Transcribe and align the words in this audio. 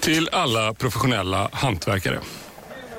Till 0.00 0.28
alla 0.32 0.74
professionella 0.74 1.48
hantverkare. 1.52 2.20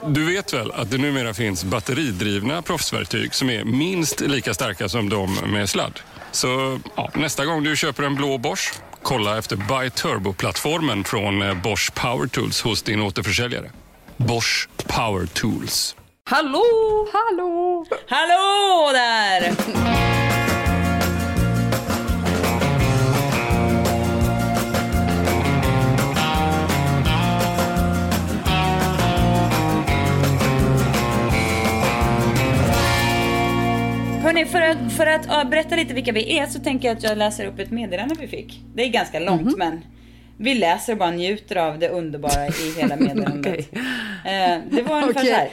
Du 0.07 0.26
vet 0.26 0.53
väl 0.53 0.71
att 0.71 0.91
det 0.91 0.98
numera 0.98 1.34
finns 1.34 1.63
batteridrivna 1.63 2.62
proffsverktyg 2.62 3.35
som 3.35 3.49
är 3.49 3.63
minst 3.63 4.21
lika 4.21 4.53
starka 4.53 4.90
som 4.90 5.09
de 5.09 5.35
med 5.35 5.70
sladd? 5.70 5.99
Så 6.31 6.79
ja, 6.95 7.12
nästa 7.13 7.45
gång 7.45 7.63
du 7.63 7.76
köper 7.76 8.03
en 8.03 8.16
blå 8.16 8.38
Bosch, 8.38 8.73
kolla 9.02 9.38
efter 9.38 9.55
Buy 9.55 9.90
Turbo-plattformen 9.90 11.03
från 11.03 11.41
eh, 11.41 11.53
Bosch 11.53 11.93
Power 11.93 12.27
Tools 12.27 12.62
hos 12.62 12.84
din 12.84 13.02
återförsäljare. 13.02 13.71
Bosch 14.17 14.70
Power 14.88 15.26
Tools. 15.26 15.95
Hallå! 16.29 16.63
Hallå! 17.13 17.85
Hallå 18.09 18.91
där! 18.93 20.45
Hörrni, 34.26 34.45
för 34.45 34.62
att, 34.62 34.93
för 34.98 35.05
att 35.05 35.26
ja, 35.27 35.43
berätta 35.43 35.76
lite 35.76 35.93
vilka 35.93 36.12
vi 36.12 36.37
är 36.37 36.45
så 36.45 36.59
tänker 36.59 36.87
jag 36.87 36.98
att 36.98 37.04
jag 37.04 37.18
läser 37.18 37.45
upp 37.45 37.59
ett 37.59 37.71
meddelande 37.71 38.15
vi 38.20 38.27
fick. 38.27 38.62
Det 38.76 38.84
är 38.84 38.87
ganska 38.87 39.20
långt 39.20 39.57
men 39.57 39.85
vi 40.37 40.54
läser 40.54 40.93
och 40.93 40.99
bara 40.99 41.12
njuter 41.12 41.55
av 41.55 41.79
det 41.79 41.90
underbara 41.90 42.48
i 42.48 42.73
hela 42.77 42.96
meddelandet. 43.05 43.73
eh, 43.76 44.59
det 44.71 44.81
var 44.81 45.01
ungefär 45.01 45.21
Okej. 45.21 45.26
så 45.26 45.34
här. 45.34 45.49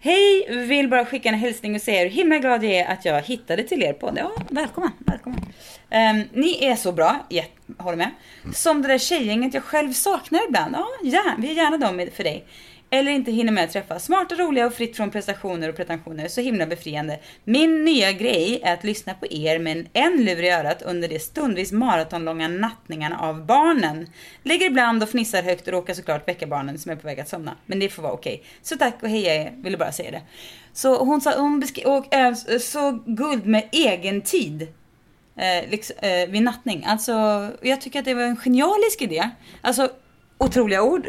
Hej, 0.00 0.46
vill 0.66 0.88
bara 0.88 1.04
skicka 1.04 1.28
en 1.28 1.34
hälsning 1.34 1.74
och 1.74 1.80
säga 1.80 2.02
hur 2.02 2.10
himla 2.10 2.38
glad 2.38 2.64
jag 2.64 2.72
är 2.72 2.86
att 2.86 3.04
jag 3.04 3.22
hittade 3.22 3.62
till 3.62 3.82
er 3.82 3.92
podd. 3.92 4.14
Ja, 4.18 4.32
välkommen, 4.50 4.90
välkommen. 4.98 5.40
Ehm, 5.90 6.22
ni 6.32 6.64
är 6.64 6.76
så 6.76 6.92
bra, 6.92 7.26
ja, 7.28 7.42
håller 7.78 7.98
med. 7.98 8.10
Som 8.54 8.82
det 8.82 8.88
där 8.88 8.98
tjejgänget 8.98 9.54
jag 9.54 9.62
själv 9.62 9.92
saknar 9.92 10.40
ibland. 10.48 10.74
Ja, 10.74 10.86
ja, 11.02 11.22
vi 11.38 11.50
är 11.50 11.54
gärna 11.54 11.78
dem 11.78 12.06
för 12.14 12.24
dig. 12.24 12.44
Eller 12.92 13.12
inte 13.12 13.30
hinner 13.30 13.52
med 13.52 13.64
att 13.64 13.72
träffa. 13.72 13.98
Smarta, 13.98 14.34
roliga 14.34 14.66
och 14.66 14.74
fritt 14.74 14.96
från 14.96 15.10
prestationer 15.10 15.68
och 15.68 15.76
pretensioner. 15.76 16.28
Så 16.28 16.40
himla 16.40 16.66
befriande. 16.66 17.20
Min 17.44 17.84
nya 17.84 18.12
grej 18.12 18.60
är 18.64 18.74
att 18.74 18.84
lyssna 18.84 19.14
på 19.14 19.26
er 19.30 19.58
med 19.58 19.88
en, 19.92 20.24
lur 20.24 20.42
i 20.42 20.50
örat 20.50 20.82
under 20.82 21.08
de 21.08 21.18
stundvis 21.18 21.72
maratonlånga 21.72 22.48
nattningarna 22.48 23.18
av 23.18 23.46
barnen. 23.46 24.06
Ligger 24.42 24.66
ibland 24.66 25.02
och 25.02 25.08
fnissar 25.08 25.42
högt 25.42 25.66
och 25.66 25.72
råkar 25.72 25.94
såklart 25.94 26.28
väcka 26.28 26.46
barnen 26.46 26.78
som 26.78 26.92
är 26.92 26.96
på 26.96 27.06
väg 27.06 27.20
att 27.20 27.28
somna. 27.28 27.56
Men 27.66 27.78
det 27.78 27.88
får 27.88 28.02
vara 28.02 28.12
okej. 28.12 28.42
Så 28.62 28.76
tack 28.76 29.02
och 29.02 29.08
heja 29.08 29.34
er, 29.34 29.52
ville 29.56 29.76
bara 29.76 29.92
säga 29.92 30.10
det. 30.10 30.22
Så 30.72 31.04
hon 31.04 31.20
sa, 31.20 31.40
hon 31.40 31.60
beskrev, 31.60 31.86
och 31.86 32.14
äh, 32.14 32.34
så 32.60 33.02
guld 33.06 33.46
med 33.46 33.68
egen 33.72 34.20
tid. 34.22 34.68
Eh, 35.36 35.70
liksom, 35.70 35.96
eh, 35.98 36.28
vid 36.28 36.42
nattning. 36.42 36.84
Alltså, 36.86 37.12
jag 37.62 37.80
tycker 37.80 37.98
att 37.98 38.04
det 38.04 38.14
var 38.14 38.22
en 38.22 38.36
genialisk 38.36 39.02
idé. 39.02 39.30
Alltså, 39.60 39.90
otroliga 40.40 40.82
ord. 40.82 41.08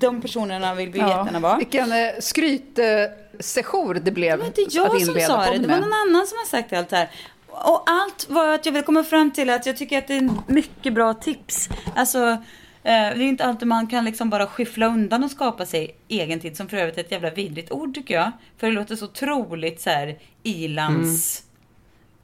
De 0.00 0.20
personerna 0.20 0.74
vill 0.74 0.90
vi 0.90 0.98
jättegärna 0.98 1.40
vara. 1.40 1.56
Vilken 1.56 1.92
eh, 1.92 2.08
skrytsession 2.20 4.00
det 4.02 4.10
blev 4.10 4.30
Det 4.30 4.36
var 4.36 4.46
inte 4.46 4.76
jag 4.76 4.96
att 4.96 5.06
som 5.06 5.20
sa 5.20 5.50
det, 5.50 5.58
det 5.58 5.68
var 5.68 5.80
någon 5.80 5.92
annan 5.92 6.26
som 6.26 6.38
har 6.38 6.46
sagt 6.46 6.72
allt 6.72 6.92
här. 6.92 7.10
Och 7.48 7.82
allt 7.86 8.26
var 8.28 8.54
att 8.54 8.66
jag 8.66 8.72
vill 8.72 8.82
komma 8.82 9.04
fram 9.04 9.30
till 9.30 9.50
att 9.50 9.66
jag 9.66 9.76
tycker 9.76 9.98
att 9.98 10.06
det 10.06 10.14
är 10.14 10.30
mycket 10.46 10.92
bra 10.92 11.14
tips. 11.14 11.68
Alltså, 11.96 12.28
eh, 12.28 12.38
det 12.82 12.90
är 12.90 13.22
inte 13.22 13.44
alltid 13.44 13.68
man 13.68 13.86
kan 13.86 14.04
liksom 14.04 14.30
bara 14.30 14.46
skyffla 14.46 14.86
undan 14.86 15.24
och 15.24 15.30
skapa 15.30 15.66
sig 15.66 15.96
egen 16.08 16.40
tid, 16.40 16.56
som 16.56 16.68
för 16.68 16.76
övrigt 16.76 16.96
är 16.96 17.00
ett 17.00 17.12
jävla 17.12 17.30
vidrigt 17.30 17.72
ord 17.72 17.94
tycker 17.94 18.14
jag. 18.14 18.32
För 18.58 18.66
det 18.66 18.72
låter 18.72 18.96
så 18.96 19.04
otroligt 19.04 19.80
så 19.80 19.90
här 19.90 20.18
ilands... 20.42 21.42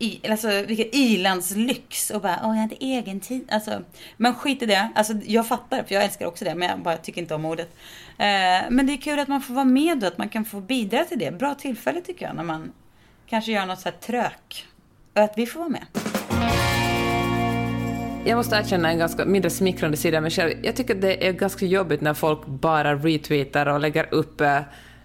I, 0.01 0.31
alltså 0.31 0.49
vilken 0.49 0.87
ilandslyx 0.93 2.11
och 2.11 2.21
bara 2.21 2.41
åh 2.43 2.55
jag 2.55 2.61
hade 2.61 2.77
egen 2.81 3.21
tid. 3.21 3.49
Alltså, 3.51 3.83
men 4.17 4.35
skit 4.35 4.63
i 4.63 4.67
det. 4.67 4.91
Alltså, 4.95 5.13
jag 5.25 5.49
fattar 5.49 5.83
för 5.83 5.95
jag 5.95 6.05
älskar 6.05 6.27
också 6.27 6.45
det 6.45 6.55
men 6.55 6.69
jag 6.69 6.83
bara 6.83 6.97
tycker 6.97 7.21
inte 7.21 7.35
om 7.35 7.45
ordet. 7.45 7.77
Eh, 8.19 8.71
men 8.71 8.87
det 8.87 8.93
är 8.93 8.97
kul 8.97 9.19
att 9.19 9.29
man 9.29 9.41
får 9.41 9.55
vara 9.55 9.65
med 9.65 10.03
och 10.03 10.09
att 10.09 10.19
man 10.19 10.29
kan 10.29 10.45
få 10.45 10.61
bidra 10.61 11.05
till 11.05 11.19
det. 11.19 11.39
Bra 11.39 11.55
tillfälle 11.55 12.01
tycker 12.01 12.27
jag 12.27 12.37
när 12.37 12.45
man 12.45 12.73
kanske 13.27 13.53
gör 13.53 13.67
något 13.67 13.81
så 13.81 13.89
här 13.89 13.97
trök. 13.97 14.67
Och 15.15 15.23
att 15.23 15.39
vi 15.39 15.47
får 15.47 15.61
vara 15.61 15.69
med. 15.69 15.87
Jag 18.25 18.37
måste 18.37 18.57
erkänna 18.57 18.91
en 18.91 18.99
ganska 18.99 19.25
mindre 19.25 19.51
smickrande 19.51 19.97
sida 19.97 20.17
av 20.17 20.23
mig 20.23 20.31
själv. 20.31 20.53
Jag 20.63 20.77
tycker 20.77 20.95
det 20.95 21.29
är 21.29 21.33
ganska 21.33 21.67
jobbigt 21.67 22.01
när 22.01 22.15
folk 22.15 22.47
bara 22.47 22.95
retweetar 22.95 23.67
och 23.67 23.81
lägger 23.81 24.15
upp 24.15 24.41
eh, 24.41 24.61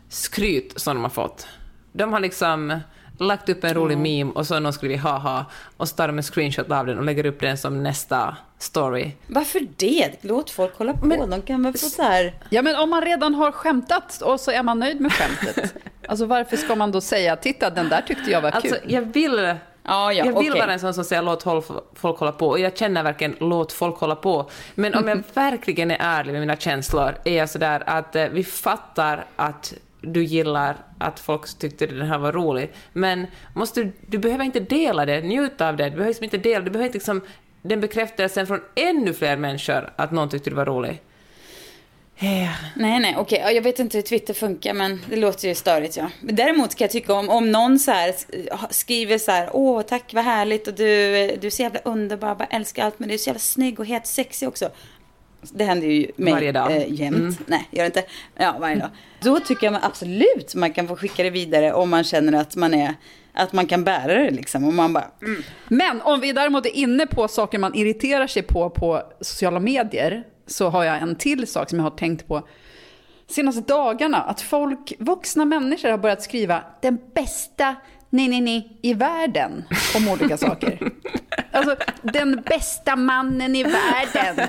skryt 0.10 0.74
som 0.80 0.96
de 0.96 1.04
har 1.04 1.10
fått. 1.10 1.48
De 1.92 2.14
har 2.14 2.20
liksom 2.20 2.80
lagt 3.18 3.50
upp 3.50 3.64
en 3.64 3.74
rolig 3.74 3.98
meme 3.98 4.32
och 4.36 4.48
så 4.48 4.54
har 4.54 4.62
någon 4.62 4.74
skrivit 4.74 5.00
haha 5.02 5.46
och 5.78 5.90
så 5.90 5.96
tar 5.96 6.08
de 6.08 6.18
en 6.18 6.24
screenshot 6.24 6.72
av 6.72 6.86
den 6.86 6.98
och 6.98 7.04
lägger 7.04 7.26
upp 7.26 7.40
den 7.40 7.58
som 7.58 7.84
nästa 7.84 8.38
story. 8.60 9.12
Varför 9.28 9.68
det? 9.78 10.12
Låt 10.22 10.50
folk 10.50 10.78
hålla 10.78 10.94
på. 10.94 11.26
De 11.26 11.42
kan 11.42 11.64
väl 11.64 11.74
få 11.74 11.78
så 11.90 12.02
här... 12.02 12.34
Ja, 12.50 12.62
men 12.62 12.76
om 12.76 12.90
man 12.90 13.02
redan 13.02 13.36
har 13.36 13.52
skämtat 13.52 14.22
och 14.22 14.40
så 14.40 14.52
är 14.52 14.64
man 14.64 14.80
nöjd 14.80 15.02
med 15.02 15.14
skämtet. 15.14 15.74
alltså 16.08 16.26
varför 16.26 16.58
ska 16.58 16.76
man 16.76 16.92
då 16.92 17.02
säga, 17.02 17.36
titta 17.36 17.70
den 17.70 17.90
där 17.90 18.02
tyckte 18.02 18.32
jag 18.32 18.42
var 18.42 18.52
Alltså, 18.52 18.76
kul. 18.76 18.92
jag 18.94 19.02
vill... 19.02 19.56
Ja, 19.86 20.14
ja, 20.14 20.14
jag 20.14 20.40
vill 20.40 20.50
okej. 20.52 20.62
vara 20.62 20.74
en 20.74 20.80
sån 20.80 20.94
som 20.94 21.04
säger 21.04 21.22
låt 21.22 21.44
folk 21.94 22.20
hålla 22.20 22.32
på, 22.32 22.48
och 22.48 22.60
jag 22.60 22.78
känner 22.78 23.04
verkligen 23.04 23.36
låt 23.40 23.72
folk 23.72 23.98
hålla 23.98 24.16
på. 24.16 24.50
Men 24.76 24.96
om 24.96 25.08
jag 25.08 25.24
verkligen 25.34 25.92
är 25.92 25.98
ärlig 26.00 26.32
med 26.32 26.40
mina 26.42 26.56
känslor 26.56 27.16
är 27.24 27.38
jag 27.38 27.50
sådär 27.50 27.84
att 27.86 28.16
eh, 28.16 28.26
vi 28.26 28.44
fattar 28.44 29.26
att 29.36 29.74
du 30.04 30.24
gillar 30.24 30.78
att 31.00 31.20
folk 31.20 31.58
tyckte 31.60 31.86
den 31.86 32.08
här 32.08 32.18
var 32.18 32.32
rolig, 32.32 32.72
men 32.94 33.28
måste, 33.56 33.84
du- 33.84 33.92
du 34.08 34.18
behöver 34.18 34.46
inte 34.46 34.60
dela 34.60 35.06
det, 35.06 35.22
njuta 35.22 35.70
av 35.70 35.78
det, 35.78 35.84
du 35.84 35.90
behöver 35.90 36.08
liksom 36.08 36.24
inte 36.24 36.38
dela, 36.38 36.66
du 36.66 36.72
behöver 36.72 36.86
inte 36.86 36.98
liksom 36.98 37.22
den 37.62 37.82
bekräftelsen 37.82 38.48
från 38.48 38.62
ännu 38.76 39.14
fler 39.14 39.38
människor 39.38 39.94
att 39.96 40.12
någon 40.12 40.30
tyckte 40.30 40.50
du 40.50 40.56
var 40.56 40.66
rolig. 40.66 41.02
Yeah. 42.20 42.56
Nej, 42.76 43.00
nej, 43.00 43.16
okej. 43.18 43.40
Okay. 43.42 43.54
Jag 43.56 43.62
vet 43.62 43.80
inte 43.80 43.98
hur 43.98 44.02
Twitter 44.02 44.34
funkar, 44.34 44.74
men 44.74 45.02
det 45.10 45.16
låter 45.16 45.48
ju 45.48 45.56
störigt, 45.56 45.98
ja. 45.98 46.10
Däremot 46.22 46.76
kan 46.76 46.86
jag 46.86 46.92
tycka 46.92 47.14
om, 47.14 47.30
om 47.30 47.52
någon 47.52 47.80
så 47.80 47.92
här 47.92 48.16
skriver 48.70 49.18
så 49.18 49.32
här, 49.32 49.50
åh, 49.54 49.82
tack, 49.82 50.14
vad 50.14 50.24
härligt, 50.24 50.68
och 50.68 50.74
du, 50.74 50.86
du 51.42 51.48
är 51.48 51.50
så 51.50 51.62
jävla 51.62 51.80
underbar, 51.80 52.36
bara 52.36 52.46
älskar 52.46 52.86
allt, 52.86 53.00
men 53.00 53.08
du 53.08 53.14
är 53.14 53.18
så 53.18 53.30
jävla 53.30 53.40
snygg 53.40 53.80
och 53.80 53.86
helt 53.86 54.08
sexig 54.08 54.48
också. 54.48 54.70
Det 55.52 55.64
händer 55.64 55.88
ju 55.88 56.12
mig 56.16 56.34
Varje 56.34 56.52
dag. 56.52 56.72
Eh, 56.72 56.94
jämt. 56.94 57.40
Nej, 57.46 57.68
gör 57.72 57.84
det 57.84 57.86
inte. 57.86 58.04
Ja, 58.36 58.56
varje 58.60 58.76
dag. 58.76 58.90
Då 59.20 59.40
tycker 59.40 59.72
jag 59.72 59.80
absolut 59.84 60.56
man 60.56 60.74
kan 60.74 60.88
få 60.88 60.96
skicka 60.96 61.24
det 61.24 61.30
vidare 61.30 61.74
om 61.74 61.90
man 61.90 62.04
känner 62.04 62.42
att 62.42 62.56
man 62.56 62.74
är, 62.74 62.96
att 63.34 63.54
man 63.54 63.66
kan 63.66 63.84
bära 63.84 64.14
det 64.14 64.32
liksom. 64.32 64.68
Och 64.68 64.74
man 64.74 64.94
bara, 64.94 65.08
mm. 65.22 65.44
Men 65.68 66.02
om 66.02 66.20
vi 66.20 66.32
däremot 66.32 66.66
är 66.66 66.76
inne 66.76 67.08
på 67.08 67.28
saker 67.28 67.60
man 67.60 67.76
irriterar 67.76 68.28
sig 68.28 68.44
på 68.44 68.70
på 68.70 69.04
sociala 69.22 69.60
medier 69.60 70.24
så 70.48 70.70
har 70.70 70.84
jag 70.84 71.02
en 71.02 71.16
till 71.16 71.48
sak 71.48 71.70
som 71.70 71.80
jag 71.80 71.86
har 71.86 71.98
tänkt 71.98 72.28
på 72.28 72.48
senaste 73.28 73.62
dagarna. 73.62 74.18
Att 74.18 74.42
folk, 74.42 74.94
vuxna 75.00 75.46
människor 75.46 75.90
har 75.90 75.98
börjat 75.98 76.22
skriva 76.22 76.64
den 76.82 77.00
bästa 77.14 77.76
nej, 78.14 78.28
nej, 78.28 78.42
nej 78.42 78.78
i 78.82 78.94
världen 78.94 79.64
om 79.96 80.08
olika 80.08 80.38
saker. 80.38 80.80
Alltså, 81.52 81.76
den 82.02 82.42
bästa 82.42 82.96
mannen 82.96 83.56
i 83.56 83.64
världen. 83.64 84.48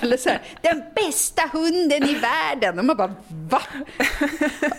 Eller 0.00 0.16
så 0.16 0.28
här, 0.28 0.42
den 0.60 0.82
bästa 0.94 1.42
hunden 1.52 2.02
i 2.02 2.14
världen. 2.14 2.78
Och 2.78 2.84
man 2.84 2.96
bara, 2.96 3.14
va? 3.48 3.62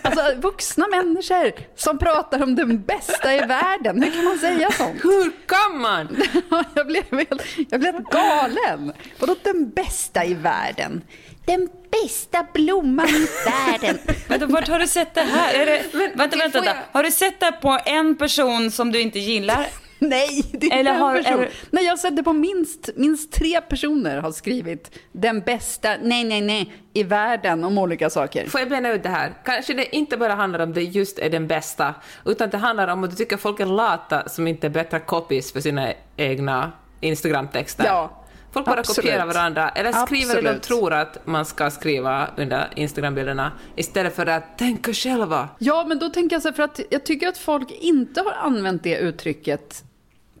Alltså, 0.02 0.40
vuxna 0.40 0.86
människor 0.90 1.52
som 1.76 1.98
pratar 1.98 2.42
om 2.42 2.54
den 2.54 2.82
bästa 2.82 3.34
i 3.34 3.38
världen. 3.38 4.02
Hur 4.02 4.10
kan 4.10 4.24
man 4.24 4.38
säga 4.38 4.70
sånt? 4.70 5.04
hur 5.04 5.32
kan 5.46 5.80
man? 5.80 6.16
jag, 6.74 6.86
blev 6.86 7.04
helt, 7.10 7.42
jag 7.70 7.80
blev 7.80 7.94
helt 7.94 8.10
galen. 8.10 8.92
Vadå 9.18 9.36
den 9.42 9.70
bästa 9.70 10.24
i 10.24 10.34
världen? 10.34 11.02
Den 11.46 11.68
bästa 12.02 12.46
blomman 12.54 13.08
i 13.08 13.26
världen. 13.46 13.98
Vänta, 14.28 14.46
vart 14.46 14.68
har 14.68 14.78
du 14.78 14.86
sett 14.86 15.14
det 15.14 15.20
här? 15.20 15.54
Är 15.54 15.66
det, 15.66 15.82
vänta, 15.92 16.16
vänta, 16.16 16.36
vänta. 16.38 16.64
jag- 16.64 16.76
Har 16.92 17.02
du 17.02 17.10
sett 17.10 17.40
det 17.40 17.52
på 17.52 17.78
en 17.86 18.16
person 18.16 18.70
som 18.70 18.92
du 18.92 19.00
inte 19.00 19.18
gillar? 19.18 19.66
Nej, 19.98 20.44
det 20.52 20.66
är 20.66 20.72
Eller 20.78 20.90
inte 20.90 21.02
har- 21.04 21.16
en 21.16 21.22
person. 21.24 21.38
eller- 21.38 21.50
Nej, 21.70 21.84
jag 21.84 21.92
har 21.92 21.96
sett 21.96 22.16
det 22.16 22.22
på 22.22 22.32
minst, 22.32 22.90
minst 22.96 23.32
tre 23.32 23.60
personer 23.60 24.18
har 24.20 24.32
skrivit 24.32 24.98
den 25.12 25.40
bästa, 25.40 25.96
nej, 26.02 26.24
nej, 26.24 26.40
nej, 26.40 26.72
i 26.92 27.02
världen 27.02 27.64
om 27.64 27.78
olika 27.78 28.10
saker. 28.10 28.46
Får 28.46 28.60
jag 28.60 28.68
bena 28.68 28.92
ut 28.92 29.02
det 29.02 29.08
här? 29.08 29.32
Kanske 29.44 29.74
det 29.74 29.96
inte 29.96 30.16
bara 30.16 30.34
handlar 30.34 30.58
om 30.60 30.72
det 30.72 30.82
just 30.82 31.18
är 31.18 31.30
den 31.30 31.46
bästa, 31.46 31.94
utan 32.24 32.50
det 32.50 32.56
handlar 32.56 32.88
om 32.88 33.04
att 33.04 33.10
du 33.10 33.16
tycker 33.16 33.36
folk 33.36 33.60
är 33.60 33.66
lata 33.66 34.28
som 34.28 34.46
inte 34.46 34.70
bättrar 34.70 34.98
copies 35.00 35.52
för 35.52 35.60
sina 35.60 35.92
egna 36.16 36.72
Instagram-texter. 37.00 37.84
Ja. 37.84 38.20
Folk 38.54 38.66
bara 38.66 38.80
Absolut. 38.80 38.96
kopierar 38.96 39.26
varandra, 39.26 39.68
eller 39.68 39.92
skriver 39.92 40.34
det 40.34 40.40
de 40.40 40.46
Absolut. 40.48 40.62
tror 40.62 40.92
att 40.92 41.26
man 41.26 41.44
ska 41.44 41.70
skriva 41.70 42.28
under 42.36 42.68
Instagram-bilderna, 42.76 43.52
istället 43.76 44.16
för 44.16 44.26
att 44.26 44.58
tänka 44.58 44.92
själva. 44.92 45.48
Ja, 45.58 45.84
men 45.88 45.98
då 45.98 46.08
tänker 46.08 46.36
jag 46.36 46.42
så 46.42 46.48
här, 46.48 46.54
för 46.54 46.62
att 46.62 46.80
jag 46.90 47.04
tycker 47.04 47.28
att 47.28 47.38
folk 47.38 47.70
inte 47.70 48.20
har 48.20 48.32
använt 48.32 48.82
det 48.82 48.96
uttrycket 48.98 49.84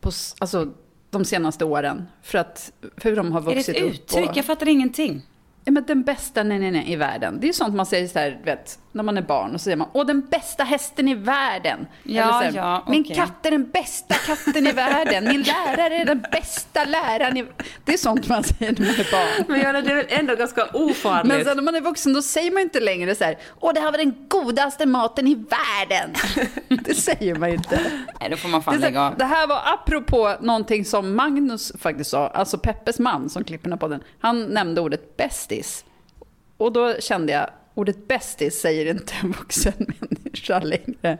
på, 0.00 0.10
alltså, 0.38 0.68
de 1.10 1.24
senaste 1.24 1.64
åren. 1.64 2.06
För, 2.22 2.38
att, 2.38 2.72
för 2.96 3.08
hur 3.08 3.16
de 3.16 3.32
har 3.32 3.40
Är 3.40 3.44
det 3.44 3.54
vuxit 3.54 3.76
ett 3.76 3.82
upp. 3.82 3.90
uttryck? 3.92 4.30
Och, 4.30 4.36
Jag 4.36 4.44
fattar 4.44 4.68
ingenting. 4.68 5.22
Ja, 5.64 5.72
men 5.72 5.84
den 5.86 6.02
bästa 6.02 6.42
nej, 6.42 6.58
nej, 6.58 6.70
nej, 6.70 6.92
i 6.92 6.96
världen. 6.96 7.40
Det 7.40 7.44
är 7.44 7.48
ju 7.48 7.52
sånt 7.52 7.74
man 7.74 7.86
säger 7.86 8.08
så 8.08 8.18
här, 8.18 8.40
vet, 8.44 8.78
när 8.92 9.02
man 9.02 9.18
är 9.18 9.22
barn. 9.22 9.54
Och 9.54 9.60
så 9.60 9.64
säger 9.64 9.76
man, 9.76 9.88
åh 9.92 10.06
den 10.06 10.20
bästa 10.20 10.64
hästen 10.64 11.08
i 11.08 11.14
världen. 11.14 11.86
Ja, 12.02 12.22
här, 12.24 12.52
ja, 12.54 12.84
Min 12.88 13.02
okej. 13.02 13.16
katt 13.16 13.46
är 13.46 13.50
den 13.50 13.70
bästa 13.70 14.14
katten 14.14 14.66
i 14.66 14.72
världen. 14.72 15.24
Min 15.24 15.42
lärare 15.42 15.96
är 15.96 16.04
den 16.04 16.24
bästa 16.32 16.84
läraren 16.84 17.36
i... 17.36 17.44
Det 17.84 17.92
är 17.94 17.98
sånt 17.98 18.28
man 18.28 18.44
säger 18.44 18.72
när 18.72 18.86
man 18.86 18.94
är 19.00 19.10
barn. 19.12 19.44
Men 19.48 19.60
ja, 19.60 19.72
det 19.82 19.90
är 19.92 19.94
väl 19.96 20.06
ändå 20.08 20.34
ganska 20.34 20.64
ofarligt. 20.72 21.26
Men 21.28 21.44
sen 21.44 21.56
när 21.56 21.62
man 21.64 21.74
är 21.74 21.80
vuxen 21.80 22.12
då 22.12 22.22
säger 22.22 22.50
man 22.50 22.62
inte 22.62 22.80
längre 22.80 23.14
så 23.14 23.24
här, 23.24 23.38
åh 23.60 23.72
det 23.74 23.80
här 23.80 23.90
var 23.90 23.98
den 23.98 24.14
godaste 24.28 24.86
maten 24.86 25.26
i 25.26 25.34
världen. 25.34 26.10
Det 26.84 26.94
säger 26.94 27.34
man 27.34 27.48
ju 27.48 27.54
inte. 27.56 27.80
Nej, 28.20 28.30
då 28.30 28.36
får 28.36 28.48
man 28.48 28.60
Det, 28.60 28.64
fan 28.64 28.74
så 28.74 28.80
lägga 28.80 29.02
av. 29.02 29.16
det 29.18 29.24
här 29.24 29.46
var 29.46 29.60
apropå 29.74 30.34
någonting 30.40 30.84
som 30.84 31.16
Magnus 31.16 31.72
faktiskt 31.78 32.10
sa, 32.10 32.28
alltså 32.28 32.58
Peppes 32.58 32.98
man 32.98 33.30
som 33.30 33.44
klipper 33.44 33.64
den 33.64 33.72
här 33.72 33.78
podden. 33.78 34.00
Han 34.20 34.44
nämnde 34.46 34.80
ordet 34.80 35.16
bästis. 35.56 35.84
Och 36.56 36.72
då 36.72 37.00
kände 37.00 37.32
jag, 37.32 37.50
ordet 37.74 38.08
bästis 38.08 38.60
säger 38.60 38.86
inte 38.86 39.14
en 39.22 39.32
vuxen 39.32 39.72
människa 40.00 40.58
längre. 40.58 41.18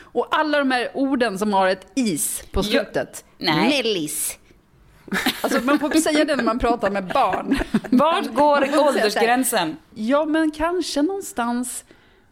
Och 0.00 0.28
alla 0.30 0.58
de 0.58 0.70
här 0.70 0.90
orden 0.94 1.38
som 1.38 1.52
har 1.52 1.68
ett 1.68 1.86
is 1.94 2.44
på 2.52 2.62
slutet. 2.62 3.24
nej. 3.38 3.68
Mellis. 3.68 4.38
Alltså 5.40 5.60
man 5.60 5.78
får 5.78 5.90
säga 5.90 6.24
det 6.24 6.36
när 6.36 6.44
man 6.44 6.58
pratar 6.58 6.90
med 6.90 7.06
barn. 7.06 7.58
Vart 7.90 8.34
går 8.34 8.78
åldersgränsen? 8.78 9.76
Ja, 9.94 10.24
men 10.24 10.50
kanske 10.50 11.02
någonstans, 11.02 11.84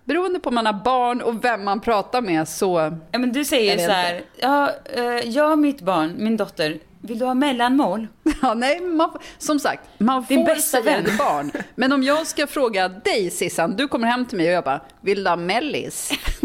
beroende 0.04 0.40
på 0.40 0.48
om 0.48 0.54
man 0.54 0.66
har 0.66 0.84
barn 0.84 1.22
och 1.22 1.44
vem 1.44 1.64
man 1.64 1.80
pratar 1.80 2.20
med 2.20 2.48
så... 2.48 2.98
Ja, 3.10 3.18
men 3.18 3.32
du 3.32 3.44
säger 3.44 3.78
så 3.78 3.92
här, 3.92 4.22
ja, 4.36 4.70
eh, 4.84 5.04
jag 5.04 5.52
och 5.52 5.58
mitt 5.58 5.80
barn, 5.80 6.14
min 6.18 6.36
dotter, 6.36 6.78
vill 7.02 7.18
du 7.18 7.24
ha 7.24 7.34
mellanmål? 7.34 8.08
Ja, 8.42 8.54
nej, 8.54 8.80
man, 8.80 9.10
som 9.38 9.58
sagt, 9.58 9.88
man 9.98 10.24
Din 10.28 10.38
får 10.38 10.46
bästa 10.54 10.82
säga 10.82 11.00
vän. 11.00 11.16
barn. 11.18 11.52
Men 11.74 11.92
om 11.92 12.02
jag 12.02 12.26
ska 12.26 12.46
fråga 12.46 12.88
dig 12.88 13.30
Sissan, 13.30 13.76
du 13.76 13.88
kommer 13.88 14.08
hem 14.08 14.26
till 14.26 14.38
mig 14.38 14.46
och 14.46 14.52
jag 14.52 14.64
bara, 14.64 14.80
vill 15.00 15.24
du 15.24 15.30
ha 15.30 15.36
mellis? 15.36 16.12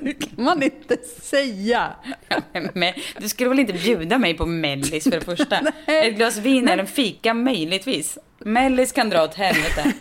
Det 0.00 0.12
kan, 0.12 0.44
man 0.44 0.62
inte 0.62 0.96
säga. 1.22 1.92
Men 2.74 2.94
du 3.18 3.28
skulle 3.28 3.48
väl 3.48 3.58
inte 3.58 3.72
bjuda 3.72 4.18
mig 4.18 4.34
på 4.34 4.46
mellis 4.46 5.04
för 5.04 5.10
det 5.10 5.20
första? 5.20 5.56
Ett 5.86 6.16
glas 6.16 6.36
vin 6.38 6.68
eller 6.68 6.82
en 6.82 6.86
fika 6.86 7.34
möjligtvis. 7.34 8.18
Mellis 8.38 8.92
kan 8.92 9.10
dra 9.10 9.22
åt 9.24 9.34
helvete. 9.34 9.92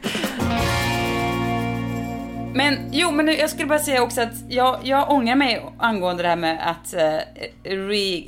Men 2.53 2.77
jo, 2.91 3.11
men 3.11 3.27
jag 3.27 3.49
skulle 3.49 3.67
bara 3.67 3.79
säga 3.79 4.03
också 4.03 4.21
att 4.21 4.33
jag, 4.49 4.79
jag 4.83 5.11
ångrar 5.11 5.35
mig 5.35 5.65
angående 5.77 6.23
det 6.23 6.29
här 6.29 6.35
med 6.35 6.69
att 6.69 6.93
eh, 6.93 7.17
re, 7.63 8.23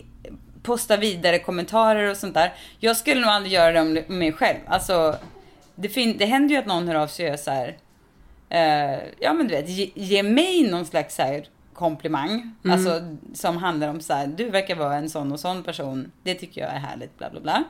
posta 0.63 0.97
vidare 0.97 1.39
kommentarer 1.39 2.09
och 2.09 2.17
sånt 2.17 2.33
där. 2.33 2.53
Jag 2.79 2.97
skulle 2.97 3.21
nog 3.21 3.29
aldrig 3.29 3.53
göra 3.53 3.71
det 3.71 3.81
om 3.81 4.17
mig 4.17 4.31
själv. 4.33 4.57
Alltså, 4.67 5.15
det, 5.75 5.89
fin- 5.89 6.17
det 6.17 6.25
händer 6.25 6.55
ju 6.55 6.59
att 6.59 6.65
någon 6.65 6.87
hör 6.87 6.95
av 6.95 7.07
sig 7.07 7.25
och 7.25 7.29
gör 7.29 7.37
så 7.37 7.51
här, 7.51 7.77
eh, 8.49 8.99
ja 9.19 9.33
men 9.33 9.47
du 9.47 9.55
vet, 9.55 9.69
ge, 9.69 9.91
ge 9.95 10.23
mig 10.23 10.67
någon 10.71 10.85
slags 10.85 11.15
så 11.15 11.21
här 11.21 11.45
komplimang. 11.73 12.55
Alltså 12.71 13.01
som 13.33 13.57
handlar 13.57 13.87
om 13.87 14.01
så 14.01 14.13
här, 14.13 14.27
du 14.27 14.49
verkar 14.49 14.75
vara 14.75 14.95
en 14.95 15.09
sån 15.09 15.31
och 15.31 15.39
sån 15.39 15.63
person. 15.63 16.11
Det 16.23 16.35
tycker 16.35 16.61
jag 16.61 16.69
är 16.69 16.79
härligt, 16.79 17.17
bla 17.17 17.29
bla 17.29 17.39
bla. 17.39 17.63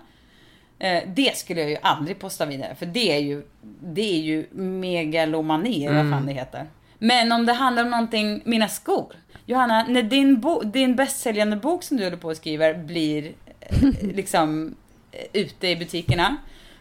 Eh, 0.79 1.03
det 1.07 1.37
skulle 1.37 1.61
jag 1.61 1.69
ju 1.69 1.77
aldrig 1.81 2.19
posta 2.19 2.45
vidare, 2.45 2.75
för 2.75 2.85
det 2.85 3.11
är 3.11 3.19
ju, 3.19 3.43
det 3.81 4.01
är 4.15 4.21
ju 4.21 4.47
megalomani, 4.51 5.85
eller 5.85 6.03
vad 6.03 6.11
fan 6.11 6.25
det 6.25 6.33
heter. 6.33 6.65
Men 6.99 7.31
om 7.31 7.45
det 7.45 7.53
handlar 7.53 7.83
om 7.83 7.89
någonting, 7.89 8.41
mina 8.45 8.67
skor. 8.67 9.13
Johanna, 9.45 9.85
när 9.89 10.03
din, 10.03 10.39
bo, 10.39 10.61
din 10.63 10.95
bästsäljande 10.95 11.55
bok 11.55 11.83
som 11.83 11.97
du 11.97 12.03
håller 12.03 12.17
på 12.17 12.27
och 12.27 12.37
skriver 12.37 12.73
blir 12.73 13.31
eh, 13.59 13.89
liksom 14.01 14.75
eh, 15.11 15.41
ute 15.41 15.67
i 15.67 15.75
butikerna. 15.75 16.37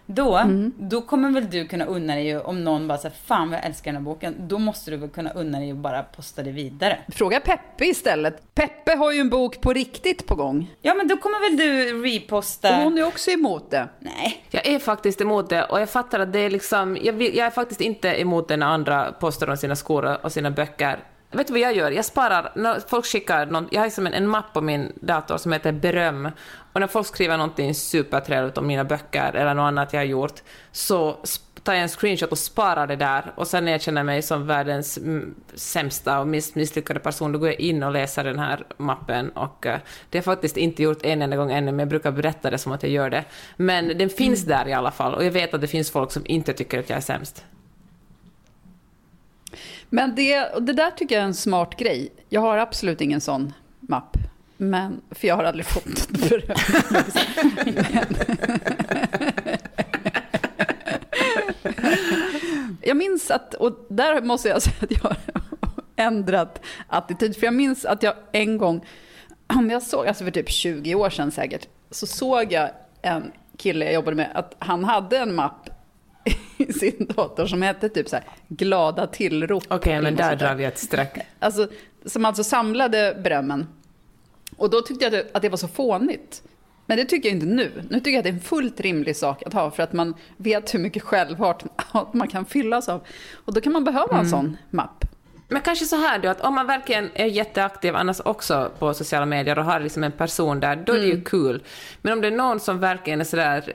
Då, 0.06 0.40
då 0.78 1.00
kommer 1.00 1.30
väl 1.30 1.50
du 1.50 1.66
kunna 1.66 1.84
unna 1.84 2.14
dig, 2.14 2.38
om 2.38 2.64
någon 2.64 2.88
bara 2.88 2.98
säger 2.98 3.14
fan 3.24 3.50
vad 3.50 3.58
jag 3.58 3.66
älskar 3.66 3.92
den 3.92 4.02
här 4.02 4.04
boken. 4.04 4.34
Då 4.38 4.58
måste 4.58 4.90
du 4.90 4.96
väl 4.96 5.08
kunna 5.08 5.30
unna 5.30 5.58
dig 5.58 5.72
och 5.72 5.78
bara 5.78 6.02
posta 6.02 6.42
det 6.42 6.50
vidare. 6.50 6.98
Fråga 7.08 7.40
Peppe 7.40 7.84
istället. 7.84 8.54
Peppe 8.54 8.94
har 8.94 9.12
ju 9.12 9.20
en 9.20 9.30
bok 9.30 9.60
på 9.60 9.72
riktigt 9.72 10.26
på 10.26 10.34
gång. 10.34 10.70
Ja 10.82 10.94
men 10.94 11.08
då 11.08 11.16
kommer 11.16 11.50
väl 11.50 11.56
du 11.56 11.98
Och 11.98 12.04
reposta... 12.04 12.76
hon 12.76 12.98
är 12.98 13.06
också 13.06 13.30
emot 13.30 13.70
det. 13.70 13.88
Nej. 13.98 14.44
Jag 14.50 14.66
är 14.66 14.78
faktiskt 14.78 15.20
emot 15.20 15.48
det 15.48 15.64
och 15.64 15.80
jag 15.80 15.90
fattar 15.90 16.20
att 16.20 16.32
det 16.32 16.38
är 16.38 16.50
liksom, 16.50 16.98
jag, 17.02 17.12
vill, 17.12 17.36
jag 17.36 17.46
är 17.46 17.50
faktiskt 17.50 17.80
inte 17.80 18.20
emot 18.20 18.48
det 18.48 18.56
när 18.56 18.66
andra 18.66 19.12
postar 19.12 19.50
om 19.50 19.56
sina 19.56 19.76
skor 19.76 20.18
och 20.22 20.32
sina 20.32 20.50
böcker. 20.50 20.98
Vet 21.32 21.46
du 21.46 21.52
vad 21.52 21.60
jag 21.60 21.76
gör? 21.76 21.90
Jag 21.90 22.04
sparar, 22.04 22.52
när 22.54 22.80
folk 22.88 23.06
skickar 23.06 23.46
någon, 23.46 23.68
jag 23.70 23.80
har 23.80 23.86
liksom 23.86 24.06
en, 24.06 24.14
en 24.14 24.28
mapp 24.28 24.52
på 24.52 24.60
min 24.60 24.92
dator 25.00 25.36
som 25.36 25.52
heter 25.52 25.72
beröm 25.72 26.28
och 26.72 26.80
när 26.80 26.86
folk 26.86 27.06
skriver 27.06 27.36
någonting 27.36 27.74
supertrevligt 27.74 28.58
om 28.58 28.66
mina 28.66 28.84
böcker 28.84 29.32
eller 29.34 29.54
något 29.54 29.62
annat 29.62 29.92
jag 29.92 30.00
har 30.00 30.04
gjort 30.04 30.42
så 30.72 31.16
tar 31.62 31.72
jag 31.72 31.82
en 31.82 31.88
screenshot 31.88 32.32
och 32.32 32.38
sparar 32.38 32.86
det 32.86 32.96
där 32.96 33.32
och 33.34 33.46
sen 33.46 33.64
när 33.64 33.72
jag 33.72 33.82
känner 33.82 34.02
mig 34.02 34.22
som 34.22 34.46
världens 34.46 34.98
mm, 34.98 35.34
sämsta 35.54 36.20
och 36.20 36.26
mest 36.26 36.54
misslyckade 36.54 37.00
person 37.00 37.32
då 37.32 37.38
går 37.38 37.48
jag 37.48 37.60
in 37.60 37.82
och 37.82 37.92
läser 37.92 38.24
den 38.24 38.38
här 38.38 38.64
mappen 38.76 39.30
och 39.30 39.66
eh, 39.66 39.78
det 40.10 40.18
har 40.18 40.20
jag 40.20 40.24
faktiskt 40.24 40.56
inte 40.56 40.82
gjort 40.82 41.04
en 41.04 41.22
enda 41.22 41.36
gång 41.36 41.52
ännu 41.52 41.72
men 41.72 41.78
jag 41.78 41.88
brukar 41.88 42.10
berätta 42.10 42.50
det 42.50 42.58
som 42.58 42.72
att 42.72 42.82
jag 42.82 42.92
gör 42.92 43.10
det. 43.10 43.24
Men 43.56 43.98
den 43.98 44.10
finns 44.10 44.44
där 44.44 44.68
i 44.68 44.72
alla 44.72 44.90
fall 44.90 45.14
och 45.14 45.24
jag 45.24 45.30
vet 45.30 45.54
att 45.54 45.60
det 45.60 45.68
finns 45.68 45.90
folk 45.90 46.12
som 46.12 46.22
inte 46.26 46.52
tycker 46.52 46.78
att 46.78 46.90
jag 46.90 46.96
är 46.96 47.00
sämst. 47.00 47.44
Men 49.94 50.14
det, 50.14 50.48
det 50.60 50.72
där 50.72 50.90
tycker 50.90 51.14
jag 51.14 51.22
är 51.22 51.26
en 51.26 51.34
smart 51.34 51.76
grej. 51.76 52.12
Jag 52.28 52.40
har 52.40 52.58
absolut 52.58 53.00
ingen 53.00 53.20
sån 53.20 53.52
mapp. 53.80 54.16
Men, 54.56 55.00
för 55.10 55.28
jag 55.28 55.36
har 55.36 55.44
aldrig 55.44 55.66
fått 55.66 55.86
något 55.86 56.08
beröm. 56.30 56.56
Jag 62.82 62.96
minns 62.96 63.30
att, 63.30 63.54
och 63.54 63.86
där 63.88 64.22
måste 64.22 64.48
jag 64.48 64.62
säga 64.62 64.76
att 64.80 64.90
jag 64.90 65.00
har 65.00 65.16
ändrat 65.96 66.62
attityd. 66.86 67.36
För 67.36 67.44
jag 67.44 67.54
minns 67.54 67.84
att 67.84 68.02
jag 68.02 68.14
en 68.32 68.58
gång, 68.58 68.86
om 69.46 69.70
jag 69.70 69.82
såg, 69.82 70.06
alltså 70.06 70.24
för 70.24 70.30
typ 70.30 70.50
20 70.50 70.94
år 70.94 71.10
sedan 71.10 71.30
säkert, 71.30 71.68
så 71.90 72.06
såg 72.06 72.52
jag 72.52 72.70
en 73.02 73.32
kille 73.56 73.84
jag 73.84 73.94
jobbade 73.94 74.16
med, 74.16 74.30
att 74.34 74.54
han 74.58 74.84
hade 74.84 75.18
en 75.18 75.34
mapp 75.34 75.71
i 76.56 76.72
sin 76.72 77.06
dator 77.16 77.46
som 77.46 77.62
hette 77.62 77.88
typ 77.88 78.08
så 78.08 78.16
här, 78.16 78.24
glada 78.48 79.06
tillrop. 79.06 79.64
Okej, 79.68 79.92
eller 79.92 80.10
men 80.10 80.16
där 80.16 80.36
drar 80.36 80.54
vi 80.54 80.64
ett 80.64 80.78
streck. 80.78 81.18
Alltså, 81.38 81.68
som 82.04 82.24
alltså 82.24 82.44
samlade 82.44 83.20
berömmen. 83.24 83.66
Och 84.56 84.70
då 84.70 84.80
tyckte 84.80 85.04
jag 85.04 85.24
att 85.34 85.42
det, 85.42 85.48
var 85.48 85.56
så 85.56 85.68
fånigt. 85.68 86.42
Men 86.86 86.96
det 86.96 87.04
tycker 87.04 87.28
jag 87.28 87.36
inte 87.36 87.46
nu. 87.46 87.82
Nu 87.90 87.98
tycker 87.98 88.10
jag 88.10 88.18
att 88.18 88.24
det 88.24 88.30
är 88.30 88.34
en 88.34 88.40
fullt 88.40 88.80
rimlig 88.80 89.16
sak 89.16 89.42
att 89.46 89.52
ha 89.52 89.70
för 89.70 89.82
att 89.82 89.92
man 89.92 90.14
vet 90.36 90.74
hur 90.74 90.78
mycket 90.78 91.02
självhat 91.02 91.64
man 92.12 92.28
kan 92.28 92.44
fyllas 92.44 92.88
av. 92.88 93.06
Och 93.32 93.54
då 93.54 93.60
kan 93.60 93.72
man 93.72 93.84
behöva 93.84 94.18
en 94.18 94.28
sån 94.28 94.56
mapp. 94.70 95.04
Men 95.52 95.62
kanske 95.62 95.84
så 95.84 95.96
här 95.96 96.18
då, 96.18 96.28
att 96.28 96.40
om 96.40 96.54
man 96.54 96.66
verkligen 96.66 97.10
är 97.14 97.26
jätteaktiv 97.26 97.96
annars 97.96 98.20
också 98.24 98.70
på 98.78 98.94
sociala 98.94 99.26
medier 99.26 99.58
och 99.58 99.64
har 99.64 99.80
liksom 99.80 100.04
en 100.04 100.12
person 100.12 100.60
där, 100.60 100.76
då 100.76 100.92
är 100.92 100.98
det 100.98 101.06
ju 101.06 101.22
kul. 101.24 101.62
Men 102.02 102.12
om 102.12 102.20
det 102.20 102.26
är 102.26 102.32
någon 102.32 102.60
som 102.60 102.80
verkligen 102.80 103.20
är 103.20 103.24
sådär, 103.24 103.72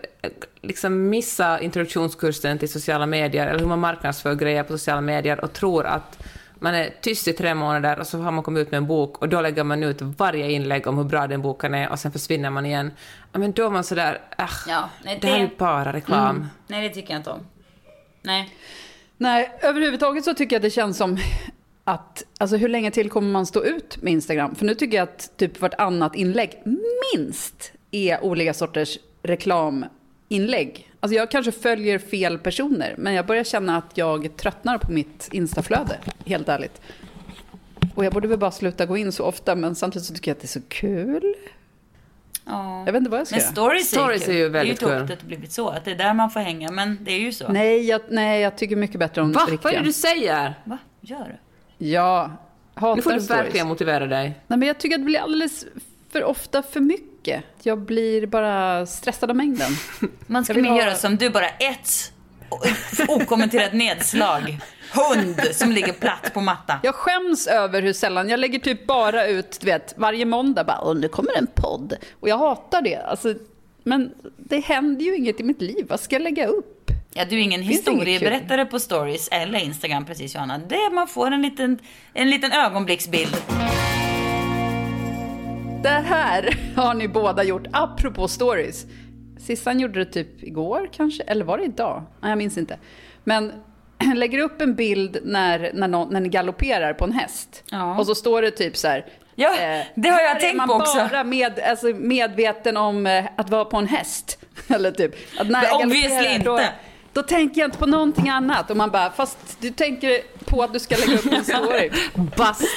liksom 0.61 1.09
missar 1.09 1.59
introduktionskursen 1.59 2.59
till 2.59 2.71
sociala 2.71 3.05
medier, 3.05 3.47
eller 3.47 3.59
hur 3.59 3.67
man 3.67 3.79
marknadsför 3.79 4.35
grejer 4.35 4.63
på 4.63 4.77
sociala 4.77 5.01
medier 5.01 5.43
och 5.43 5.53
tror 5.53 5.85
att 5.85 6.23
man 6.59 6.75
är 6.75 6.93
tyst 7.01 7.27
i 7.27 7.33
tre 7.33 7.55
månader 7.55 7.99
och 7.99 8.07
så 8.07 8.19
har 8.19 8.31
man 8.31 8.43
kommit 8.43 8.61
ut 8.61 8.71
med 8.71 8.77
en 8.77 8.87
bok 8.87 9.17
och 9.17 9.29
då 9.29 9.41
lägger 9.41 9.63
man 9.63 9.83
ut 9.83 10.01
varje 10.01 10.51
inlägg 10.51 10.87
om 10.87 10.97
hur 10.97 11.03
bra 11.03 11.27
den 11.27 11.41
boken 11.41 11.73
är 11.73 11.89
och 11.89 11.99
sen 11.99 12.11
försvinner 12.11 12.49
man 12.49 12.65
igen. 12.65 12.91
Ja, 13.31 13.39
men 13.39 13.51
då 13.51 13.65
är 13.65 13.69
man 13.69 13.83
sådär, 13.83 14.21
äh, 14.37 14.45
Ja, 14.67 14.89
nej, 15.03 15.17
det 15.21 15.27
här 15.27 15.39
är 15.39 15.49
bara 15.57 15.93
reklam. 15.93 16.47
Nej, 16.67 16.89
det 16.89 16.95
tycker 16.95 17.13
jag 17.13 17.19
inte 17.19 17.29
om. 17.29 17.39
Nej. 18.21 18.53
Nej, 19.17 19.51
överhuvudtaget 19.61 20.23
så 20.23 20.33
tycker 20.33 20.55
jag 20.55 20.61
det 20.63 20.69
känns 20.69 20.97
som 20.97 21.17
att, 21.87 22.23
alltså 22.37 22.57
hur 22.57 22.69
länge 22.69 22.91
till 22.91 23.09
kommer 23.09 23.31
man 23.31 23.45
stå 23.45 23.63
ut 23.63 24.01
med 24.01 24.13
Instagram? 24.13 24.55
För 24.55 24.65
nu 24.65 24.75
tycker 24.75 24.97
jag 24.97 25.03
att 25.03 25.37
typ 25.37 25.61
vartannat 25.61 26.15
inlägg 26.15 26.61
minst 27.15 27.71
är 27.91 28.23
olika 28.23 28.53
sorters 28.53 28.97
reklaminlägg. 29.23 30.91
Alltså 30.99 31.15
jag 31.15 31.31
kanske 31.31 31.51
följer 31.51 31.99
fel 31.99 32.37
personer, 32.39 32.95
men 32.97 33.13
jag 33.13 33.25
börjar 33.25 33.43
känna 33.43 33.77
att 33.77 33.97
jag 33.97 34.37
tröttnar 34.37 34.77
på 34.77 34.91
mitt 34.91 35.29
Instaflöde, 35.31 35.97
helt 36.25 36.49
ärligt. 36.49 36.81
Och 37.95 38.05
jag 38.05 38.13
borde 38.13 38.27
väl 38.27 38.39
bara 38.39 38.51
sluta 38.51 38.85
gå 38.85 38.97
in 38.97 39.11
så 39.11 39.23
ofta, 39.23 39.55
men 39.55 39.75
samtidigt 39.75 40.05
så 40.07 40.13
tycker 40.13 40.31
jag 40.31 40.35
att 40.35 40.41
det 40.41 40.45
är 40.45 40.47
så 40.47 40.61
kul. 40.67 41.33
Ja. 42.45 42.83
Jag 42.85 42.93
vet 42.93 42.99
inte 42.99 43.09
vad 43.11 43.19
jag 43.19 43.27
ska 43.27 43.35
Men 43.35 43.41
göra. 43.43 43.51
stories, 43.51 43.89
Stories 43.89 44.27
är, 44.27 44.31
är 44.31 44.35
ju 44.35 44.39
ju 44.39 44.45
kul. 44.45 44.51
väldigt 44.53 44.79
Det 44.79 44.85
är 44.85 44.89
ju 44.89 44.97
kul. 44.99 45.07
tråkigt 45.07 45.13
att 45.13 45.19
det 45.19 45.25
blivit 45.27 45.51
så, 45.51 45.69
att 45.69 45.85
det 45.85 45.91
är 45.91 45.95
där 45.95 46.13
man 46.13 46.29
får 46.31 46.39
hänga, 46.39 46.71
men 46.71 46.97
det 47.01 47.11
är 47.11 47.19
ju 47.19 47.33
så. 47.33 47.47
Nej 47.47 47.85
jag, 47.87 48.01
nej, 48.09 48.41
jag 48.41 48.57
tycker 48.57 48.75
mycket 48.75 48.99
bättre 48.99 49.21
om 49.21 49.31
Va? 49.31 49.39
Vad 49.41 49.49
riktiga. 49.51 49.71
är 49.71 49.77
det 49.79 49.83
du 49.85 49.93
säger? 49.93 50.53
Va? 50.63 50.77
Gör 51.01 51.19
det? 51.19 51.37
Ja, 51.77 52.31
hatar 52.75 52.95
Nu 52.95 53.01
får 53.01 53.11
du 53.11 53.21
stories. 53.21 53.45
verkligen 53.45 53.67
motivera 53.67 54.05
dig. 54.07 54.39
Nej, 54.47 54.59
men 54.59 54.67
jag 54.67 54.77
tycker 54.77 54.95
att 54.95 55.01
det 55.01 55.05
blir 55.05 55.19
alldeles 55.19 55.65
för 56.11 56.23
ofta 56.23 56.63
för 56.63 56.79
mycket. 56.79 57.43
Jag 57.63 57.79
blir 57.79 58.27
bara 58.27 58.85
stressad 58.85 59.29
av 59.29 59.35
mängden. 59.35 59.71
Man 60.27 60.45
mer 60.49 60.63
ha- 60.69 60.77
göra 60.77 60.95
som 60.95 61.15
du, 61.15 61.29
bara 61.29 61.49
ett 61.49 62.13
okommenterat 63.07 63.73
nedslag. 63.73 64.59
Hund 64.93 65.41
som 65.51 65.71
ligger 65.71 65.93
platt 65.93 66.31
på 66.33 66.41
mattan. 66.41 66.79
Jag 66.83 66.95
skäms 66.95 67.47
över 67.47 67.81
hur 67.81 67.93
sällan, 67.93 68.29
jag 68.29 68.39
lägger 68.39 68.59
typ 68.59 68.87
bara 68.87 69.27
ut, 69.27 69.57
du 69.61 69.65
vet, 69.65 69.93
varje 69.97 70.25
måndag 70.25 70.63
bara, 70.63 70.93
nu 70.93 71.07
kommer 71.07 71.37
en 71.37 71.47
podd. 71.55 71.93
Och 72.19 72.29
jag 72.29 72.37
hatar 72.37 72.81
det. 72.81 72.95
Alltså, 72.95 73.33
men 73.83 74.13
det 74.37 74.59
händer 74.59 75.05
ju 75.05 75.15
inget 75.15 75.39
i 75.39 75.43
mitt 75.43 75.61
liv, 75.61 75.85
vad 75.89 75.99
ska 75.99 76.15
jag 76.15 76.21
lägga 76.21 76.47
upp? 76.47 76.76
Ja, 77.17 77.25
du 77.25 77.35
är 77.35 77.39
ingen 77.39 77.63
Finns 77.63 77.77
historieberättare 77.77 78.65
på 78.65 78.79
stories 78.79 79.29
eller 79.31 79.59
Instagram 79.59 80.05
precis 80.05 80.35
Johanna. 80.35 80.57
Det 80.57 80.75
är 80.75 80.91
man 80.91 81.07
får 81.07 81.31
en 81.31 81.41
liten, 81.41 81.79
en 82.13 82.29
liten 82.29 82.51
ögonblicksbild. 82.51 83.37
Det 85.83 85.89
här 85.89 86.57
har 86.75 86.93
ni 86.93 87.07
båda 87.07 87.43
gjort, 87.43 87.67
apropå 87.71 88.27
stories. 88.27 88.85
Sissan 89.39 89.79
gjorde 89.79 89.99
det 89.99 90.11
typ 90.11 90.43
igår 90.43 90.89
kanske, 90.93 91.23
eller 91.23 91.45
var 91.45 91.57
det 91.57 91.63
idag? 91.63 92.03
Nej, 92.21 92.31
jag 92.31 92.37
minns 92.37 92.57
inte. 92.57 92.77
Men 93.23 93.53
lägger 94.15 94.39
upp 94.39 94.61
en 94.61 94.75
bild 94.75 95.17
när, 95.23 95.71
när, 95.73 95.87
någon, 95.87 96.13
när 96.13 96.19
ni 96.19 96.29
galopperar 96.29 96.93
på 96.93 97.05
en 97.05 97.11
häst. 97.11 97.63
Ja. 97.71 97.97
Och 97.97 98.05
så 98.05 98.15
står 98.15 98.41
det 98.41 98.51
typ 98.51 98.77
så 98.77 98.87
här. 98.87 99.05
Ja, 99.35 99.55
det 99.95 100.09
har 100.09 100.19
jag 100.19 100.27
här 100.27 100.35
är 100.35 100.39
tänkt 100.39 100.57
man 100.57 100.67
på 100.67 100.73
också. 100.73 101.07
bara 101.11 101.23
med, 101.23 101.59
alltså, 101.59 101.87
medveten 101.87 102.77
om 102.77 103.07
eh, 103.07 103.25
att 103.37 103.49
vara 103.49 103.65
på 103.65 103.77
en 103.77 103.87
häst. 103.87 104.39
Eller 104.67 104.91
typ. 104.91 105.15
Att 105.39 105.47
när 105.47 105.61
Men 105.61 105.63
jag 105.63 105.79
galopperar, 105.79 106.43
Då, 106.43 106.53
inte. 106.53 106.69
Då 107.17 107.23
tänker 107.23 107.61
jag 107.61 107.67
inte 107.67 107.77
på 107.77 107.85
någonting 107.85 108.29
annat. 108.29 108.69
Och 108.69 108.77
man 108.77 108.91
bara, 108.91 109.11
fast 109.11 109.37
du 109.61 109.69
tänker 109.69 110.21
på 110.45 110.63
att 110.63 110.73
du 110.73 110.79
ska 110.79 110.95
lägga 110.95 111.13
upp 111.19 111.33
en 111.33 111.43
story. 111.43 111.91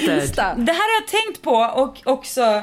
Insta. 0.20 0.54
Det 0.54 0.72
här 0.72 0.96
har 0.96 1.02
jag 1.02 1.08
tänkt 1.08 1.42
på 1.42 1.54
och 1.56 2.12
också 2.12 2.62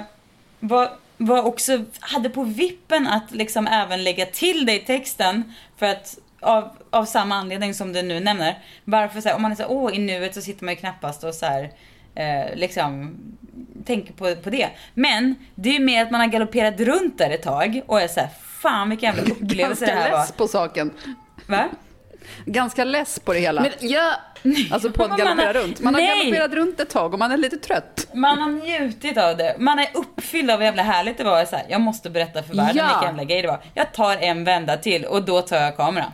var, 0.59 0.89
var 1.17 1.43
också, 1.43 1.85
hade 1.99 2.29
på 2.29 2.43
vippen 2.43 3.07
att 3.07 3.31
liksom 3.31 3.67
även 3.67 4.03
lägga 4.03 4.25
till 4.25 4.69
i 4.69 4.79
texten 4.79 5.53
för 5.77 5.85
att 5.85 6.17
av, 6.39 6.69
av 6.89 7.05
samma 7.05 7.35
anledning 7.35 7.73
som 7.73 7.93
du 7.93 8.01
nu 8.01 8.19
nämner. 8.19 8.59
Varför 8.83 9.21
så 9.21 9.29
här, 9.29 9.35
om 9.35 9.41
man 9.41 9.51
är 9.51 9.55
så 9.55 9.61
här, 9.61 9.71
åh 9.71 9.95
i 9.95 9.99
nuet 9.99 10.35
så 10.35 10.41
sitter 10.41 10.65
man 10.65 10.73
ju 10.73 10.79
knappast 10.79 11.23
och 11.23 11.33
så 11.33 11.45
här, 11.45 11.71
eh, 12.15 12.55
liksom 12.55 13.17
tänker 13.85 14.13
på, 14.13 14.35
på 14.35 14.49
det. 14.49 14.69
Men 14.93 15.35
det 15.55 15.69
är 15.69 15.73
ju 15.73 15.79
mer 15.79 16.03
att 16.03 16.11
man 16.11 16.21
har 16.21 16.27
galopperat 16.27 16.79
runt 16.79 17.17
där 17.17 17.29
ett 17.29 17.43
tag 17.43 17.81
och 17.85 18.01
är 18.01 18.07
så 18.07 18.19
här, 18.19 18.29
fan 18.61 18.89
vilken 18.89 19.15
jävla 19.15 19.33
upplevelse 19.33 19.85
det 19.85 19.91
Ganska 19.91 20.03
här 20.03 20.11
var. 20.11 20.19
less 20.19 20.31
på 20.31 20.47
saken. 20.47 20.91
Va? 21.47 21.65
Ganska 22.45 22.83
less 22.83 23.19
på 23.19 23.33
det 23.33 23.39
hela. 23.39 23.61
Men 23.61 23.71
jag... 23.79 24.13
Alltså 24.71 24.91
på 24.91 25.03
att 25.03 25.09
galoppera 25.17 25.47
har- 25.47 25.53
runt. 25.53 25.79
Man 25.79 25.93
har 25.93 26.01
Nej! 26.01 26.19
galopperat 26.31 26.51
runt 26.53 26.79
ett 26.79 26.89
tag 26.89 27.13
och 27.13 27.19
man 27.19 27.31
är 27.31 27.37
lite 27.37 27.57
trött. 27.57 28.07
Man 28.13 28.41
har 28.41 28.51
njutit 28.51 29.17
av 29.17 29.37
det. 29.37 29.55
Man 29.59 29.79
är 29.79 29.87
uppfylld 29.93 30.51
av 30.51 30.57
hur 30.57 30.65
jävla 30.65 30.83
härligt 30.83 31.17
det 31.17 31.23
var. 31.23 31.45
Så 31.45 31.55
här, 31.55 31.65
jag 31.69 31.81
måste 31.81 32.09
berätta 32.09 32.43
för 32.43 32.55
världen 32.55 32.75
Ja. 32.75 32.83
vilken 32.85 33.03
jävla 33.03 33.23
grej 33.23 33.41
det 33.41 33.47
var. 33.47 33.59
Jag 33.73 33.93
tar 33.93 34.17
en 34.17 34.43
vända 34.43 34.77
till 34.77 35.05
och 35.05 35.23
då 35.25 35.41
tar 35.41 35.57
jag 35.57 35.77
kameran. 35.77 36.11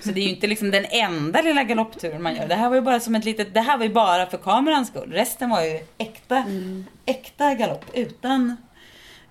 Så 0.00 0.08
det 0.10 0.20
är 0.20 0.24
ju 0.24 0.30
inte 0.30 0.46
liksom 0.46 0.70
den 0.70 0.84
enda 0.90 1.42
lilla 1.42 1.62
galoppturen 1.64 2.22
man 2.22 2.34
gör. 2.36 2.46
Det 2.48 2.54
här 2.54 2.68
var 2.68 2.76
ju 2.76 2.82
bara 2.82 3.00
som 3.00 3.14
ett 3.14 3.24
litet, 3.24 3.54
det 3.54 3.60
här 3.60 3.76
var 3.78 3.84
ju 3.84 3.92
bara 3.92 4.26
för 4.26 4.38
kamerans 4.38 4.88
skull. 4.88 5.12
Resten 5.12 5.50
var 5.50 5.62
ju 5.62 5.80
äkta, 5.98 6.44
äkta 7.06 7.54
galopp 7.54 7.84
utan, 7.94 8.56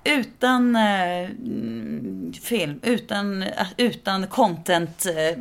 utan 0.03 0.75
eh, 0.75 1.19
mm, 1.19 2.33
film, 2.43 2.79
utan, 2.83 3.45
utan 3.77 4.27
content, 4.27 5.05
eh, 5.05 5.37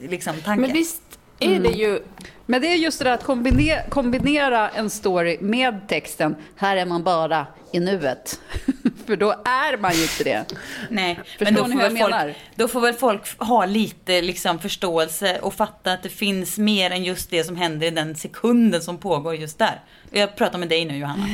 liksom 0.00 0.36
tanke. 0.36 0.60
Men 0.60 0.72
visst 0.72 1.18
är 1.40 1.60
det 1.60 1.70
ju... 1.70 2.00
Men 2.46 2.60
det 2.60 2.68
är 2.68 2.76
just 2.76 2.98
det 2.98 3.04
där 3.04 3.12
att 3.12 3.24
kombinera, 3.24 3.82
kombinera 3.88 4.68
en 4.68 4.90
story 4.90 5.38
med 5.40 5.88
texten. 5.88 6.36
Här 6.56 6.76
är 6.76 6.86
man 6.86 7.02
bara 7.02 7.46
i 7.72 7.80
nuet. 7.80 8.40
För 9.06 9.16
då 9.16 9.30
är 9.44 9.76
man 9.78 9.92
ju 9.94 10.02
inte 10.02 10.24
det. 10.24 10.44
Nej, 10.90 11.20
Förstår 11.24 11.44
men 11.44 11.54
då 11.54 11.62
ni 11.62 11.72
får, 11.72 11.74
hur 11.74 11.82
jag 11.82 11.98
folk, 11.98 12.14
menar? 12.14 12.34
då 12.54 12.68
får 12.68 12.80
väl 12.80 12.94
folk 12.94 13.38
ha 13.38 13.66
lite 13.66 14.22
liksom, 14.22 14.58
förståelse 14.58 15.38
och 15.38 15.54
fatta 15.54 15.92
att 15.92 16.02
det 16.02 16.08
finns 16.08 16.58
mer 16.58 16.90
än 16.90 17.04
just 17.04 17.30
det 17.30 17.44
som 17.44 17.56
händer 17.56 17.86
i 17.86 17.90
den 17.90 18.16
sekunden 18.16 18.82
som 18.82 18.98
pågår 18.98 19.34
just 19.34 19.58
där. 19.58 19.80
Jag 20.10 20.36
pratar 20.36 20.58
med 20.58 20.68
dig 20.68 20.84
nu 20.84 20.96
Johanna. 20.96 21.26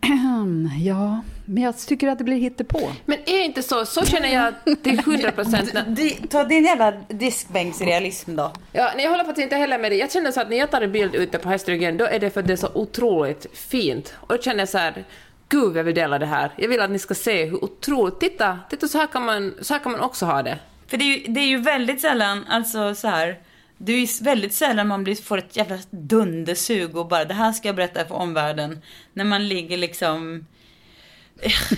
Ja, 0.80 1.22
men 1.46 1.62
jag 1.62 1.78
tycker 1.78 2.08
att 2.08 2.18
det 2.18 2.24
blir 2.24 2.36
hittepå. 2.36 2.92
Men 3.04 3.18
är 3.26 3.44
inte 3.44 3.62
så, 3.62 3.86
så 3.86 4.04
känner 4.04 4.28
jag 4.28 4.54
till 4.82 4.98
100 4.98 5.32
procent. 5.32 5.72
Ta 6.30 6.44
din 6.44 6.64
jävla 6.64 6.92
diskbänksrealism 7.08 8.36
då. 8.36 8.52
Ja, 8.72 8.92
nej, 8.96 9.04
jag 9.04 9.10
håller 9.10 9.24
faktiskt 9.24 9.44
inte 9.44 9.56
heller 9.56 9.78
med 9.78 9.90
dig. 9.90 9.98
Jag 9.98 10.12
känner 10.12 10.32
så 10.32 10.40
att 10.40 10.50
när 10.50 10.56
jag 10.56 10.70
tar 10.70 10.80
en 10.80 10.92
bild 10.92 11.14
ute 11.14 11.38
på 11.38 11.48
hästryggen, 11.48 11.96
då 11.96 12.04
är 12.04 12.18
det 12.18 12.30
för 12.30 12.40
att 12.40 12.46
det 12.46 12.52
är 12.52 12.56
så 12.56 12.70
otroligt 12.74 13.46
fint. 13.52 14.14
Och 14.16 14.34
jag 14.34 14.42
känner 14.42 14.66
så 14.66 14.78
här, 14.78 15.04
gud 15.48 15.76
jag 15.76 15.84
vill 15.84 15.94
dela 15.94 16.18
det 16.18 16.26
här. 16.26 16.50
Jag 16.56 16.68
vill 16.68 16.80
att 16.80 16.90
ni 16.90 16.98
ska 16.98 17.14
se 17.14 17.44
hur 17.44 17.64
otroligt, 17.64 18.20
titta, 18.20 18.58
titta 18.70 18.88
så 18.88 18.98
här 18.98 19.06
kan 19.06 19.24
man, 19.24 19.54
så 19.60 19.74
här 19.74 19.80
kan 19.80 19.92
man 19.92 20.00
också 20.00 20.26
ha 20.26 20.42
det. 20.42 20.58
För 20.86 20.96
det 20.96 21.04
är, 21.04 21.18
ju, 21.18 21.32
det 21.32 21.40
är 21.40 21.46
ju 21.46 21.58
väldigt 21.58 22.00
sällan, 22.00 22.44
alltså 22.48 22.94
så 22.94 23.08
här. 23.08 23.38
Det 23.78 23.92
är 23.92 23.96
ju 23.96 24.06
väldigt 24.20 24.54
sällan 24.54 24.88
man 24.88 25.04
blir, 25.04 25.14
får 25.14 25.38
ett 25.38 25.56
jävla 25.56 25.78
dundersug 25.90 26.96
och 26.96 27.08
bara 27.08 27.24
det 27.24 27.34
här 27.34 27.52
ska 27.52 27.68
jag 27.68 27.76
berätta 27.76 28.04
för 28.04 28.14
omvärlden. 28.14 28.82
När 29.12 29.24
man 29.24 29.48
ligger 29.48 29.76
liksom 29.76 30.46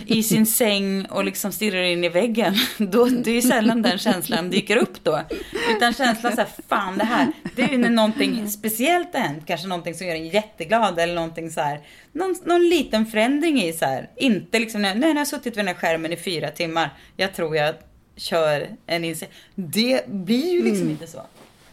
i 0.07 0.23
sin 0.23 0.47
säng 0.47 1.05
och 1.05 1.25
liksom 1.25 1.53
stirrar 1.53 1.83
in 1.83 2.05
i 2.05 2.09
väggen. 2.09 2.55
Då, 2.79 3.05
det 3.05 3.31
är 3.31 3.35
ju 3.35 3.43
sällan 3.43 3.83
den 3.83 3.99
känslan 3.99 4.51
dyker 4.51 4.77
upp 4.77 5.05
då. 5.05 5.21
Utan 5.77 5.95
känslan 5.95 6.33
så 6.33 6.41
här, 6.41 6.49
fan 6.69 6.99
det 6.99 7.05
här. 7.05 7.33
Det 7.57 7.63
är 7.63 7.69
ju 7.69 7.79
när 7.79 7.91
någonting 7.91 8.51
speciellt 8.51 9.15
har 9.15 9.21
hänt. 9.21 9.43
Kanske 9.47 9.67
någonting 9.67 9.95
som 9.95 10.07
gör 10.07 10.15
en 10.15 10.29
jätteglad 10.29 10.99
eller 10.99 11.15
någonting 11.15 11.51
så 11.51 11.61
här. 11.61 11.81
Någon, 12.13 12.37
någon 12.45 12.69
liten 12.69 13.07
förändring 13.07 13.63
i 13.63 13.73
så 13.73 13.85
här. 13.85 14.11
Inte 14.17 14.59
liksom, 14.59 14.83
nej 14.83 14.95
nu 14.95 15.07
har 15.07 15.15
jag 15.15 15.27
suttit 15.27 15.47
vid 15.47 15.59
den 15.59 15.69
här 15.69 15.75
skärmen 15.75 16.13
i 16.13 16.17
fyra 16.17 16.51
timmar. 16.51 16.91
Jag 17.17 17.35
tror 17.35 17.57
jag 17.57 17.75
kör 18.17 18.69
en 18.87 19.05
inse. 19.05 19.27
Det 19.55 20.07
blir 20.07 20.53
ju 20.53 20.63
liksom 20.63 20.91
inte 20.91 21.07
så. 21.07 21.23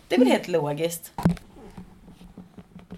Det 0.08 0.16
är 0.16 0.20
väl 0.20 0.28
helt 0.28 0.48
logiskt. 0.48 1.12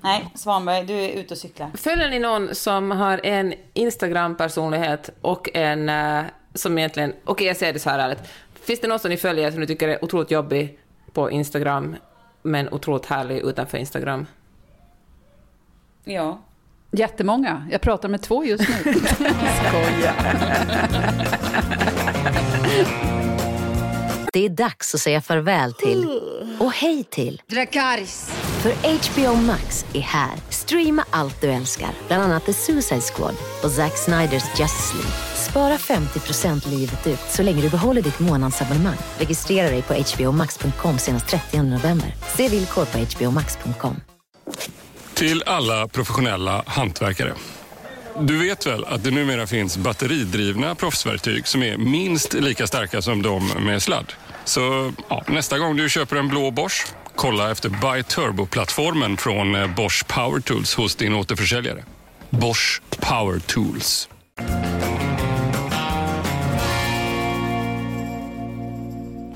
Nej, 0.04 0.30
Svanberg, 0.36 0.86
du 0.86 0.94
är 0.94 1.10
ute 1.10 1.34
och 1.34 1.38
cyklar. 1.38 1.72
Följer 1.74 2.10
ni 2.10 2.20
någon 2.20 2.56
som 2.56 2.92
har 2.92 3.22
en 3.24 3.54
Instagram-personlighet 3.74 5.10
och 5.22 5.50
en 5.54 5.90
eh, 5.90 6.24
som 6.54 6.78
egentligen, 6.78 7.14
okej 7.26 7.48
jag 7.48 7.58
säger 7.58 7.74
det 7.74 7.80
så 7.80 7.90
här 7.90 8.00
ärligt, 8.00 8.20
finns 8.64 8.80
det 8.80 8.88
någon 8.88 9.00
som 9.00 9.10
ni 9.10 9.18
följer 9.18 9.52
som 9.52 9.60
ni 9.60 9.68
tycker 9.68 9.88
är 9.88 10.04
otroligt 10.04 10.32
jobbig 10.32 10.80
på 11.14 11.32
Instagram, 11.32 11.96
men 12.42 12.74
otroligt 12.74 13.06
härlig 13.06 13.38
utanför 13.38 13.78
Instagram? 13.78 14.26
Ja. 16.04 16.40
Jättemånga. 16.92 17.68
Jag 17.72 17.82
pratar 17.82 18.10
med 18.10 18.22
två 18.22 18.44
just 18.44 18.70
nu. 18.70 18.94
Skoja. 19.68 20.14
Det 24.34 24.46
är 24.46 24.50
dags 24.50 24.96
att 24.96 25.02
säga 25.02 25.22
farväl 25.22 25.74
till 25.74 26.22
och 26.60 26.72
hej 26.72 27.04
till. 27.04 27.42
Dracarys. 27.48 28.32
För 28.68 28.74
HBO 28.74 29.36
Max 29.36 29.86
är 29.94 30.00
här. 30.00 30.32
Streama 30.50 31.06
allt 31.10 31.42
du 31.42 31.48
älskar, 31.48 31.90
bland 32.08 32.24
annat 32.24 32.46
The 32.46 32.54
Suicide 32.54 33.02
Squad 33.02 33.36
och 33.64 33.72
Zack 33.72 33.98
Sniders 33.98 34.44
Justice 34.60 34.94
League. 34.94 35.12
Spara 35.36 35.78
50% 35.78 36.70
livet 36.70 37.08
ut 37.08 37.20
så 37.30 37.44
länge 37.44 37.62
du 37.62 37.70
behåller 37.70 38.02
ditt 38.02 38.20
månadsabonnemang. 38.20 38.98
Registrera 39.18 39.70
dig 39.70 39.82
på 39.82 39.94
hbomax.com 39.94 41.00
senast 41.00 41.28
30 41.28 41.62
november. 41.62 42.16
Se 42.36 42.50
villkor 42.50 42.86
på 42.86 42.98
hbomax.com. 42.98 43.96
Till 45.14 45.44
alla 45.46 45.88
professionella 45.88 46.64
hantverkare. 46.66 47.34
Du 48.20 48.38
vet 48.38 48.68
väl 48.68 48.86
att 48.86 49.04
det 49.04 49.12
numera 49.12 49.48
finns 49.48 49.78
batteridrivna 49.78 50.76
proffsverktyg 50.76 51.48
som 51.48 51.64
är 51.64 51.78
minst 51.78 52.34
lika 52.34 52.68
starka 52.68 53.02
som 53.02 53.22
de 53.22 53.48
med 53.48 53.82
sladd? 53.82 54.14
Så 54.46 54.94
ja, 55.10 55.24
nästa 55.28 55.58
gång 55.58 55.78
du 55.78 55.90
köper 55.90 56.16
en 56.16 56.28
blå 56.28 56.52
Bosch, 56.52 56.88
kolla 57.18 57.52
efter 57.52 57.70
Buy 57.70 58.04
Turbo-plattformen 58.04 59.18
från 59.18 59.56
eh, 59.56 59.76
Bosch 59.76 60.06
Power 60.08 60.40
Tools 60.40 60.76
hos 60.76 60.96
din 60.96 61.14
återförsäljare. 61.14 61.84
Bosch 62.30 62.82
Power 63.00 63.40
Tools. 63.40 64.10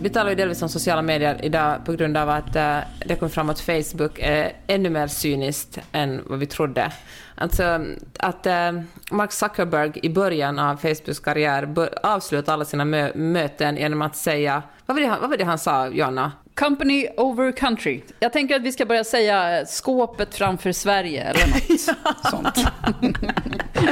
Vi 0.01 0.09
talar 0.09 0.29
ju 0.29 0.35
delvis 0.35 0.61
om 0.61 0.69
sociala 0.69 1.01
medier 1.01 1.39
idag 1.43 1.85
på 1.85 1.93
grund 1.93 2.17
av 2.17 2.29
att 2.29 2.55
eh, 2.55 2.77
det 3.05 3.15
kom 3.15 3.29
fram 3.29 3.49
att 3.49 3.59
Facebook 3.59 4.19
är 4.19 4.53
ännu 4.67 4.89
mer 4.89 5.07
cyniskt 5.07 5.79
än 5.91 6.21
vad 6.25 6.39
vi 6.39 6.45
trodde. 6.45 6.91
Alltså 7.35 7.85
att 8.19 8.45
eh, 8.45 8.71
Mark 9.11 9.31
Zuckerberg 9.31 9.91
i 10.03 10.09
början 10.09 10.59
av 10.59 10.77
Facebooks 10.77 11.19
karriär 11.19 11.89
avslutade 12.03 12.53
alla 12.53 12.65
sina 12.65 12.85
möten 13.15 13.77
genom 13.77 14.01
att 14.01 14.15
säga, 14.15 14.63
vad 14.85 14.95
var 14.95 15.01
det 15.01 15.07
han, 15.07 15.21
vad 15.21 15.29
var 15.29 15.37
det 15.37 15.43
han 15.43 15.59
sa, 15.59 15.87
Jonna? 15.87 16.31
Company 16.55 17.07
over 17.17 17.51
country. 17.51 18.01
Jag 18.19 18.33
tänker 18.33 18.55
att 18.55 18.61
vi 18.61 18.71
ska 18.71 18.85
börja 18.85 19.03
säga 19.03 19.65
skåpet 19.65 20.35
framför 20.35 20.71
Sverige 20.71 21.23
eller 21.23 21.47
något 21.47 21.79
sånt. 22.31 22.67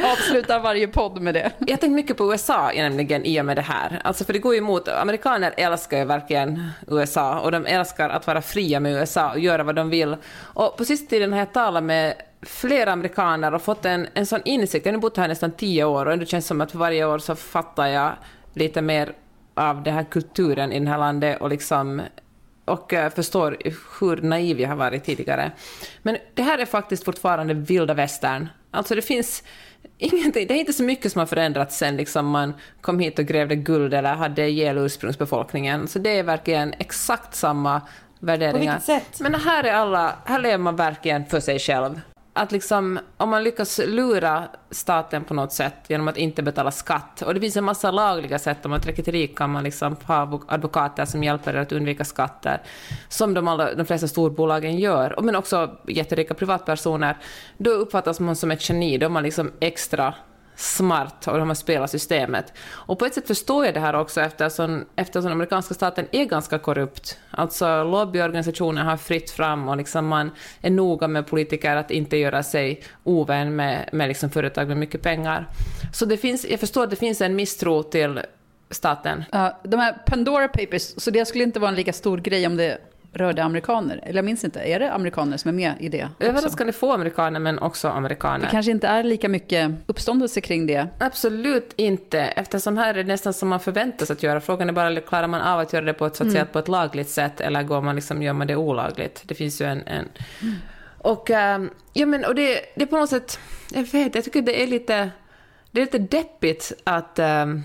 Avsluta 0.13 0.59
varje 0.59 0.87
podd 0.87 1.21
med 1.21 1.33
det. 1.33 1.51
Jag 1.57 1.67
tänkte 1.67 1.89
mycket 1.89 2.17
på 2.17 2.31
USA 2.31 2.71
nämligen 2.75 3.25
i 3.25 3.41
och 3.41 3.45
med 3.45 3.57
det 3.57 3.61
här. 3.61 4.01
Alltså 4.03 4.25
för 4.25 4.33
det 4.33 4.39
går 4.39 4.53
ju 4.53 4.57
emot, 4.57 4.87
amerikaner 4.87 5.53
älskar 5.57 5.97
ju 5.97 6.05
verkligen 6.05 6.69
USA 6.87 7.39
och 7.39 7.51
de 7.51 7.65
älskar 7.65 8.09
att 8.09 8.27
vara 8.27 8.41
fria 8.41 8.79
med 8.79 8.93
USA 8.93 9.31
och 9.31 9.39
göra 9.39 9.63
vad 9.63 9.75
de 9.75 9.89
vill. 9.89 10.15
Och 10.37 10.77
på 10.77 10.85
sista 10.85 11.09
tiden 11.09 11.31
har 11.33 11.39
jag 11.39 11.53
talat 11.53 11.83
med 11.83 12.13
fler 12.41 12.87
amerikaner 12.87 13.53
och 13.53 13.61
fått 13.61 13.85
en, 13.85 14.07
en 14.13 14.25
sån 14.25 14.41
insikt. 14.45 14.85
Jag 14.85 14.93
har 14.93 14.97
nu 14.97 15.01
bott 15.01 15.17
här 15.17 15.27
nästan 15.27 15.51
tio 15.51 15.83
år 15.83 16.05
och 16.05 16.17
det 16.17 16.25
känns 16.25 16.47
som 16.47 16.61
att 16.61 16.71
för 16.71 16.77
varje 16.77 17.05
år 17.05 17.19
så 17.19 17.35
fattar 17.35 17.87
jag 17.87 18.11
lite 18.53 18.81
mer 18.81 19.13
av 19.53 19.83
den 19.83 19.93
här 19.93 20.03
kulturen 20.03 20.71
i 20.71 20.79
det 20.79 20.89
här 20.89 20.97
landet 20.97 21.41
och 21.41 21.49
liksom 21.49 22.01
och 22.69 22.93
eh, 22.93 23.09
förstår 23.09 23.57
hur 23.99 24.21
naiv 24.21 24.59
jag 24.59 24.69
har 24.69 24.75
varit 24.75 25.03
tidigare. 25.03 25.51
Men 26.01 26.17
det 26.33 26.43
här 26.43 26.57
är 26.57 26.65
faktiskt 26.65 27.03
fortfarande 27.03 27.53
vilda 27.53 27.93
västern. 27.93 28.47
Alltså 28.71 28.95
det 28.95 29.01
finns 29.01 29.43
ingenting, 29.97 30.47
det 30.47 30.53
är 30.53 30.59
inte 30.59 30.73
så 30.73 30.83
mycket 30.83 31.11
som 31.11 31.19
har 31.19 31.25
förändrats 31.25 31.77
sen 31.77 31.97
liksom 31.97 32.27
man 32.27 32.53
kom 32.81 32.99
hit 32.99 33.19
och 33.19 33.25
grävde 33.25 33.55
guld 33.55 33.93
eller 33.93 34.15
hade 34.15 34.47
ihjäl 34.47 34.77
ursprungsbefolkningen. 34.77 35.87
Så 35.87 35.99
det 35.99 36.09
är 36.19 36.23
verkligen 36.23 36.73
exakt 36.73 37.35
samma 37.35 37.81
värderingar. 38.19 38.51
På 38.53 38.59
vilket 38.59 38.83
sätt? 38.83 39.19
Men 39.19 39.35
här 39.35 39.63
är 39.63 39.73
alla, 39.73 40.15
här 40.25 40.39
lever 40.39 40.57
man 40.57 40.75
verkligen 40.75 41.25
för 41.25 41.39
sig 41.39 41.59
själv 41.59 42.01
att 42.39 42.51
liksom, 42.51 42.99
om 43.17 43.29
man 43.29 43.43
lyckas 43.43 43.79
lura 43.85 44.43
staten 44.71 45.23
på 45.23 45.33
något 45.33 45.53
sätt 45.53 45.75
genom 45.87 46.07
att 46.07 46.17
inte 46.17 46.43
betala 46.43 46.71
skatt, 46.71 47.21
och 47.21 47.33
det 47.33 47.39
finns 47.39 47.57
en 47.57 47.63
massa 47.63 47.91
lagliga 47.91 48.39
sätt, 48.39 48.65
om 48.65 48.71
man 48.71 48.79
är 48.79 48.91
till 48.91 49.13
rik 49.13 49.37
kan 49.37 49.49
man 49.49 49.63
liksom 49.63 49.95
ha 50.03 50.41
advokater 50.47 51.05
som 51.05 51.23
hjälper 51.23 51.53
er 51.53 51.59
att 51.59 51.71
undvika 51.71 52.05
skatter, 52.05 52.61
som 53.09 53.33
de, 53.33 53.47
alla, 53.47 53.73
de 53.73 53.85
flesta 53.85 54.07
storbolagen 54.07 54.77
gör, 54.77 55.19
men 55.21 55.35
också 55.35 55.77
jätterika 55.87 56.33
privatpersoner, 56.33 57.17
då 57.57 57.71
uppfattas 57.71 58.19
man 58.19 58.35
som 58.35 58.51
ett 58.51 58.69
geni, 58.69 58.97
då 58.97 59.05
är 59.05 59.09
man 59.09 59.23
liksom 59.23 59.51
extra 59.59 60.13
smart 60.59 61.27
och 61.27 61.37
de 61.37 61.47
har 61.47 61.55
spelat 61.55 61.91
systemet. 61.91 62.53
Och 62.69 62.99
på 62.99 63.05
ett 63.05 63.13
sätt 63.13 63.27
förstår 63.27 63.65
jag 63.65 63.73
det 63.73 63.79
här 63.79 63.93
också 63.93 64.21
eftersom, 64.21 64.85
eftersom 64.95 65.31
amerikanska 65.31 65.73
staten 65.73 66.07
är 66.11 66.25
ganska 66.25 66.59
korrupt. 66.59 67.17
Alltså 67.31 67.83
lobbyorganisationer 67.83 68.83
har 68.83 68.97
fritt 68.97 69.31
fram 69.31 69.69
och 69.69 69.77
liksom 69.77 70.07
man 70.07 70.31
är 70.61 70.69
noga 70.69 71.07
med 71.07 71.27
politiker 71.27 71.75
att 71.75 71.91
inte 71.91 72.17
göra 72.17 72.43
sig 72.43 72.83
ovän 73.03 73.55
med, 73.55 73.89
med 73.91 74.07
liksom 74.07 74.29
företag 74.29 74.67
med 74.67 74.77
mycket 74.77 75.01
pengar. 75.01 75.47
Så 75.93 76.05
det 76.05 76.17
finns, 76.17 76.45
jag 76.49 76.59
förstår 76.59 76.83
att 76.83 76.89
det 76.89 76.95
finns 76.95 77.21
en 77.21 77.35
misstro 77.35 77.83
till 77.83 78.19
staten. 78.69 79.23
Uh, 79.35 79.47
de 79.63 79.77
här 79.77 79.93
Pandora 80.05 80.47
Papers, 80.47 80.93
så 80.97 81.11
det 81.11 81.25
skulle 81.25 81.43
inte 81.43 81.59
vara 81.59 81.69
en 81.69 81.75
lika 81.75 81.93
stor 81.93 82.17
grej 82.17 82.47
om 82.47 82.57
det 82.57 82.77
rörde 83.13 83.43
amerikaner. 83.43 83.99
Eller 84.03 84.15
jag 84.15 84.25
minns 84.25 84.43
inte, 84.43 84.59
är 84.59 84.79
det 84.79 84.93
amerikaner 84.93 85.37
som 85.37 85.49
är 85.49 85.53
med 85.53 85.73
i 85.79 85.89
det? 85.89 86.09
Vet 86.19 86.51
ska 86.51 86.63
det 86.63 86.73
få 86.73 86.91
amerikaner, 86.91 87.39
men 87.39 87.59
också 87.59 87.87
amerikaner. 87.87 88.45
Det 88.45 88.51
kanske 88.51 88.71
inte 88.71 88.87
är 88.87 89.03
lika 89.03 89.29
mycket 89.29 89.71
uppståndelse 89.85 90.41
kring 90.41 90.67
det? 90.67 90.87
Absolut 90.99 91.73
inte, 91.75 92.19
eftersom 92.19 92.77
här 92.77 92.89
är 92.89 92.93
det 92.93 93.03
nästan 93.03 93.33
som 93.33 93.49
man 93.49 93.59
förväntas 93.59 94.11
att 94.11 94.23
göra. 94.23 94.41
Frågan 94.41 94.69
är 94.69 94.73
bara, 94.73 95.01
klarar 95.01 95.27
man 95.27 95.41
av 95.41 95.59
att 95.59 95.73
göra 95.73 95.85
det 95.85 95.93
på 95.93 96.05
ett, 96.05 96.15
så 96.15 96.23
att 96.23 96.29
säga, 96.29 96.41
mm. 96.41 96.53
på 96.53 96.59
ett 96.59 96.67
lagligt 96.67 97.09
sätt, 97.09 97.41
eller 97.41 97.63
går 97.63 97.81
man 97.81 97.95
liksom, 97.95 98.21
gör 98.21 98.33
man 98.33 98.47
det 98.47 98.55
olagligt? 98.55 99.21
Det 99.25 99.35
finns 99.35 99.61
ju 99.61 99.65
en... 99.65 99.81
en... 99.87 100.05
Mm. 100.41 100.55
Och, 101.01 101.29
ähm, 101.29 101.69
ja, 101.93 102.05
men, 102.05 102.25
och 102.25 102.35
det, 102.35 102.59
det 102.75 102.83
är 102.83 102.85
på 102.85 102.97
något 102.97 103.09
sätt, 103.09 103.39
jag 103.73 103.83
vet, 103.83 104.15
jag 104.15 104.23
tycker 104.23 104.41
det 104.41 104.63
är 104.63 104.67
lite, 104.67 105.09
det 105.71 105.81
är 105.81 105.85
lite 105.85 105.97
deppigt 105.97 106.73
att, 106.83 107.19
ähm, 107.19 107.63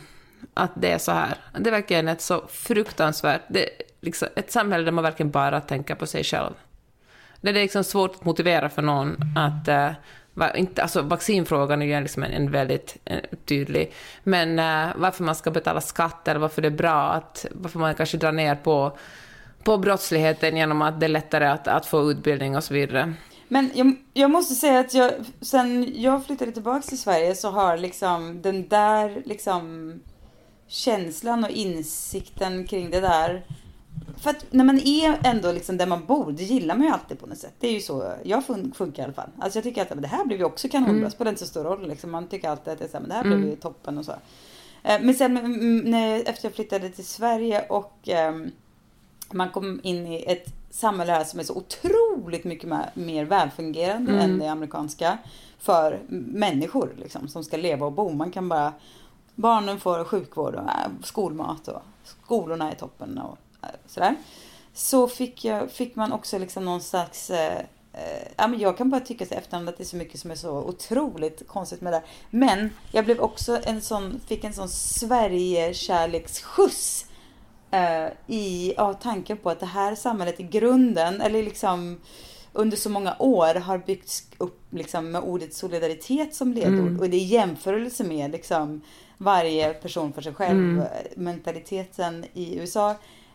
att 0.54 0.70
det 0.74 0.92
är 0.92 0.98
så 0.98 1.12
här. 1.12 1.34
Det 1.58 1.70
är 1.70 1.72
verkligen 1.72 2.08
ett 2.08 2.20
så 2.20 2.44
fruktansvärt... 2.48 3.40
Det, 3.48 3.68
liksom, 4.04 4.28
ett 4.36 4.52
samhälle 4.52 4.84
där 4.84 4.92
man 4.92 5.04
verkligen 5.04 5.30
bara 5.30 5.60
tänker 5.60 5.94
på 5.94 6.06
sig 6.06 6.24
själv. 6.24 6.52
Det 7.40 7.50
är 7.50 7.54
liksom 7.54 7.84
svårt 7.84 8.14
att 8.14 8.24
motivera 8.24 8.68
för 8.68 8.82
någon 8.82 9.16
att... 9.36 9.68
Uh, 9.68 9.90
inte, 10.54 10.82
alltså 10.82 11.02
vaccinfrågan 11.02 11.82
är 11.82 11.86
ju 11.86 12.00
liksom 12.00 12.22
en, 12.22 12.32
en 12.32 12.50
väldigt 12.50 12.96
en, 13.04 13.20
tydlig. 13.44 13.92
Men 14.22 14.58
äh, 14.58 14.92
varför 14.96 15.24
man 15.24 15.34
ska 15.34 15.50
betala 15.50 15.80
skatt 15.80 16.28
eller 16.28 16.40
varför 16.40 16.62
det 16.62 16.68
är 16.68 16.70
bra 16.70 17.12
att... 17.12 17.46
Varför 17.50 17.78
man 17.78 17.94
kanske 17.94 18.16
drar 18.16 18.32
ner 18.32 18.54
på, 18.54 18.98
på 19.64 19.78
brottsligheten 19.78 20.56
genom 20.56 20.82
att 20.82 21.00
det 21.00 21.06
är 21.06 21.08
lättare 21.08 21.46
att, 21.46 21.68
att 21.68 21.86
få 21.86 22.10
utbildning 22.10 22.56
och 22.56 22.64
så 22.64 22.74
vidare. 22.74 23.14
Men 23.48 23.70
jag, 23.74 23.96
jag, 24.12 24.30
måste 24.30 24.54
säga 24.54 24.80
att 24.80 24.94
jag, 24.94 25.12
sen 25.40 25.92
jag 26.02 26.26
flyttade 26.26 26.52
tillbaka 26.52 26.82
till 26.82 27.00
Sverige 27.00 27.34
så 27.34 27.50
har 27.50 27.76
liksom 27.76 28.42
den 28.42 28.68
där 28.68 29.22
liksom 29.24 29.92
känslan 30.68 31.44
och 31.44 31.50
insikten 31.50 32.66
kring 32.66 32.90
det 32.90 33.00
där 33.00 33.42
för 34.16 34.30
att 34.30 34.46
när 34.50 34.64
man 34.64 34.78
är 34.78 35.18
ändå 35.24 35.52
liksom 35.52 35.76
där 35.76 35.86
man 35.86 36.06
bor, 36.06 36.32
det 36.32 36.42
gillar 36.42 36.74
man 36.74 36.86
ju 36.86 36.92
alltid 36.92 37.18
på 37.18 37.26
något 37.26 37.38
sätt. 37.38 37.54
Det 37.60 37.68
är 37.68 37.72
ju 37.72 37.80
så 37.80 38.12
jag 38.22 38.46
fun 38.46 38.72
funkar 38.76 39.02
i 39.02 39.04
alla 39.04 39.12
fall. 39.12 39.28
Alltså 39.38 39.56
jag 39.56 39.64
tycker 39.64 39.82
att 39.82 40.02
det 40.02 40.08
här 40.08 40.24
blev 40.24 40.38
ju 40.38 40.44
också 40.44 40.68
kanonbra, 40.68 40.96
mm. 40.96 41.10
spelar 41.10 41.30
inte 41.30 41.40
så 41.40 41.46
stor 41.46 41.64
roll 41.64 41.88
liksom. 41.88 42.10
Man 42.10 42.26
tycker 42.26 42.48
alltid 42.48 42.72
att 42.72 42.78
det, 42.78 42.84
är 42.84 42.88
så 42.88 42.92
här, 42.92 43.00
men 43.00 43.08
det 43.08 43.14
här 43.14 43.24
mm. 43.24 43.38
blev 43.38 43.50
ju 43.50 43.56
toppen 43.56 43.98
och 43.98 44.04
så. 44.04 44.12
Eh, 44.82 45.00
men 45.00 45.14
sen 45.14 45.34
när, 45.84 46.28
efter 46.28 46.48
jag 46.48 46.54
flyttade 46.54 46.90
till 46.90 47.06
Sverige 47.06 47.66
och 47.68 48.08
eh, 48.08 48.34
man 49.30 49.50
kom 49.50 49.80
in 49.82 50.06
i 50.06 50.24
ett 50.26 50.46
samhälle 50.70 51.12
här 51.12 51.24
som 51.24 51.40
är 51.40 51.44
så 51.44 51.54
otroligt 51.54 52.44
mycket 52.44 52.68
mer, 52.68 52.90
mer 52.94 53.24
välfungerande 53.24 54.12
mm. 54.12 54.24
än 54.24 54.38
det 54.38 54.48
amerikanska. 54.48 55.18
För 55.58 56.00
människor 56.08 56.92
liksom, 56.96 57.28
som 57.28 57.44
ska 57.44 57.56
leva 57.56 57.86
och 57.86 57.92
bo. 57.92 58.10
Man 58.10 58.30
kan 58.30 58.48
bara, 58.48 58.72
barnen 59.34 59.80
får 59.80 60.04
sjukvård 60.04 60.54
och 60.54 60.60
äh, 60.60 60.90
skolmat 61.02 61.68
och 61.68 61.82
skolorna 62.04 62.70
är 62.70 62.74
toppen. 62.74 63.18
Och, 63.18 63.38
sådär. 63.86 64.16
Så 64.74 65.08
fick, 65.08 65.44
jag, 65.44 65.70
fick 65.70 65.96
man 65.96 66.12
också 66.12 66.38
liksom 66.38 66.64
någon 66.64 66.80
slags 66.80 67.30
eh, 67.30 67.58
eh, 67.92 68.28
ja, 68.36 68.46
men 68.46 68.60
jag 68.60 68.76
kan 68.76 68.90
bara 68.90 69.00
tycka 69.00 69.24
efterhand 69.24 69.68
att 69.68 69.76
det 69.76 69.82
är 69.82 69.86
så 69.86 69.96
mycket 69.96 70.20
som 70.20 70.30
är 70.30 70.34
så 70.34 70.50
otroligt 70.50 71.48
konstigt 71.48 71.80
med 71.80 71.92
det. 71.92 72.02
Men 72.30 72.70
jag 72.92 73.04
blev 73.04 73.20
också 73.20 73.60
en 73.64 73.82
sån, 73.82 74.20
fick 74.26 74.44
en 74.44 74.54
sån 74.54 74.68
Sverige-kärleksskjuts 74.68 77.06
eh, 77.70 78.06
i 78.26 78.74
ja, 78.76 78.94
tanken 78.94 79.36
på 79.36 79.50
att 79.50 79.60
det 79.60 79.66
här 79.66 79.94
samhället 79.94 80.40
i 80.40 80.42
grunden, 80.42 81.20
eller 81.20 81.42
liksom 81.42 82.00
under 82.52 82.76
så 82.76 82.90
många 82.90 83.16
år 83.18 83.54
har 83.54 83.78
byggts 83.78 84.24
upp 84.38 84.60
liksom, 84.70 85.10
med 85.10 85.22
ordet 85.22 85.54
solidaritet 85.54 86.34
som 86.34 86.52
ledord. 86.52 86.78
Mm. 86.78 87.00
Och 87.00 87.10
det 87.10 87.16
är 87.16 87.24
jämförelse 87.24 88.04
med 88.04 88.30
liksom, 88.30 88.80
varje 89.18 89.74
person 89.74 90.12
för 90.12 90.22
sig 90.22 90.34
själv, 90.34 90.58
mm. 90.58 90.86
mentaliteten 91.16 92.24
i 92.32 92.58
USA 92.58 92.94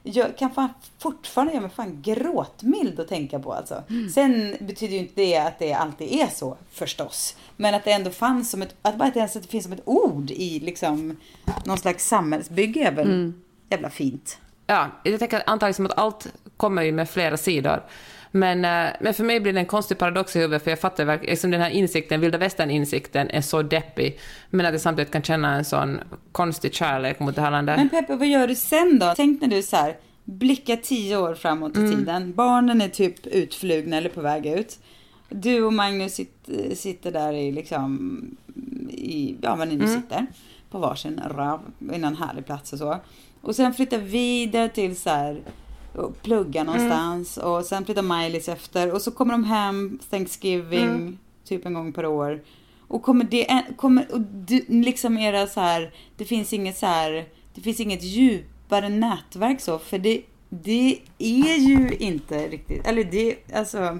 jag 0.10 0.38
kan 0.38 0.52
fan 0.52 0.70
fortfarande 0.98 1.54
göra 1.54 1.62
mig 1.62 1.72
fan 1.72 2.02
gråtmild 2.02 3.00
att 3.00 3.08
tänka 3.08 3.40
på 3.40 3.54
alltså. 3.54 3.84
Mm. 3.90 4.10
Sen 4.10 4.56
betyder 4.60 4.94
ju 4.94 5.00
inte 5.00 5.14
det 5.16 5.38
att 5.38 5.60
det 5.60 5.74
alltid 5.74 6.12
är 6.12 6.28
så 6.28 6.58
förstås. 6.72 7.36
Men 7.56 7.76
att 7.76 7.86
det 7.86 7.92
ändå 7.92 8.12
fanns 8.12 8.52
som 8.52 8.62
ett, 8.62 8.76
att 8.82 8.96
bara 8.96 9.10
ens 9.10 9.36
att 9.36 9.44
det 9.44 9.50
finns 9.50 9.64
som 9.64 9.74
ett 9.74 9.82
ord 9.86 10.32
i 10.32 10.60
liksom 10.60 11.18
någon 11.66 11.78
slags 11.78 12.08
samhällsbygge 12.08 12.88
är 12.88 12.92
väl 12.92 13.08
mm. 13.08 13.42
jävla 13.70 13.90
fint. 13.90 14.38
Ja, 14.68 14.88
jag 15.04 15.20
tänker 15.20 15.44
antagligen 15.46 15.86
att 15.86 15.98
allt 15.98 16.28
kommer 16.58 16.82
ju 16.82 16.92
med 16.92 17.10
flera 17.10 17.38
sidor. 17.38 17.84
Men, 18.32 18.66
eh, 18.66 18.94
men 19.00 19.14
för 19.14 19.24
mig 19.24 19.40
blir 19.40 19.54
det 19.54 19.60
en 19.60 19.66
konstig 19.66 19.98
paradox 19.98 20.36
i 20.36 20.40
huvudet, 20.40 20.64
för 20.64 20.72
jag 20.72 20.80
fattar 20.80 21.06
verkligen, 21.06 21.32
liksom 21.32 21.52
den 21.52 21.62
här 21.62 21.70
insikten, 21.70 22.22
vilda 22.22 22.38
västern-insikten 22.38 23.30
är 23.30 23.42
så 23.42 23.62
deppig, 23.62 24.20
men 24.50 24.66
att 24.66 24.72
jag 24.72 24.82
samtidigt 24.82 25.12
kan 25.12 25.24
känna 25.24 25.56
en 25.56 25.66
sån 25.66 26.00
konstig 26.32 26.74
kärlek 26.74 27.20
mot 27.20 27.36
det 27.36 27.42
här 27.42 27.52
landet. 27.52 27.78
Men 27.78 27.90
Peppe, 27.90 28.16
vad 28.16 28.28
gör 28.28 28.48
du 28.48 28.56
sen 28.56 29.00
då? 29.00 29.14
Tänk 29.16 29.42
när 29.42 29.48
du 29.48 29.62
så 29.62 29.76
här, 29.76 29.98
blickar 30.24 30.76
tio 30.76 31.18
år 31.18 31.36
framåt 31.36 31.78
i 31.78 31.80
mm. 31.80 31.92
tiden, 31.92 32.34
barnen 32.34 32.82
är 32.82 32.90
typ 32.90 33.28
utflugna 33.28 33.98
eller 33.98 34.10
på 34.10 34.22
väg 34.22 34.46
ut. 34.46 34.80
Du 35.30 35.64
och 35.64 35.74
Magnus 35.74 36.14
sitter, 36.14 36.76
sitter 36.76 37.12
där 37.12 37.34
i 37.34 37.52
liksom, 37.52 38.22
i, 38.90 39.36
ja 39.42 39.56
var 39.56 39.66
ni 39.66 39.76
nu 39.76 39.86
mm. 39.86 40.02
sitter, 40.02 40.26
på 40.72 40.80
varsin 40.80 41.22
rav, 41.30 41.62
i 41.94 41.98
någon 41.98 42.16
härlig 42.16 42.46
plats 42.46 42.74
och 42.74 42.80
så. 42.80 42.98
Och 43.42 43.56
sen 43.56 43.74
flyttar 43.74 43.98
vidare 43.98 44.70
till 44.70 44.96
så 44.96 45.10
här, 45.10 45.42
och 45.96 46.22
plugga 46.22 46.64
någonstans 46.64 47.38
mm. 47.38 47.50
och 47.50 47.66
sen 47.66 47.86
flyttar 47.86 48.02
Miley's 48.02 48.52
efter 48.52 48.92
och 48.92 49.02
så 49.02 49.12
kommer 49.12 49.32
de 49.32 49.44
hem 49.44 50.00
Thanksgiving 50.10 50.84
mm. 50.84 51.18
typ 51.46 51.66
en 51.66 51.74
gång 51.74 51.94
per 51.94 52.06
år. 52.06 52.42
Och 52.88 53.04
kommer 53.04 53.24
det, 53.24 53.64
kommer, 53.78 54.12
och 54.14 54.22
du, 54.22 54.66
liksom 54.68 55.18
era 55.18 55.48
så 55.48 55.62
här, 55.62 55.94
det 56.18 56.26
finns 56.26 56.54
inget 56.54 56.78
så 56.78 56.86
här, 56.86 57.26
det 57.54 57.62
finns 57.62 57.80
inget 57.80 58.04
djupare 58.04 58.90
nätverk 58.90 59.62
så, 59.62 59.80
för 59.80 59.98
det, 59.98 60.22
det 60.50 61.00
är 61.18 61.58
ju 61.58 61.98
inte 62.00 62.48
riktigt, 62.48 62.88
eller 62.88 63.04
det, 63.04 63.36
alltså, 63.54 63.98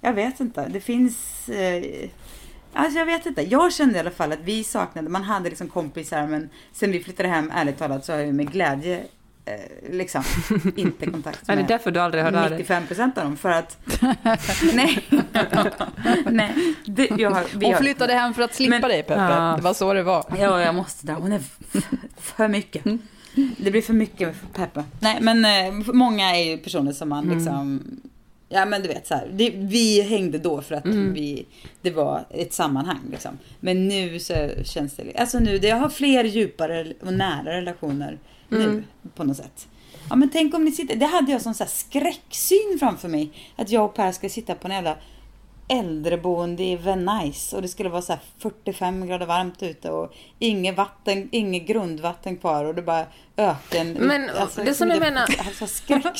jag 0.00 0.12
vet 0.12 0.40
inte, 0.40 0.68
det 0.68 0.80
finns, 0.80 1.48
eh, 1.48 2.10
Alltså 2.74 2.98
jag 2.98 3.06
vet 3.06 3.26
inte. 3.26 3.42
Jag 3.42 3.72
kände 3.72 3.96
i 3.96 4.00
alla 4.00 4.10
fall 4.10 4.32
att 4.32 4.40
vi 4.44 4.64
saknade, 4.64 5.08
man 5.08 5.22
hade 5.22 5.48
liksom 5.48 5.68
kompisar 5.68 6.26
men 6.26 6.48
sen 6.72 6.92
vi 6.92 7.02
flyttade 7.02 7.28
hem, 7.28 7.50
ärligt 7.54 7.78
talat, 7.78 8.04
så 8.04 8.12
har 8.12 8.18
jag 8.18 8.34
med 8.34 8.52
glädje 8.52 9.04
liksom 9.90 10.24
inte 10.76 11.06
kontakt 11.06 11.48
med 11.48 11.58
är 11.58 11.62
det 11.62 11.68
därför 11.68 11.90
du 11.90 12.00
aldrig 12.00 12.24
hörde 12.24 12.48
95 12.50 12.86
procent 12.86 13.18
av 13.18 13.24
dem. 13.24 13.36
För 13.36 13.48
att, 13.48 13.78
nej, 14.74 15.08
nej. 16.26 16.74
Det, 16.84 17.10
jag 17.18 17.30
har, 17.30 17.44
vi 17.58 17.66
Hon 17.66 17.76
flyttade 17.76 18.12
hem 18.12 18.34
för 18.34 18.42
att 18.42 18.54
slippa 18.54 18.70
men, 18.70 18.82
dig 18.82 19.02
Peppe. 19.02 19.20
Ja. 19.20 19.54
Det 19.56 19.62
var 19.62 19.74
så 19.74 19.92
det 19.92 20.02
var. 20.02 20.24
Ja, 20.38 20.60
jag 20.60 20.74
måste 20.74 21.06
där. 21.06 21.14
Hon 21.14 21.32
är 21.32 21.40
för 22.16 22.48
mycket. 22.48 22.86
Mm. 22.86 22.98
Det 23.56 23.70
blir 23.70 23.82
för 23.82 23.92
mycket 23.92 24.36
för 24.36 24.46
Peppe. 24.46 24.84
Nej, 25.00 25.18
men 25.20 25.44
eh, 25.44 25.92
många 25.92 26.36
är 26.36 26.44
ju 26.44 26.58
personer 26.58 26.92
som 26.92 27.08
man 27.08 27.24
mm. 27.24 27.36
liksom 27.36 27.80
Ja 28.48 28.64
men 28.64 28.82
du 28.82 28.88
vet 28.88 29.06
så 29.06 29.14
här, 29.14 29.30
det, 29.32 29.50
vi 29.50 30.02
hängde 30.02 30.38
då 30.38 30.62
för 30.62 30.74
att 30.74 30.84
mm. 30.84 31.12
vi, 31.12 31.46
det 31.82 31.90
var 31.90 32.24
ett 32.30 32.52
sammanhang 32.52 33.00
liksom. 33.10 33.38
Men 33.60 33.88
nu 33.88 34.18
så 34.18 34.50
känns 34.64 34.96
det, 34.96 35.16
alltså 35.16 35.38
nu, 35.38 35.58
det, 35.58 35.68
jag 35.68 35.76
har 35.76 35.88
fler 35.88 36.24
djupare 36.24 36.92
och 37.00 37.12
nära 37.12 37.52
relationer 37.52 38.18
nu 38.52 38.64
mm. 38.64 38.84
på 39.14 39.24
något 39.24 39.36
sätt. 39.36 39.68
Ja 40.10 40.16
men 40.16 40.30
tänk 40.30 40.54
om 40.54 40.64
ni 40.64 40.72
sitter, 40.72 40.96
det 40.96 41.06
hade 41.06 41.32
jag 41.32 41.42
som 41.42 41.54
så 41.54 41.64
skräcksyn 41.66 42.76
framför 42.78 43.08
mig. 43.08 43.32
Att 43.56 43.70
jag 43.70 43.84
och 43.84 43.94
Per 43.94 44.12
ska 44.12 44.28
sitta 44.28 44.54
på 44.54 44.68
en 44.68 44.74
jävla 44.74 44.96
äldreboende 45.78 46.62
i 46.62 46.76
Venice 46.76 47.56
och 47.56 47.62
det 47.62 47.68
skulle 47.68 47.88
vara 47.88 48.02
så 48.02 48.12
här 48.12 48.20
45 48.38 49.06
grader 49.06 49.26
varmt 49.26 49.62
ute 49.62 49.90
och 49.90 50.12
inget 50.38 50.76
vatten, 50.76 51.28
inget 51.32 51.66
grundvatten 51.66 52.36
kvar 52.36 52.64
och 52.64 52.74
det 52.74 52.82
bara 52.82 53.04
öken. 53.36 53.92
Men 53.92 54.30
det 54.64 54.74
som 54.74 54.88
jag 54.90 55.00
menar- 55.00 55.22
Alltså 55.48 55.66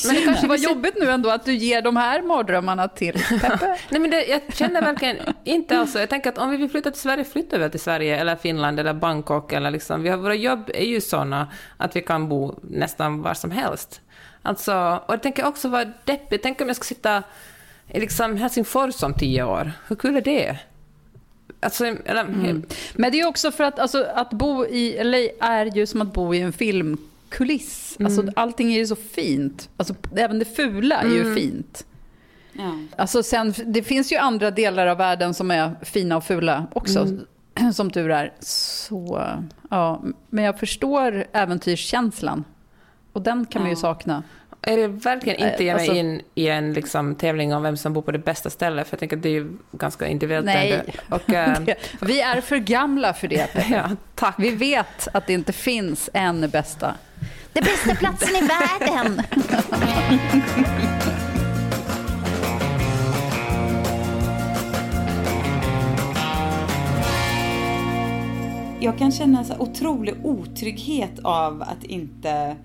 Men 0.07 0.15
det 0.15 0.21
kanske 0.21 0.47
var 0.47 0.55
jobbigt 0.55 0.95
nu 0.99 1.09
ändå 1.11 1.29
att 1.29 1.45
du 1.45 1.53
ger 1.55 1.81
de 1.81 1.97
här 1.97 2.21
mardrömmarna 2.21 2.87
till 2.87 3.13
Peppe. 3.41 3.77
Nej, 3.89 4.01
men 4.01 4.09
det, 4.09 4.25
jag 4.25 4.41
känner 4.53 4.81
verkligen 4.81 5.17
inte 5.43 5.77
alls 5.79 5.91
så. 5.91 5.99
Jag 5.99 6.09
tänker 6.09 6.29
att 6.29 6.37
om 6.37 6.49
vi 6.49 6.57
vill 6.57 6.69
flytta 6.69 6.91
till 6.91 7.01
Sverige, 7.01 7.23
flyttar 7.23 7.59
vi 7.59 7.69
till 7.69 7.79
Sverige 7.79 8.17
eller 8.17 8.35
Finland 8.35 8.79
eller 8.79 8.93
Bangkok. 8.93 9.53
Eller 9.53 9.71
liksom, 9.71 10.03
vi 10.03 10.09
har, 10.09 10.17
våra 10.17 10.35
jobb 10.35 10.69
är 10.73 10.85
ju 10.85 11.01
sådana 11.01 11.51
att 11.77 11.95
vi 11.95 12.01
kan 12.01 12.29
bo 12.29 12.55
nästan 12.61 13.21
var 13.21 13.33
som 13.33 13.51
helst. 13.51 14.01
Alltså, 14.41 15.01
och 15.07 15.13
jag 15.13 15.21
tänker 15.21 15.45
också 15.45 15.67
vara 15.69 15.85
deppigt. 16.03 16.43
Tänk 16.43 16.61
om 16.61 16.67
jag 16.67 16.75
ska 16.75 16.83
sitta 16.83 17.23
liksom 17.87 18.37
Helsingfors 18.37 19.03
om 19.03 19.13
tio 19.13 19.43
år. 19.43 19.71
Hur 19.87 19.95
kul 19.95 20.15
är 20.15 20.21
det? 20.21 20.57
Alltså, 21.59 21.85
eller, 21.85 22.25
Men 22.93 23.11
det 23.11 23.19
är 23.19 23.27
också 23.27 23.51
för 23.51 23.63
att 23.63 23.79
alltså, 23.79 24.03
att 24.15 24.29
bo 24.29 24.65
i 24.65 25.03
LA 25.03 25.47
är 25.47 25.65
ju 25.65 25.85
som 25.85 26.01
att 26.01 26.13
bo 26.13 26.33
i 26.33 26.41
en 26.41 26.53
filmkuliss. 26.53 27.97
Alltså, 27.99 28.27
allting 28.35 28.73
är 28.73 28.77
ju 28.77 28.85
så 28.87 28.95
fint. 28.95 29.69
Alltså, 29.77 29.95
även 30.15 30.39
det 30.39 30.45
fula 30.45 30.95
är 31.01 31.07
ju 31.09 31.35
fint. 31.35 31.85
Ja. 32.53 32.79
Alltså, 32.97 33.23
sen, 33.23 33.53
det 33.65 33.83
finns 33.83 34.11
ju 34.11 34.17
andra 34.17 34.51
delar 34.51 34.87
av 34.87 34.97
världen 34.97 35.33
som 35.33 35.51
är 35.51 35.75
fina 35.81 36.17
och 36.17 36.23
fula 36.23 36.67
också. 36.73 37.07
Som 37.73 37.91
tur 37.91 38.11
är. 38.11 38.33
Så, 38.39 39.27
ja. 39.69 40.03
Men 40.29 40.43
jag 40.43 40.59
förstår 40.59 41.25
äventyrskänslan. 41.31 42.43
Och 43.13 43.21
den 43.21 43.45
kan 43.45 43.61
man 43.61 43.69
ju 43.71 43.75
Ja. 43.75 43.81
sakna. 43.81 44.23
Är 44.63 44.77
det 44.77 44.87
verkligen 44.87 45.49
inte 45.49 45.63
ge 45.63 45.73
mig 45.73 45.81
Alltså- 45.81 45.95
in 45.95 46.21
i 46.35 46.47
en 46.47 46.73
liksom, 46.73 47.15
tävling 47.15 47.53
om 47.53 47.63
vem 47.63 47.77
som 47.77 47.93
bor 47.93 48.01
på 48.01 48.11
det 48.11 48.19
bästa 48.19 48.49
stället? 48.49 48.87
För 48.87 48.93
jag 48.95 48.99
tänker 48.99 49.17
att 49.17 49.23
det 49.23 49.29
är 49.29 49.33
ju 49.33 49.51
ganska 49.71 50.07
individuellt. 50.07 50.45
Nej. 50.45 50.81
Och, 51.09 51.29
eh, 51.33 51.57
Vi 52.01 52.21
är 52.21 52.41
för 52.41 52.57
gamla 52.57 53.13
för 53.13 53.27
det. 53.27 53.67
Ja, 53.71 53.89
tack. 54.15 54.35
Vi 54.37 54.49
vet 54.49 55.07
att 55.13 55.27
det 55.27 55.33
inte 55.33 55.53
finns 55.53 56.09
en 56.13 56.49
bästa. 56.49 56.95
Den 57.53 57.63
bästa 57.63 57.95
platsen 57.95 58.35
i 58.35 58.47
världen. 58.47 59.21
Jag 68.79 68.97
kan 68.97 69.11
känna 69.11 69.43
så 69.43 69.53
här 69.53 69.61
otrolig 69.61 70.15
otrygghet 70.25 71.19
av 71.23 71.61
att 71.61 71.83
inte... 71.83 72.55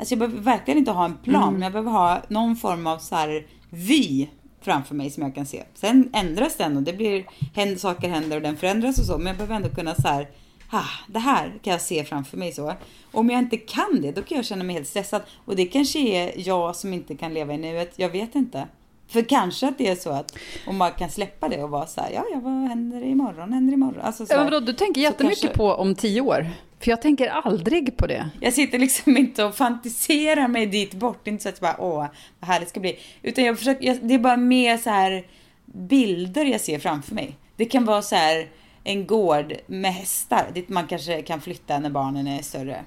Alltså 0.00 0.12
jag 0.14 0.18
behöver 0.18 0.38
verkligen 0.40 0.78
inte 0.78 0.90
ha 0.90 1.04
en 1.04 1.16
plan, 1.16 1.52
men 1.52 1.62
jag 1.62 1.72
behöver 1.72 1.90
ha 1.90 2.22
någon 2.28 2.56
form 2.56 2.86
av 2.86 2.98
så 2.98 3.14
här 3.14 3.46
vy 3.70 4.26
framför 4.60 4.94
mig 4.94 5.10
som 5.10 5.22
jag 5.22 5.34
kan 5.34 5.46
se. 5.46 5.62
Sen 5.74 6.10
ändras 6.12 6.56
den 6.56 6.76
och 6.76 6.82
det 6.82 6.92
blir, 6.92 7.24
händer, 7.54 7.76
saker 7.76 8.08
händer 8.08 8.36
och 8.36 8.42
den 8.42 8.56
förändras 8.56 8.98
och 8.98 9.04
så, 9.04 9.18
men 9.18 9.26
jag 9.26 9.36
behöver 9.36 9.54
ändå 9.54 9.68
kunna 9.68 9.94
så 9.94 10.08
här, 10.08 10.28
ah, 10.70 10.84
det 11.08 11.18
här 11.18 11.52
kan 11.62 11.72
jag 11.72 11.80
se 11.80 12.04
framför 12.04 12.36
mig 12.36 12.52
så. 12.52 12.72
Om 13.12 13.30
jag 13.30 13.38
inte 13.38 13.56
kan 13.56 13.98
det, 14.02 14.12
då 14.12 14.22
kan 14.22 14.36
jag 14.36 14.44
känna 14.44 14.64
mig 14.64 14.74
helt 14.76 14.88
stressad. 14.88 15.22
Och 15.44 15.56
det 15.56 15.66
kanske 15.66 15.98
är 15.98 16.32
jag 16.48 16.76
som 16.76 16.92
inte 16.92 17.14
kan 17.16 17.34
leva 17.34 17.54
i 17.54 17.58
nuet, 17.58 17.92
jag 17.96 18.08
vet 18.08 18.34
inte. 18.34 18.66
För 19.08 19.22
kanske 19.22 19.68
att 19.68 19.78
det 19.78 19.88
är 19.88 19.96
så 19.96 20.10
att 20.10 20.36
om 20.66 20.76
man 20.76 20.90
kan 20.92 21.10
släppa 21.10 21.48
det 21.48 21.62
och 21.62 21.70
vara 21.70 21.86
så 21.86 22.00
här, 22.00 22.10
ja, 22.14 22.24
ja, 22.32 22.40
vad 22.40 22.52
händer 22.52 23.02
imorgon, 23.02 23.52
händer 23.52 23.72
imorgon. 23.74 24.00
Alltså 24.00 24.26
så 24.26 24.32
Ja, 24.32 24.36
här. 24.36 24.44
men 24.44 24.52
vadå, 24.52 24.66
du 24.66 24.72
tänker 24.72 25.00
jättemycket 25.00 25.40
kanske- 25.40 25.56
på 25.58 25.72
om 25.74 25.94
tio 25.94 26.20
år. 26.20 26.46
För 26.80 26.90
jag 26.90 27.02
tänker 27.02 27.28
aldrig 27.28 27.96
på 27.96 28.06
det. 28.06 28.30
Jag 28.40 28.52
sitter 28.52 28.78
liksom 28.78 29.16
inte 29.16 29.44
och 29.44 29.54
fantiserar 29.54 30.48
mig 30.48 30.66
dit 30.66 30.94
bort. 30.94 31.20
Det 31.24 31.30
är 31.30 31.32
inte 31.32 31.42
så 31.42 31.48
att 31.48 31.60
jag 31.60 31.76
bara, 31.76 31.80
åh, 31.80 32.06
vad 32.40 32.48
härligt 32.48 32.68
det 32.68 32.70
ska 32.70 32.80
bli. 32.80 32.98
Utan 33.22 33.44
jag 33.44 33.58
försöker, 33.58 33.86
jag, 33.86 33.98
det 34.02 34.14
är 34.14 34.18
bara 34.18 34.36
mer 34.36 34.76
så 34.76 34.90
här 34.90 35.26
bilder 35.64 36.44
jag 36.44 36.60
ser 36.60 36.78
framför 36.78 37.14
mig. 37.14 37.36
Det 37.56 37.64
kan 37.64 37.84
vara 37.84 38.02
så 38.02 38.14
här 38.14 38.48
en 38.84 39.06
gård 39.06 39.52
med 39.66 39.94
hästar 39.94 40.50
dit 40.54 40.68
man 40.68 40.86
kanske 40.86 41.22
kan 41.22 41.40
flytta 41.40 41.78
när 41.78 41.90
barnen 41.90 42.26
är 42.26 42.42
större. 42.42 42.84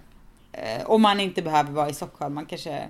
Eh, 0.52 0.86
om 0.86 1.02
man 1.02 1.20
inte 1.20 1.42
behöver 1.42 1.72
vara 1.72 1.90
i 1.90 1.94
Stockholm. 1.94 2.34
Man 2.34 2.46
kanske 2.46 2.88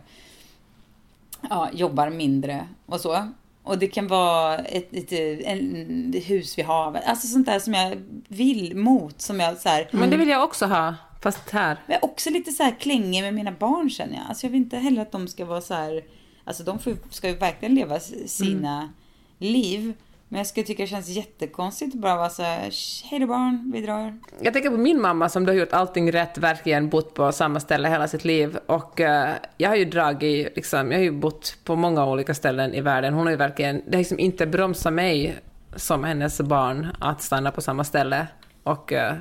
ja, 1.49 1.69
jobbar 1.73 2.09
mindre 2.09 2.67
och 2.85 3.01
så. 3.01 3.27
Och 3.63 3.77
det 3.77 3.87
kan 3.87 4.07
vara 4.07 4.57
ett, 4.57 4.93
ett, 4.93 5.11
ett 5.11 6.29
hus 6.29 6.57
vid 6.57 6.65
havet. 6.65 7.03
Alltså 7.05 7.27
sånt 7.27 7.45
där 7.45 7.59
som 7.59 7.73
jag 7.73 8.03
vill 8.27 8.75
mot. 8.75 9.21
Som 9.21 9.39
jag 9.39 9.57
så 9.57 9.69
här, 9.69 9.89
Men 9.91 10.09
det 10.09 10.17
vill 10.17 10.29
jag 10.29 10.43
också 10.43 10.65
ha, 10.65 10.95
fast 11.21 11.49
här. 11.49 11.77
men 11.87 11.97
också 12.01 12.29
lite 12.29 12.51
så 12.51 12.63
här 12.63 12.75
klängig 12.79 13.23
med 13.23 13.33
mina 13.33 13.51
barn 13.51 13.89
känner 13.89 14.13
jag. 14.15 14.23
Alltså 14.29 14.45
jag 14.45 14.51
vill 14.51 14.61
inte 14.61 14.77
heller 14.77 15.01
att 15.01 15.11
de 15.11 15.27
ska 15.27 15.45
vara 15.45 15.61
så 15.61 15.73
här... 15.73 16.03
Alltså 16.43 16.63
de 16.63 16.79
får, 16.79 16.95
ska 17.09 17.27
ju 17.27 17.35
verkligen 17.35 17.75
leva 17.75 17.99
sina 17.99 18.89
liv. 19.37 19.93
Men 20.33 20.37
jag 20.37 20.47
skulle 20.47 20.65
tycka 20.65 20.83
det 20.83 20.87
känns 20.87 21.09
jättekonstigt 21.09 21.95
att 21.95 22.01
bara 22.01 22.15
vara 22.15 22.29
så 22.29 22.43
här, 22.43 22.71
hej 23.09 23.19
då 23.19 23.27
barn, 23.27 23.71
vi 23.73 23.81
drar. 23.81 24.19
Jag 24.41 24.53
tänker 24.53 24.69
på 24.69 24.77
min 24.77 25.01
mamma 25.01 25.29
som 25.29 25.45
har 25.45 25.53
gjort 25.53 25.73
allting 25.73 26.11
rätt, 26.11 26.37
verkligen 26.37 26.89
bott 26.89 27.13
på 27.13 27.31
samma 27.31 27.59
ställe 27.59 27.89
hela 27.89 28.07
sitt 28.07 28.25
liv. 28.25 28.57
Och 28.65 29.01
eh, 29.01 29.35
jag 29.57 29.69
har 29.69 29.75
ju 29.75 29.85
dragit, 29.85 30.55
liksom, 30.55 30.91
jag 30.91 30.99
har 30.99 31.03
ju 31.03 31.11
bott 31.11 31.57
på 31.63 31.75
många 31.75 32.05
olika 32.05 32.33
ställen 32.33 32.73
i 32.73 32.81
världen. 32.81 33.13
Hon 33.13 33.25
har 33.25 33.31
ju 33.31 33.37
verkligen, 33.37 33.81
det 33.85 33.91
har 33.91 33.97
liksom 33.97 34.19
inte 34.19 34.47
bromsat 34.47 34.93
mig 34.93 35.35
som 35.75 36.03
hennes 36.03 36.41
barn 36.41 36.87
att 36.99 37.21
stanna 37.21 37.51
på 37.51 37.61
samma 37.61 37.83
ställe. 37.83 38.27
Och, 38.63 38.93
eh, 38.93 39.15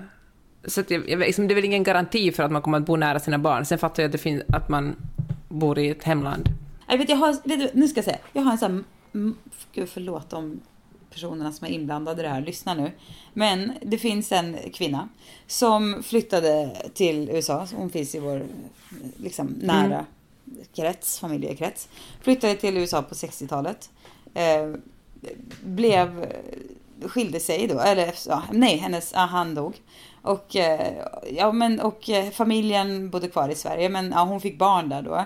så 0.64 0.80
att 0.80 0.90
jag, 0.90 1.08
jag, 1.10 1.18
liksom, 1.20 1.48
det 1.48 1.52
är 1.52 1.56
väl 1.56 1.64
ingen 1.64 1.82
garanti 1.82 2.32
för 2.32 2.42
att 2.42 2.52
man 2.52 2.62
kommer 2.62 2.78
att 2.78 2.86
bo 2.86 2.96
nära 2.96 3.20
sina 3.20 3.38
barn. 3.38 3.64
Sen 3.64 3.78
fattar 3.78 4.02
jag 4.02 4.08
att, 4.08 4.12
det 4.12 4.18
finns, 4.18 4.42
att 4.48 4.68
man 4.68 4.96
bor 5.48 5.78
i 5.78 5.88
ett 5.88 6.04
hemland. 6.04 6.48
Jag 6.88 6.98
vet, 6.98 7.08
jag 7.08 7.16
har, 7.16 7.48
vet 7.48 7.60
du, 7.60 7.70
nu 7.72 7.88
ska 7.88 7.98
jag 7.98 8.04
säga, 8.04 8.18
jag 8.32 8.42
har 8.42 8.52
en 8.52 8.58
sån 8.58 8.84
här, 9.12 9.32
gud 9.74 9.88
förlåt 9.88 10.32
om 10.32 10.60
personerna 11.12 11.52
som 11.52 11.66
är 11.66 11.70
inblandade 11.70 12.20
i 12.20 12.24
det 12.24 12.28
här 12.28 12.40
lyssnar 12.40 12.74
nu. 12.74 12.92
Men 13.32 13.72
det 13.82 13.98
finns 13.98 14.32
en 14.32 14.56
kvinna 14.72 15.08
som 15.46 16.02
flyttade 16.02 16.76
till 16.94 17.30
USA, 17.30 17.66
hon 17.76 17.90
finns 17.90 18.14
i 18.14 18.18
vår 18.18 18.46
liksom, 19.16 19.46
nära 19.46 20.06
krets, 20.74 21.18
familjekrets. 21.18 21.88
Flyttade 22.20 22.54
till 22.54 22.76
USA 22.76 23.02
på 23.02 23.14
60-talet. 23.14 23.90
Eh, 24.34 24.72
blev, 25.64 26.32
skilde 27.06 27.40
sig 27.40 27.66
då, 27.66 27.80
eller 27.80 28.14
ja, 28.28 28.42
nej, 28.52 28.76
hennes, 28.76 29.12
ja, 29.14 29.20
han 29.20 29.54
dog. 29.54 29.80
Och, 30.22 30.56
eh, 30.56 31.04
ja, 31.30 31.52
men, 31.52 31.80
och 31.80 32.10
eh, 32.10 32.30
familjen 32.30 33.10
bodde 33.10 33.28
kvar 33.28 33.48
i 33.48 33.54
Sverige, 33.54 33.88
men 33.88 34.10
ja, 34.10 34.24
hon 34.24 34.40
fick 34.40 34.58
barn 34.58 34.88
där 34.88 35.02
då. 35.02 35.24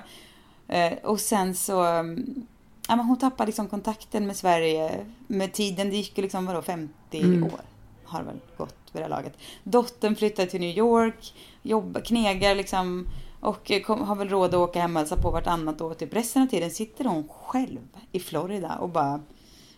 Eh, 0.68 0.92
och 1.03 1.20
sen 1.20 1.55
så, 1.55 1.81
mm, 1.81 2.46
ja, 2.88 2.96
men 2.96 3.07
hon 3.07 3.18
tappade 3.18 3.46
liksom 3.46 3.68
kontakten 3.68 4.27
med 4.27 4.37
Sverige 4.37 5.07
med 5.27 5.53
tiden. 5.53 5.90
Det 5.90 5.96
gick 5.96 6.18
ju 6.18 6.22
liksom, 6.22 6.46
vadå, 6.46 6.62
50 6.62 7.42
år 7.42 7.61
har 8.07 8.22
väl 8.22 8.40
gått 8.57 8.77
vid 8.92 9.03
det 9.03 9.05
här 9.05 9.09
laget. 9.09 9.33
Dottern 9.64 10.16
flyttade 10.16 10.51
till 10.51 10.61
New 10.61 10.79
York, 10.79 11.35
jobbar, 11.62 12.01
knegar 12.01 12.55
liksom 12.55 13.07
och 13.40 13.72
kom, 13.87 14.03
har 14.03 14.16
väl 14.16 14.29
råd 14.29 14.49
att 14.49 14.55
åka 14.55 14.81
hem 14.81 14.96
och 14.96 15.01
hälsa 15.01 15.16
på 15.16 15.31
vartannat 15.31 15.81
år. 15.81 15.94
Typ 15.94 16.14
resten 16.14 16.42
av 16.42 16.46
tiden 16.46 16.70
sitter 16.70 17.05
hon 17.05 17.29
själv 17.29 17.81
i 18.12 18.20
Florida 18.20 18.77
och 18.77 18.88
bara 18.88 19.20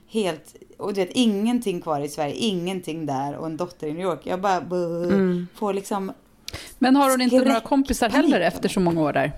helt, 0.09 0.57
och 0.79 0.95
du 0.95 1.01
vet 1.01 1.11
ingenting 1.13 1.81
kvar 1.81 2.01
i 2.01 2.09
Sverige, 2.09 2.35
ingenting 2.35 3.07
där 3.07 3.37
och 3.37 3.47
en 3.47 3.57
dotter 3.57 3.87
i 3.87 3.93
New 3.93 4.03
York. 4.03 4.21
Jag 4.25 4.41
bara 4.41 4.61
buh, 4.61 5.45
får 5.55 5.73
liksom 5.73 6.13
Men 6.79 6.97
har 6.97 7.11
hon 7.11 7.21
inte 7.21 7.39
några 7.39 7.61
kompisar 7.61 8.09
heller 8.09 8.41
efter 8.41 8.69
så 8.69 8.81
många 8.81 9.01
år 9.01 9.13
där? 9.13 9.33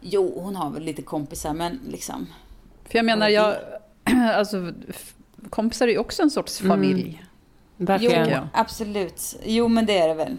Jo, 0.00 0.40
hon 0.42 0.56
har 0.56 0.70
väl 0.70 0.82
lite 0.82 1.02
kompisar 1.02 1.54
men 1.54 1.80
liksom. 1.88 2.26
För 2.90 2.98
jag 2.98 3.04
menar, 3.04 3.28
jag, 3.28 3.56
alltså, 4.34 4.72
kompisar 5.50 5.88
är 5.88 5.92
ju 5.92 5.98
också 5.98 6.22
en 6.22 6.30
sorts 6.30 6.58
familj. 6.58 7.18
Jo, 7.76 7.86
Verkligen. 7.86 8.28
Ja. 8.28 8.48
absolut. 8.52 9.36
Jo, 9.44 9.68
men 9.68 9.86
det 9.86 9.98
är 9.98 10.08
det 10.08 10.14
väl. 10.14 10.36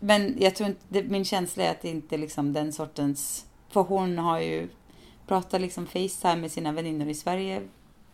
Men 0.00 0.36
jag 0.38 0.54
tror 0.54 0.68
inte, 0.68 0.80
det, 0.88 1.02
min 1.02 1.24
känsla 1.24 1.64
är 1.64 1.70
att 1.70 1.82
det 1.82 1.88
inte 1.88 2.16
är 2.16 2.18
liksom 2.18 2.52
den 2.52 2.72
sortens... 2.72 3.46
För 3.68 3.82
hon 3.82 4.18
har 4.18 4.40
ju 4.40 4.68
pratat 5.26 5.60
liksom 5.60 5.86
Facetime 5.86 6.36
med 6.36 6.50
sina 6.50 6.72
väninnor 6.72 7.08
i 7.08 7.14
Sverige 7.14 7.62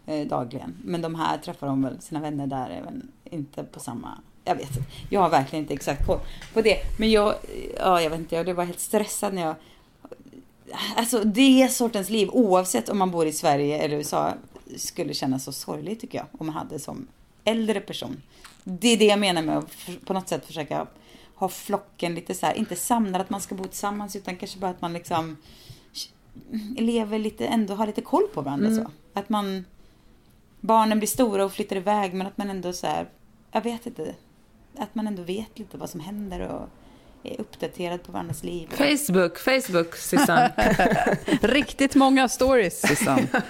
eh, 0.07 0.27
dagligen. 0.27 0.77
Men 0.85 1.03
de 1.03 1.15
här 1.15 1.39
träffar 1.39 1.67
hon 1.67 1.83
väl 1.83 2.01
sina 2.01 2.21
vänner 2.21 2.47
där 2.47 2.71
även 2.71 3.13
inte 3.25 3.65
på 3.65 3.81
samma... 3.81 4.19
Jag 4.45 4.55
vet 4.55 4.77
inte. 4.77 4.91
Jag 5.11 5.21
har 5.21 5.31
verkligen 5.31 5.65
inte 5.65 5.75
exakt 5.75 6.07
koll 6.07 6.21
på 6.55 6.61
det. 6.61 6.77
Men 6.99 7.11
jag, 7.11 7.35
ja, 7.77 8.03
jag 8.03 8.11
vet 8.11 8.19
inte, 8.19 8.37
jag 8.37 8.45
blev 8.45 8.57
bara 8.57 8.67
helt 8.67 8.81
stressad 8.81 9.35
när 9.35 9.43
jag... 9.43 9.55
Alltså 10.97 11.25
det 11.25 11.73
sortens 11.73 12.11
liv, 12.11 12.29
oavsett 12.33 12.89
om 12.89 12.99
man 12.99 13.11
bor 13.11 13.27
i 13.27 13.33
Sverige 13.33 13.79
eller 13.79 13.97
USA, 13.97 14.35
skulle 14.77 15.15
kännas 15.15 15.45
så 15.45 15.53
sorgligt 15.53 16.01
tycker 16.01 16.19
jag. 16.19 16.27
Om 16.41 16.47
man 16.47 16.55
hade 16.55 16.79
som 16.79 17.07
äldre 17.45 17.81
person. 17.81 18.23
Det 18.65 18.89
är 18.89 18.97
det 18.97 19.05
jag 19.05 19.19
menar 19.19 19.43
med 19.43 19.59
att 19.59 19.89
på 20.05 20.13
något 20.13 20.29
sätt 20.29 20.47
försöka 20.47 20.87
ha 21.35 21.49
flocken 21.49 22.15
lite 22.15 22.35
så 22.35 22.47
här, 22.47 22.55
inte 22.55 22.77
samlad 22.77 23.21
att 23.21 23.31
man 23.31 23.41
ska 23.41 23.55
bo 23.55 23.65
tillsammans 23.65 24.17
utan 24.17 24.37
kanske 24.37 24.59
bara 24.59 24.71
att 24.71 24.81
man 24.81 24.93
liksom 24.93 25.37
lever 26.79 27.19
lite, 27.19 27.47
ändå 27.47 27.75
har 27.75 27.87
lite 27.87 28.01
koll 28.01 28.29
på 28.35 28.43
varandra 28.43 28.75
så. 28.75 28.91
Att 29.15 29.29
man, 29.29 29.65
barnen 30.61 30.99
blir 30.99 31.09
stora 31.09 31.45
och 31.45 31.53
flyttar 31.53 31.77
iväg 31.77 32.15
men 32.15 32.27
att 32.27 32.39
man 32.39 32.51
ändå 32.51 32.73
så 32.73 32.87
här, 32.87 33.09
jag 33.53 33.63
vet 33.63 33.87
inte, 33.87 34.15
att 34.77 34.95
man 34.95 35.07
ändå 35.07 35.23
vet 35.23 35.59
lite 35.59 35.77
vad 35.77 35.91
som 35.91 36.01
händer 36.01 36.41
och 36.41 36.69
är 37.25 37.41
uppdaterad 37.41 38.03
på 38.03 38.13
varandras 38.13 38.43
liv. 38.43 38.69
Facebook, 38.71 39.39
Facebook, 39.39 39.97
Susanne. 39.97 40.53
Riktigt 41.43 41.95
många 41.95 42.29
stories, 42.29 42.81
Susanne. 42.81 43.27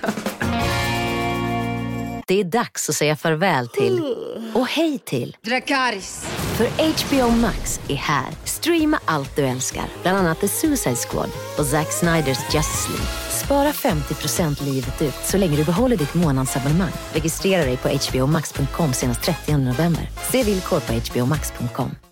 Det 2.30 2.40
är 2.40 2.44
dags 2.44 2.88
att 2.88 2.94
säga 2.94 3.16
farväl 3.16 3.68
till 3.68 4.16
och 4.54 4.66
hej 4.66 4.98
till 4.98 5.36
Dracarys. 5.42 6.24
För 6.56 6.66
HBO 6.66 7.30
Max 7.30 7.80
är 7.88 7.94
här. 7.94 8.26
Streama 8.44 9.00
allt 9.04 9.36
du 9.36 9.46
älskar, 9.46 9.84
bland 10.02 10.18
annat 10.18 10.40
The 10.40 10.48
Suicide 10.48 10.96
Squad 10.96 11.30
och 11.58 11.66
Zack 11.66 11.92
Sniders 11.92 12.54
Justice 12.54 12.88
League. 12.88 13.06
Spara 13.30 13.72
50% 13.72 14.64
livet 14.64 15.02
ut 15.02 15.14
så 15.24 15.38
länge 15.38 15.56
du 15.56 15.64
behåller 15.64 15.96
ditt 15.96 16.14
månadsabonnemang. 16.14 16.92
Registrera 17.12 17.64
dig 17.64 17.76
på 17.76 17.88
hbomax.com 17.88 18.92
senast 18.92 19.22
30 19.22 19.56
november. 19.56 20.08
Se 20.30 20.42
villkor 20.42 20.80
på 20.80 20.92
hbomax.com. 20.92 22.09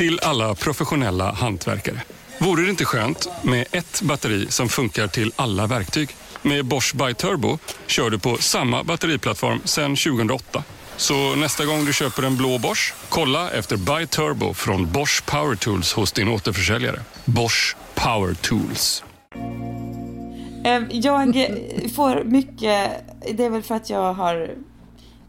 Till 0.00 0.20
alla 0.22 0.54
professionella 0.54 1.32
hantverkare. 1.32 2.02
Vore 2.38 2.62
det 2.62 2.70
inte 2.70 2.84
skönt 2.84 3.28
med 3.42 3.66
ett 3.72 4.02
batteri 4.02 4.46
som 4.50 4.68
funkar 4.68 5.06
till 5.06 5.32
alla 5.36 5.66
verktyg? 5.66 6.16
Med 6.42 6.64
Bosch 6.64 6.94
By 6.94 7.14
Turbo 7.14 7.58
kör 7.86 8.10
du 8.10 8.18
på 8.18 8.36
samma 8.36 8.84
batteriplattform 8.84 9.60
sedan 9.64 9.96
2008. 9.96 10.64
Så 10.96 11.34
nästa 11.34 11.64
gång 11.64 11.84
du 11.84 11.92
köper 11.92 12.22
en 12.22 12.36
blå 12.36 12.58
Bosch, 12.58 12.94
kolla 13.08 13.50
efter 13.50 13.76
By 13.76 14.06
Turbo 14.06 14.54
från 14.54 14.92
Bosch 14.92 15.22
Power 15.26 15.56
Tools 15.56 15.92
hos 15.92 16.12
din 16.12 16.28
återförsäljare. 16.28 17.00
Bosch 17.24 17.76
Power 17.94 18.34
Tools. 18.34 19.04
Ehm, 20.64 20.86
jag 20.90 21.34
får 21.96 22.24
mycket, 22.24 22.90
det 23.32 23.44
är 23.44 23.50
väl 23.50 23.62
för 23.62 23.74
att 23.74 23.90
jag 23.90 24.14
har 24.14 24.50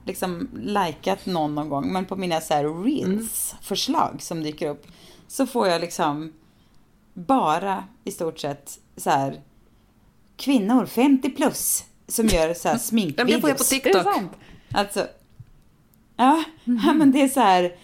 liksom 0.06 0.50
likat 0.54 1.26
någon 1.26 1.56
någon 1.56 1.70
gång, 1.70 1.94
men 1.94 2.06
på 2.06 2.16
mina 2.16 2.42
så 2.42 2.54
här 2.54 2.84
reels-förslag 2.84 4.22
som 4.22 4.44
dyker 4.44 4.70
upp 4.70 4.88
så 5.28 5.46
får 5.46 5.68
jag 5.68 5.82
liksom 5.82 6.34
bara 7.14 7.84
i 8.04 8.12
stort 8.12 8.40
sett 8.40 8.80
så 8.98 9.10
här 9.10 9.42
kvinnor 10.38 10.86
50 10.86 11.30
plus 11.30 11.84
som 12.08 12.28
gör 12.28 12.54
så 12.54 12.68
här 12.68 12.80
Ja, 12.92 13.24
men 13.24 13.28
det 13.28 13.42
får 13.42 13.50
jag 13.50 13.58
på 13.58 13.64
sminkvideos. 13.64 13.70
TikTok. 13.70 13.96
Är 13.96 13.98
det 13.98 14.04
sant? 14.04 14.32
Alltså, 14.72 15.08
ja, 16.18 16.44
ja, 16.64 16.94
men 16.94 17.12
det 17.12 17.22
är 17.22 17.28
så 17.28 17.40
här, 17.40 17.76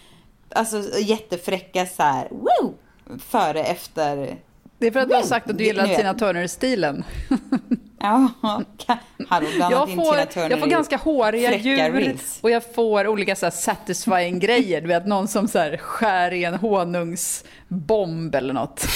alltså 0.49 0.99
jättefräcka 0.99 1.85
så 1.85 2.03
här, 2.03 2.27
wow, 2.29 2.73
före, 3.19 3.63
efter. 3.63 4.37
Det 4.77 4.87
är 4.87 4.91
för 4.91 4.99
att 4.99 5.09
du 5.09 5.15
har 5.15 5.23
sagt 5.23 5.49
att 5.49 5.57
du 5.57 5.63
gillar 5.63 5.87
Tina 5.87 6.13
Turner-stilen. 6.13 7.03
Ja, 8.07 8.31
blandat 9.39 9.71
Jag 9.71 9.89
får, 9.89 10.17
jag 10.51 10.59
får 10.59 10.67
ganska 10.67 10.97
håriga 10.97 11.57
djur 11.57 11.91
reels. 11.91 12.39
och 12.41 12.51
jag 12.51 12.73
får 12.75 13.07
olika 13.07 13.35
så 13.35 13.45
här 13.45 13.51
satisfying 13.51 14.39
grejer. 14.39 14.81
Du 14.81 14.87
vet, 14.87 15.05
någon 15.07 15.27
som 15.27 15.47
så 15.47 15.59
här 15.59 15.77
skär 15.77 16.33
i 16.33 16.43
en 16.43 16.53
honungsbomb 16.55 18.35
eller 18.35 18.53
något. 18.53 18.87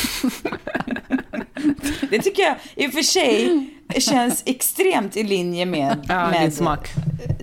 Det 2.09 2.19
tycker 2.19 2.41
jag 2.43 2.55
i 2.75 2.87
och 2.87 2.93
för 2.93 3.01
sig 3.01 3.69
känns 3.99 4.43
extremt 4.45 5.17
i 5.17 5.23
linje 5.23 5.65
med, 5.65 6.05
Ja, 6.09 6.29
med 6.29 6.41
din 6.41 6.51
smak. 6.51 6.89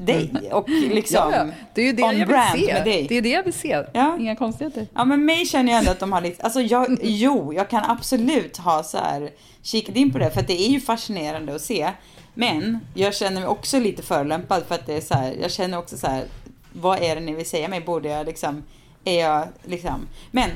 Dig 0.08 0.52
och 0.52 0.68
liksom 0.68 1.32
Ja. 1.32 1.46
Det 1.74 1.82
är 1.82 1.86
ju 1.86 1.92
det 1.92 2.02
on 2.02 2.18
jag 2.18 2.28
brand 2.28 2.58
vill 2.58 2.66
se. 2.66 2.72
med 2.72 2.84
dig. 2.84 3.06
Det 3.08 3.16
är 3.16 3.22
det 3.22 3.28
jag 3.28 3.42
vill 3.42 3.52
se. 3.52 3.84
Ja. 3.92 4.16
Inga 4.20 4.36
konstigheter. 4.36 4.86
Ja 4.94 5.04
men 5.04 5.24
mig 5.24 5.46
känner 5.46 5.72
jag 5.72 5.78
ändå 5.78 5.90
att 5.90 6.00
de 6.00 6.12
har 6.12 6.20
lite, 6.20 6.42
alltså 6.42 6.60
jag, 6.60 6.98
jo, 7.02 7.52
jag 7.52 7.70
kan 7.70 7.84
absolut 7.84 8.56
ha 8.56 8.82
så 8.82 8.98
här 8.98 9.30
kikat 9.62 9.96
in 9.96 10.12
på 10.12 10.18
det 10.18 10.30
för 10.30 10.42
det 10.42 10.62
är 10.62 10.68
ju 10.68 10.80
fascinerande 10.80 11.54
att 11.54 11.62
se. 11.62 11.90
Men 12.34 12.80
jag 12.94 13.14
känner 13.14 13.40
mig 13.40 13.48
också 13.48 13.78
lite 13.78 14.02
förolämpad 14.02 14.62
för 14.68 14.74
att 14.74 14.86
det 14.86 14.94
är 14.94 15.00
så 15.00 15.14
här, 15.14 15.34
jag 15.42 15.50
känner 15.50 15.78
också 15.78 15.98
så 15.98 16.06
här, 16.06 16.24
vad 16.72 17.02
är 17.02 17.14
det 17.14 17.20
ni 17.20 17.34
vill 17.34 17.48
säga 17.48 17.68
mig? 17.68 17.80
Borde 17.80 18.08
jag 18.08 18.26
liksom, 18.26 18.62
är 19.04 19.20
jag 19.20 19.48
liksom, 19.64 20.06
men 20.30 20.50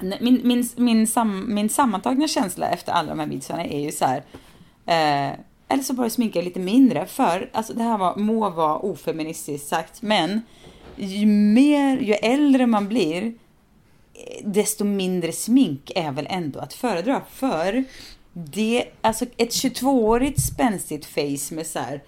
min, 0.00 0.40
min, 0.44 0.68
min, 0.76 1.06
sam, 1.06 1.54
min 1.54 1.68
sammantagna 1.68 2.28
känsla 2.28 2.68
efter 2.68 2.92
alla 2.92 3.08
de 3.08 3.18
här 3.18 3.26
videorna 3.26 3.64
är 3.64 3.80
ju 3.80 3.92
så 3.92 4.04
här, 4.04 4.22
eh, 4.86 5.32
eller 5.68 5.82
så 5.82 5.92
bara 5.92 6.10
sminka 6.10 6.42
lite 6.42 6.60
mindre 6.60 7.06
för, 7.06 7.50
alltså 7.52 7.72
det 7.72 7.82
här 7.82 7.98
var, 7.98 8.16
må 8.16 8.50
vara 8.50 8.76
ofeministiskt 8.76 9.68
sagt, 9.68 10.02
men 10.02 10.42
ju 10.96 11.26
mer, 11.26 11.98
ju 11.98 12.12
äldre 12.12 12.66
man 12.66 12.88
blir, 12.88 13.34
desto 14.42 14.84
mindre 14.84 15.32
smink 15.32 15.92
är 15.94 16.12
väl 16.12 16.26
ändå 16.30 16.60
att 16.60 16.74
föredra. 16.74 17.22
För 17.30 17.84
det, 18.32 18.84
alltså 19.00 19.24
ett 19.36 19.50
22-årigt 19.50 20.40
spänstigt 20.40 21.06
face 21.06 21.54
med 21.54 21.66
så 21.66 21.78
här 21.78 22.02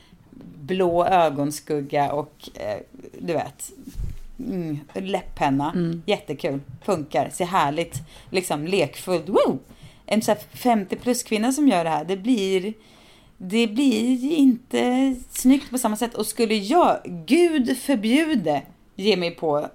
blå 0.61 1.05
ögonskugga 1.07 2.13
och 2.13 2.49
eh, 2.55 2.79
du 3.19 3.33
vet, 3.33 3.73
mm, 4.39 4.79
läpppenna. 4.95 5.73
Jättekul, 6.07 6.61
funkar, 6.85 7.31
ser 7.31 7.45
härligt, 7.45 7.95
liksom 8.31 8.67
lekfullt. 8.67 9.29
Wow! 9.29 9.59
En 10.07 10.23
så 10.23 10.31
här 10.31 10.41
50 10.51 10.97
plus 10.97 11.23
kvinna 11.23 11.53
som 11.53 11.69
gör 11.69 11.85
det 11.85 11.91
här, 11.91 12.05
det 12.05 12.17
blir 12.17 12.75
det 13.39 13.67
blir 13.67 14.33
inte 14.33 15.15
snyggt 15.31 15.71
på 15.71 15.79
samma 15.79 15.97
sätt. 15.97 16.15
Och 16.15 16.27
skulle 16.27 16.55
jag, 16.55 16.99
gud 17.27 17.79
förbjude, 17.79 18.63
ge 18.97 19.17
mig 19.17 19.31
på 19.31 19.69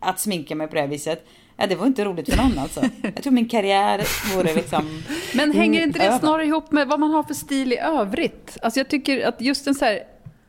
att 0.00 0.20
sminka 0.20 0.54
mig 0.54 0.68
på 0.68 0.74
det 0.74 0.80
här 0.80 0.88
viset. 0.88 1.26
Ja, 1.56 1.66
det 1.66 1.74
var 1.74 1.86
inte 1.86 2.04
roligt 2.04 2.34
för 2.34 2.42
någon 2.42 2.58
alltså. 2.58 2.82
Jag 3.02 3.22
tror 3.22 3.32
min 3.32 3.48
karriär 3.48 4.04
vore 4.34 4.54
liksom... 4.54 5.02
Men 5.34 5.52
hänger 5.52 5.82
inte 5.82 5.98
det 5.98 6.18
snarare 6.18 6.44
ihop 6.44 6.72
med 6.72 6.88
vad 6.88 7.00
man 7.00 7.10
har 7.10 7.22
för 7.22 7.34
stil 7.34 7.72
i 7.72 7.78
övrigt? 7.78 8.58
Alltså 8.62 8.80
jag 8.80 8.88
tycker 8.88 9.26
att 9.26 9.40
just 9.40 9.66
en 9.66 9.74
så 9.74 9.84
här, 9.84 10.02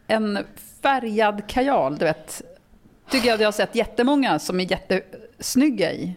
en 0.08 0.40
färgad 0.82 1.48
kajal, 1.48 1.98
du 1.98 2.06
vet, 2.06 2.42
tycker 3.10 3.28
jag 3.28 3.36
att 3.36 3.42
jag 3.42 3.48
har 3.48 3.52
sett 3.52 3.76
jättemånga 3.76 4.40
som 4.40 4.60
är 4.60 4.72
jättesnygga 4.72 5.94
i. 5.94 6.16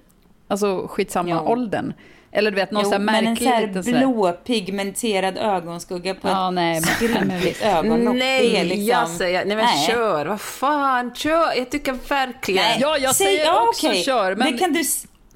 Alltså 0.49 0.87
skitsamma 0.89 1.31
Jo. 1.31 1.53
åldern. 1.53 1.93
Eller 2.33 2.51
du 2.51 2.55
vet, 2.55 2.71
någon 2.71 2.83
Jo, 2.83 2.89
så 2.89 2.93
här 2.93 2.99
men 2.99 3.15
en 3.15 3.25
märklig 3.25 3.49
så 3.49 3.55
här 3.55 3.67
liten 3.67 3.85
så 3.85 3.91
här- 3.91 3.99
blå 3.99 4.33
pigmenterad 4.33 5.39
ögonskugga 5.39 6.15
på 6.15 6.29
Ja, 6.29 6.49
ett 6.49 6.55
nej, 6.55 6.83
skrynkligt 6.83 7.63
ögonlock. 7.63 8.15
Nej, 8.17 8.51
det 8.51 8.65
liksom... 8.65 8.87
jag 8.87 9.09
säger, 9.09 9.45
nej 9.45 9.57
men 9.57 9.65
Nej. 9.67 9.87
kör, 9.87 10.27
vad 10.27 10.41
fan, 10.41 11.15
kör, 11.15 11.53
jag 11.57 11.71
tycker 11.71 11.93
verkligen. 12.09 12.63
Nej, 12.63 12.79
Ja, 12.81 12.99
jag 12.99 13.15
säg- 13.17 13.27
säger 13.27 13.45
ja, 13.45 13.69
också 13.69 13.87
okej. 13.89 14.03
kör, 14.03 14.35
men- 14.37 14.53
Det 14.53 14.59
kan 14.59 14.73
du... 14.73 14.83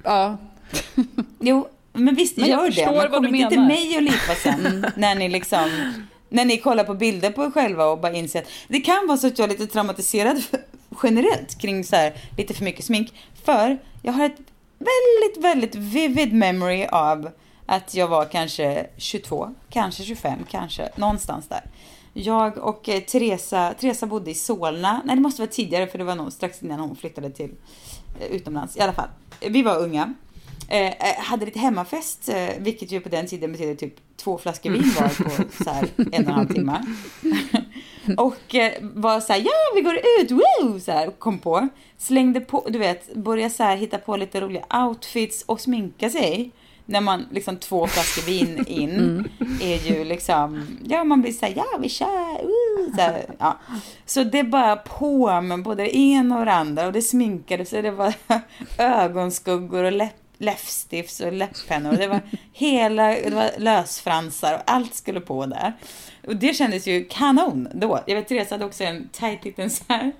Ja. 0.04 0.36
Jo, 1.40 1.68
men 1.92 2.14
visst 2.14 2.36
Men 2.36 2.48
jag 2.50 2.64
gör 2.64 2.70
det. 2.92 2.96
Men 3.00 3.10
kom 3.10 3.32
du 3.32 3.38
inte 3.38 3.50
till 3.50 3.60
mig 3.60 3.96
och 3.96 4.02
lipa 4.02 4.34
sen. 4.42 4.86
när 4.96 5.14
ni 5.14 5.28
liksom... 5.28 5.92
När 6.28 6.44
ni 6.44 6.56
kollar 6.58 6.84
på 6.84 6.94
bilder 6.94 7.30
på 7.30 7.44
er 7.44 7.50
själva 7.50 7.84
och 7.86 7.98
bara 8.00 8.12
inser 8.12 8.38
att 8.42 8.48
det 8.68 8.80
kan 8.80 9.06
vara 9.06 9.18
så 9.18 9.26
att 9.26 9.38
jag 9.38 9.46
är 9.46 9.50
lite 9.58 9.66
traumatiserad 9.72 10.42
generellt 11.02 11.60
kring 11.60 11.84
så 11.84 11.96
här 11.96 12.12
lite 12.36 12.54
för 12.54 12.64
mycket 12.64 12.84
smink. 12.84 13.12
För 13.44 13.78
jag 14.02 14.12
har 14.12 14.24
ett 14.26 14.36
väldigt, 14.84 15.44
väldigt 15.44 15.74
vivid 15.74 16.32
memory 16.32 16.86
av 16.86 17.30
att 17.66 17.94
jag 17.94 18.08
var 18.08 18.24
kanske 18.24 18.86
22, 18.96 19.54
kanske 19.70 20.02
25, 20.02 20.38
kanske 20.50 20.88
någonstans 20.96 21.48
där. 21.48 21.62
Jag 22.12 22.58
och 22.58 22.88
eh, 22.88 23.00
Teresa, 23.00 23.74
Teresa 23.80 24.06
bodde 24.06 24.30
i 24.30 24.34
Solna, 24.34 25.02
nej 25.04 25.16
det 25.16 25.22
måste 25.22 25.42
vara 25.42 25.50
tidigare 25.50 25.86
för 25.86 25.98
det 25.98 26.04
var 26.04 26.14
nog 26.14 26.32
strax 26.32 26.62
innan 26.62 26.80
hon 26.80 26.96
flyttade 26.96 27.30
till 27.30 27.50
eh, 28.20 28.26
utomlands. 28.26 28.76
I 28.76 28.80
alla 28.80 28.92
fall, 28.92 29.08
vi 29.40 29.62
var 29.62 29.78
unga. 29.78 30.14
Eh, 30.68 30.86
eh, 30.86 31.18
hade 31.18 31.46
lite 31.46 31.58
hemmafest, 31.58 32.28
eh, 32.28 32.48
vilket 32.58 32.92
ju 32.92 33.00
på 33.00 33.08
den 33.08 33.26
tiden 33.26 33.52
betydde 33.52 33.74
typ 33.74 33.94
två 34.16 34.38
flaskor 34.38 34.70
vin 34.70 34.92
var 35.00 35.24
på 35.24 35.64
så 35.64 35.70
här 35.70 35.88
en 35.96 36.06
och 36.06 36.14
en 36.14 36.26
halv 36.26 36.52
timme. 36.54 36.86
och 38.16 38.54
eh, 38.54 38.72
var 38.80 39.20
så 39.20 39.32
här, 39.32 39.40
ja 39.40 39.52
vi 39.74 39.80
går 39.80 39.96
ut, 40.20 40.30
woo! 40.30 40.80
Så 40.80 40.92
här, 40.92 41.10
kom 41.10 41.38
på. 41.38 41.68
Slängde 41.98 42.40
på, 42.40 42.66
du 42.68 42.78
vet, 42.78 43.14
började 43.14 43.50
så 43.50 43.62
här 43.62 43.76
hitta 43.76 43.98
på 43.98 44.16
lite 44.16 44.40
roliga 44.40 44.64
outfits 44.86 45.42
och 45.42 45.60
sminka 45.60 46.10
sig. 46.10 46.50
När 46.86 47.00
man 47.00 47.26
liksom 47.30 47.56
två 47.56 47.86
flaskor 47.86 48.22
vin 48.22 48.64
in 48.68 49.28
är 49.62 49.76
ju 49.76 50.04
liksom, 50.04 50.66
ja 50.84 51.04
man 51.04 51.22
blir 51.22 51.32
så 51.32 51.46
här, 51.46 51.52
ja 51.56 51.78
vi 51.80 51.88
kör, 51.88 52.42
woo! 52.42 52.94
Så, 52.94 53.00
här, 53.00 53.24
ja. 53.38 53.58
så 54.06 54.24
det 54.24 54.44
bara 54.44 54.76
på 54.76 55.40
med 55.40 55.62
både 55.62 55.82
det 55.82 55.96
ena 55.96 56.38
och 56.38 56.44
det 56.44 56.52
andra 56.52 56.86
och 56.86 56.92
det 56.92 57.02
sminkades 57.02 57.72
och 57.72 57.82
det 57.82 57.90
var 57.90 58.14
ögonskuggor 58.78 59.84
och 59.84 59.92
läpp 59.92 60.23
läppstifts 60.44 61.20
och 61.20 61.32
läpppennor. 61.32 61.92
Det 61.92 62.06
var 62.06 62.20
hela, 62.52 63.06
det 63.08 63.34
var 63.34 63.50
lösfransar 63.58 64.54
och 64.54 64.60
allt 64.66 64.94
skulle 64.94 65.20
på 65.20 65.46
där. 65.46 65.72
Och 66.26 66.36
det 66.36 66.54
kändes 66.54 66.86
ju 66.86 67.04
kanon 67.04 67.68
då. 67.74 68.00
Jag 68.06 68.14
vet 68.16 68.28
Therese 68.28 68.50
hade 68.50 68.64
också 68.64 68.84
en 68.84 69.08
tajt 69.12 69.44
liten 69.44 69.70
så 69.70 69.84
här 69.88 70.12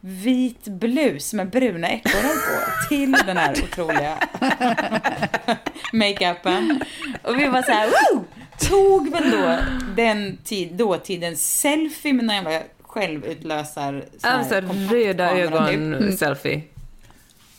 vit 0.00 0.64
blus 0.64 1.32
med 1.32 1.50
bruna 1.50 1.90
ekorrar 1.90 2.22
på 2.22 2.88
till 2.88 3.12
den 3.26 3.36
här 3.36 3.52
otroliga 3.64 4.18
makeupen. 5.92 6.80
Och 7.22 7.38
vi 7.40 7.46
var 7.48 7.62
så 7.62 7.72
här, 7.72 7.88
Woo! 7.88 8.24
Tog 8.58 9.10
väl 9.12 9.30
då 9.30 9.58
den 9.96 10.36
tid, 10.44 10.72
dåtidens 10.74 11.60
selfie 11.60 12.12
med 12.12 12.24
någon 12.24 12.36
jävla 12.36 12.60
självutlösar 12.82 14.04
Alltså 14.20 14.54
röda 14.90 15.28
typ. 15.30 15.38
ögon-selfie. 15.38 16.60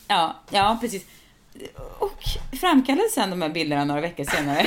Ja, 0.08 0.36
ja 0.50 0.78
precis. 0.82 1.06
Och 2.00 2.24
framkallade 2.60 3.10
sen 3.10 3.30
de 3.30 3.42
här 3.42 3.50
bilderna 3.50 3.86
några 3.86 4.02
veckor 4.02 4.24
senare. 4.24 4.64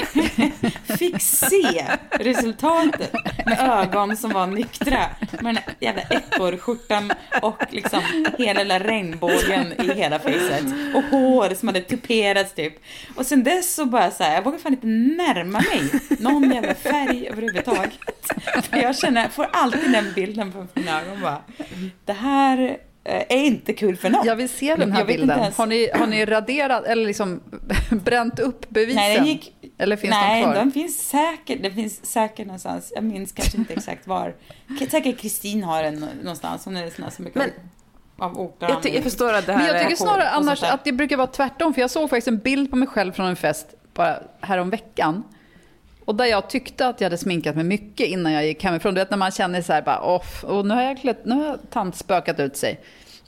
Fick 0.99 1.23
se 1.23 1.85
resultatet 2.11 3.13
med 3.47 3.61
ögon 3.61 4.17
som 4.17 4.31
var 4.31 4.47
nyktra. 4.47 5.07
Med 5.31 5.45
den 5.45 5.57
här 5.57 5.75
jävla 5.81 6.03
ekorrskjortan 6.03 7.13
och 7.43 7.63
liksom 7.71 8.03
hela 8.39 8.63
lilla 8.63 8.79
regnbågen 8.79 9.73
i 9.73 9.95
hela 9.95 10.19
facet. 10.19 10.65
Och 10.95 11.03
hår 11.03 11.55
som 11.55 11.69
hade 11.69 11.81
tuperats 11.81 12.55
typ. 12.55 12.75
Och 13.17 13.27
sen 13.27 13.45
dess 13.45 13.75
så 13.75 13.87
bara 13.87 14.11
så 14.11 14.23
här, 14.25 14.35
jag 14.35 14.43
vågar 14.43 14.59
fan 14.59 14.73
inte 14.73 14.87
närma 14.87 15.61
mig 15.61 15.91
någon 16.19 16.51
jävla 16.51 16.75
färg 16.75 17.29
överhuvudtaget. 17.29 17.99
För 18.71 18.77
jag 18.77 18.99
känner, 18.99 19.23
jag 19.23 19.33
får 19.33 19.49
alltid 19.53 19.93
den 19.93 20.13
bilden 20.15 20.53
på 20.53 20.67
mina 20.75 21.03
ögon 21.03 21.21
bara. 21.21 21.43
Det 22.05 22.13
här 22.13 22.79
är 23.09 23.37
inte 23.45 23.73
kul 23.73 23.97
för 23.97 24.11
någon. 24.11 24.27
Jag 24.27 24.37
vill 24.37 24.49
se 24.49 24.77
den 24.77 24.93
här 24.93 24.99
Jag 25.01 25.07
bilden. 25.07 25.39
ens- 25.41 25.57
Har 25.59 25.67
ni, 25.67 25.91
har 25.95 26.07
ni 26.07 26.25
raderat 26.25 26.85
eller 26.85 27.07
liksom 27.07 27.41
bränt 27.91 28.39
upp 28.39 28.69
bevisen? 28.69 28.97
Nej, 28.97 29.17
den 29.17 29.27
gick... 29.27 29.53
Eller 29.79 29.97
finns 29.97 30.11
Nej, 30.11 30.41
de 30.41 30.45
kvar? 30.45 30.55
den 30.55 30.73
finns 30.73 31.09
säkert. 31.09 31.63
Det 31.63 31.71
finns 31.71 32.07
säkert 32.07 32.47
någonstans. 32.47 32.93
Jag 32.95 33.05
minns 33.05 33.33
kanske 33.33 33.57
inte 33.59 33.73
exakt 33.75 34.07
var. 34.07 34.35
Säkert 34.91 35.19
Kristin 35.19 35.63
har 35.65 35.83
den 35.83 36.09
någonstans. 36.23 36.65
Hon 36.65 36.77
är 36.77 36.91
sån 36.91 37.05
här 37.05 37.11
som 37.11 37.25
brukar... 37.25 37.41
Men- 37.41 37.51
av 38.19 38.41
opera. 38.41 38.69
Jag, 38.85 38.95
jag 38.95 39.03
förstår 39.03 39.33
att 39.33 39.47
det 39.47 39.53
här 39.53 39.59
Men 39.59 39.69
jag 39.75 39.83
tycker 39.83 39.97
snarare 39.97 40.29
annars 40.31 40.63
att 40.63 40.85
det 40.85 40.93
brukar 40.93 41.17
vara 41.17 41.27
tvärtom. 41.27 41.75
För 41.75 41.81
jag 41.81 41.91
såg 41.91 42.11
faktiskt 42.11 42.29
en 42.29 42.39
bild 42.39 42.71
på 42.71 42.77
mig 42.77 42.89
själv 42.89 43.13
från 43.13 43.27
en 43.27 43.37
fest 43.37 43.67
bara 43.95 44.19
härom 44.41 44.71
veckan. 44.71 45.23
Och 46.07 46.15
där 46.15 46.25
jag 46.25 46.51
tyckte 46.51 46.87
att 46.87 47.01
jag 47.01 47.07
hade 47.07 47.19
sminkat 47.19 47.55
mig 47.57 47.65
mycket 47.65 48.07
innan 48.07 48.33
jag 48.33 48.47
gick 48.47 48.65
hemifrån. 48.65 48.95
Du 48.95 49.01
vet 49.01 49.11
när 49.11 49.17
man 49.19 49.31
känner 49.31 49.63
så 49.63 49.73
här 49.73 49.83
bara, 49.83 50.01
off, 50.01 50.45
och 50.45 50.67
nu 50.67 50.75
har 50.75 50.83
jag, 50.83 50.99
klätt, 51.01 51.25
nu 51.25 51.35
har 51.35 51.45
jag 51.45 51.59
tantspökat 51.71 52.41
ut 52.41 52.57
sig. 52.57 52.81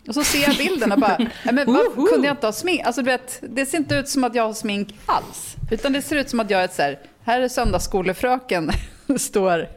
Och 0.09 0.15
så 0.15 0.25
ser 0.25 0.39
jag 0.43 0.57
bilden 0.57 0.93
och 0.93 0.99
bara, 0.99 1.19
men 1.53 1.67
vad, 1.67 2.09
kunde 2.09 2.27
jag 2.27 2.35
inte 2.35 2.47
ha 2.47 2.53
smink? 2.53 2.81
Alltså 2.85 3.03
du 3.03 3.11
vet, 3.11 3.39
det 3.43 3.67
ser 3.67 3.79
inte 3.79 3.95
ut 3.95 4.09
som 4.09 4.25
att 4.25 4.35
jag 4.35 4.47
har 4.47 4.55
smink 4.55 4.95
alls. 5.07 5.57
Utan 5.71 5.93
det 5.93 6.03
ser 6.03 6.17
ut 6.17 6.31
som 6.31 6.41
att 6.41 6.51
jag 6.51 6.63
är 6.63 6.69
så 6.69 6.83
här, 6.83 6.99
här 7.25 7.41
är 7.41 7.49
söndagsskolefröken, 7.49 8.71
står, 9.19 9.69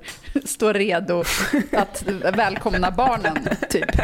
står 0.45 0.73
redo 0.73 1.23
att 1.71 2.03
välkomna 2.33 2.91
barnen, 2.91 3.37
typ. 3.69 3.85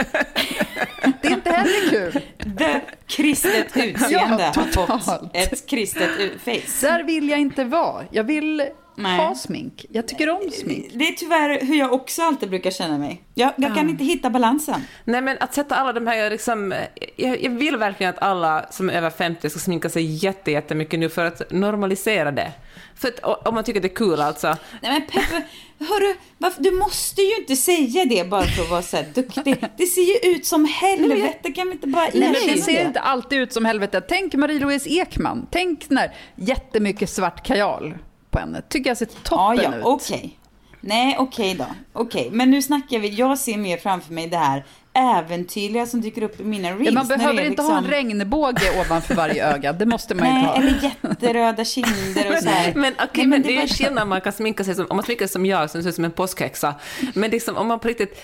Det 1.22 1.28
är 1.28 1.32
inte 1.32 1.52
heller 1.52 1.90
kul. 1.90 2.22
Det 2.38 2.82
kristet 3.08 3.78
utseende 3.78 4.10
Ja, 4.10 4.52
har 4.56 4.64
fått 4.64 4.74
totalt. 4.74 5.32
ett 5.34 5.70
kristet 5.70 6.10
face. 6.46 6.88
Där 6.88 7.04
vill 7.04 7.30
jag 7.30 7.40
inte 7.40 7.64
vara. 7.64 8.04
Jag 8.12 8.24
vill 8.24 8.70
Nej. 8.98 9.18
ha 9.18 9.36
smink. 9.36 9.86
Jag 9.90 10.08
tycker 10.08 10.30
om 10.30 10.52
smink. 10.52 10.86
Det 10.94 11.08
är 11.08 11.12
tyvärr 11.12 11.66
hur 11.66 11.76
jag 11.76 11.94
också 11.94 12.22
alltid 12.22 12.50
brukar 12.50 12.72
känna 12.72 12.98
mig. 12.98 13.24
Jag, 13.34 13.54
jag 13.58 13.76
kan 13.76 13.90
inte 13.90 14.04
hitta 14.04 14.30
balansen. 14.30 14.82
Nej 15.06 15.22
men 15.22 15.38
att 15.40 15.54
sätta 15.54 15.76
alla 15.76 15.94
de 15.94 16.08
här 16.08 16.30
liksom, 16.30 16.74
jag, 17.16 17.44
jag 17.44 17.52
vill 17.52 17.78
verkligen 17.78 18.14
att 18.14 18.22
alla 18.22 18.66
som 18.72 18.90
är 18.90 18.94
över 18.94 19.10
50 19.10 19.50
ska 19.50 19.60
sminka 19.60 19.90
sig 19.90 20.04
jätte, 20.04 20.52
jättemycket 20.52 21.00
nu 21.00 21.10
för 21.10 21.26
att 21.26 21.52
normalisera 21.52 22.32
det. 22.32 22.52
För 22.96 23.08
att, 23.08 23.48
om 23.48 23.56
man 23.56 23.64
tycker 23.64 23.82
det 23.82 23.88
är 23.88 23.96
kul 23.96 24.22
alltså. 24.22 24.48
Nej 24.82 24.92
men 24.92 25.02
Peppe, 25.02 25.44
hörru, 25.80 26.16
varför, 26.38 26.64
du 26.64 26.72
måste 26.72 27.22
ju 27.22 27.36
inte 27.36 27.56
säga 27.56 28.06
det 28.06 28.30
bara 28.30 28.44
för 28.44 28.64
att 28.64 28.70
vara 28.70 28.82
så 28.82 28.98
här 28.98 29.06
duktig. 29.14 29.66
Det 29.78 29.86
ser 29.86 30.26
ju 30.26 30.36
ut 30.36 30.46
som 30.46 30.66
helvete, 30.66 31.52
kan 31.52 31.68
vi 31.68 31.74
inte 31.74 31.88
bara 31.88 32.04
Nej, 32.04 32.12
men 32.14 32.30
erkänna 32.36 32.56
det 32.56 32.62
ser 32.62 32.86
inte 32.86 33.00
alltid 33.00 33.40
ut 33.40 33.54
som 33.54 33.66
helvete. 33.66 34.02
Tänk 34.02 34.34
Marie-Louise 34.34 34.90
Ekman. 34.90 35.48
Tänk 35.52 35.90
när 35.90 36.16
jättemycket 36.36 37.10
svart 37.10 37.46
kajal 37.46 37.98
på 38.38 38.42
henne. 38.42 38.62
Tycker 38.70 38.90
jag 38.90 38.98
ser 38.98 39.08
Ja, 39.12 39.20
toppen 39.24 39.72
ja, 39.72 39.78
ut. 39.78 39.84
okej. 39.86 40.40
Nej, 40.82 41.16
okej 41.20 41.56
då. 41.56 41.66
Okej, 41.94 42.30
men 42.32 42.52
nu 42.52 42.62
snackar 42.62 43.00
vi, 43.00 43.08
jag 43.10 43.38
ser 43.38 43.58
mer 43.58 43.78
framför 43.78 44.14
mig 44.14 44.28
det 44.28 44.38
här 44.38 44.66
äventyrliga 44.94 45.86
som 45.86 46.02
dyker 46.02 46.22
upp 46.22 46.40
i 46.40 46.44
mina 46.44 46.70
reels. 46.72 46.86
Ja, 46.86 46.92
man 46.92 47.08
behöver 47.08 47.34
inte 47.34 47.50
liksom, 47.50 47.66
ha 47.66 47.78
en 47.78 47.86
regnbåge 47.88 48.82
ovanför 48.86 49.16
varje 49.16 49.54
öga. 49.54 49.74
Det 49.74 49.86
måste 49.86 50.16
man 50.16 50.26
inte 50.28 50.38
Nej, 50.40 50.46
ha. 50.46 50.56
eller 50.56 50.94
jätteröda 51.10 51.66
kinder 51.66 52.32
och 52.38 52.44
så 52.44 52.50
här. 52.50 52.74
Men, 52.76 52.94
okej, 52.94 53.08
Nej, 53.14 53.28
men 53.28 53.42
det 53.42 53.48
det 53.48 53.52
är 53.54 53.62
ju 53.62 53.68
bara- 53.68 53.74
skillnad 53.74 54.08
man 54.08 54.22
kan 54.22 54.34
sminka 54.34 54.64
sig 54.64 54.76
som, 54.76 54.86
om 54.90 54.96
man 54.96 55.06
sminkar 55.06 55.26
sig 55.26 55.34
som 55.34 55.46
jag 55.46 55.70
som 55.70 55.82
ser 55.84 55.90
ut 55.90 55.96
som 55.96 56.06
en 56.06 56.12
påskhäxa. 56.12 56.76
Men 57.14 57.32
liksom, 57.32 57.58
om 57.58 57.68
man 57.68 57.80
på 57.80 57.88
riktigt 57.88 58.22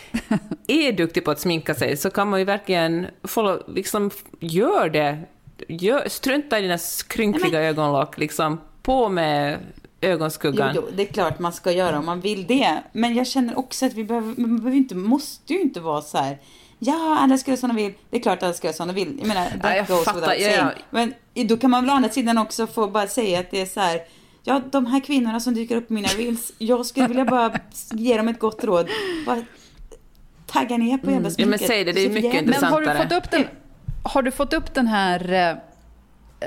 är 0.68 0.92
duktig 0.92 1.26
på 1.26 1.32
att 1.32 1.40
sminka 1.40 1.76
sig 1.76 1.98
så 1.98 2.10
kan 2.10 2.30
man 2.30 2.40
ju 2.40 2.46
verkligen 2.46 3.08
få, 3.24 3.60
liksom, 3.68 4.10
gör 4.40 4.90
det. 4.90 5.20
Gör, 5.68 6.10
strunta 6.10 6.60
i 6.60 6.62
dina 6.62 6.78
skrynkliga 6.78 7.62
ögonlock, 7.62 8.18
liksom, 8.18 8.62
på 8.84 9.10
med 9.10 9.58
ögonskuggan. 10.04 10.72
jo, 10.76 10.84
det 10.96 11.04
är 11.10 11.14
klart 11.14 11.40
man 11.40 11.54
ska 11.54 11.72
göra 11.72 12.00
om 12.00 12.06
man 12.06 12.22
vill 12.22 12.48
det. 12.48 12.84
Men 12.92 13.16
jag 13.16 13.28
känner 13.28 13.58
också 13.58 13.86
att 13.86 13.94
vi 13.94 14.04
behöver, 14.04 14.34
man 14.42 14.58
behöver 14.58 14.78
inte, 14.78 14.96
måste 14.96 15.54
ju 15.54 15.62
inte 15.62 15.80
vara 15.80 16.02
så 16.02 16.18
här. 16.18 16.38
Ja, 16.80 17.18
alla 17.20 17.38
ska 17.38 17.52
göra 17.52 17.60
som 17.60 17.70
de 17.70 17.76
vill. 17.84 17.94
Det 18.10 18.18
är 18.18 18.22
klart 18.22 18.44
alla 18.44 18.54
ska 18.54 18.68
göra 18.68 18.76
som 18.76 18.88
de 18.88 18.94
vill. 18.94 19.16
Jag 19.20 19.28
menar, 19.28 19.46
that 19.46 19.60
Ja, 19.64 19.76
jag 19.76 19.88
goes 19.88 20.04
fattar. 20.06 20.20
without 20.22 20.40
Ja, 20.40 20.50
saying. 20.50 20.72
ja. 20.92 21.14
Men 21.34 21.48
då 21.48 21.58
kan 21.58 21.72
man 21.72 21.84
väl 21.84 21.90
å 21.90 21.94
andra 21.94 22.10
sidan 22.10 22.38
också 22.38 22.68
få 22.68 22.88
bara 22.88 23.08
säga 23.08 23.40
att 23.40 23.52
det 23.52 23.62
är 23.62 23.66
så 23.66 23.80
här. 23.80 24.02
Ja, 24.44 24.62
de 24.72 24.86
här 24.86 25.00
kvinnorna 25.00 25.40
som 25.40 25.54
dyker 25.54 25.76
upp 25.76 25.92
i 25.92 25.94
mina 25.94 26.08
reels. 26.08 26.54
Jag 26.58 26.86
skulle 26.86 27.08
vilja 27.08 27.26
bara 27.26 27.60
ge 27.92 28.18
dem 28.18 28.28
ett 28.28 28.40
gott 28.40 28.64
råd. 28.64 28.88
Bara 29.26 29.42
tagga 30.48 30.78
ner 30.78 30.98
på 30.98 31.12
jävla 31.12 31.30
Mm. 31.30 31.34
Ja, 31.38 31.46
men 31.46 31.60
säg 31.60 31.84
det, 31.84 31.92
det 31.92 32.06
är 32.06 32.10
mycket 32.10 32.34
jävligt 32.34 32.60
Men 32.62 32.72
har 32.72 32.82
du, 32.82 32.86
intressantare. 32.88 33.20
fått 33.22 33.26
upp 33.26 33.32
den, 33.32 33.44
har 34.04 34.22
du 34.22 34.32
fått 34.32 34.54
upp 34.54 34.74
den 34.74 34.88
här 34.88 35.60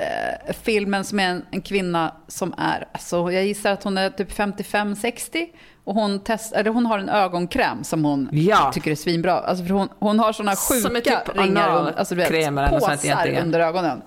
eh, 0.00 0.54
filmen 0.62 1.04
som 1.04 1.20
är 1.20 1.28
en, 1.28 1.42
en 1.50 1.60
kvinna 1.62 2.14
som 2.28 2.54
är, 2.58 2.88
alltså, 2.92 3.32
jag 3.32 3.44
gissar 3.44 3.72
att 3.72 3.82
hon 3.84 3.98
är 3.98 4.10
typ 4.10 4.32
55-60 4.32 5.46
och 5.84 5.94
hon, 5.94 6.20
test, 6.20 6.52
eller 6.52 6.70
hon 6.70 6.86
har 6.86 6.98
en 6.98 7.08
ögonkräm 7.08 7.84
som 7.84 8.04
hon 8.04 8.28
Ja. 8.32 8.70
tycker 8.74 8.90
är 8.90 8.94
svinbra. 8.94 9.32
Alltså, 9.38 9.64
för 9.64 9.74
hon, 9.74 9.88
hon 9.98 10.18
har 10.18 10.32
är 10.48 10.56
sjuka 10.56 11.00
typ 11.00 11.36
ringar, 11.38 11.76
under- 11.78 11.92
alltså, 11.98 12.14
du 12.14 12.20
vet, 12.20 12.70
påsar 12.70 13.38
under 13.42 13.60
ögonen. 13.60 14.02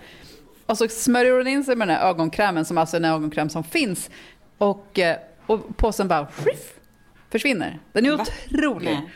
Och 0.65 0.77
så 0.77 0.87
smörjer 0.87 1.31
hon 1.37 1.47
in 1.47 1.63
sig 1.63 1.75
med 1.75 1.87
den 1.87 1.95
här 1.97 2.09
ögonkrämen 2.09 2.65
som 2.65 2.77
alltså 2.77 2.95
är 2.97 3.01
en 3.01 3.05
ögonkräm 3.05 3.49
som 3.49 3.63
finns. 3.63 4.09
Och, 4.57 4.99
eh, 4.99 5.17
och 5.45 5.77
påsen 5.77 6.07
bara 6.07 6.25
skiff, 6.27 6.73
försvinner. 7.31 7.79
Den 7.91 8.05
är 8.05 8.11
Va? 8.17 8.25
otrolig. 8.47 8.89
Nej. 8.91 9.09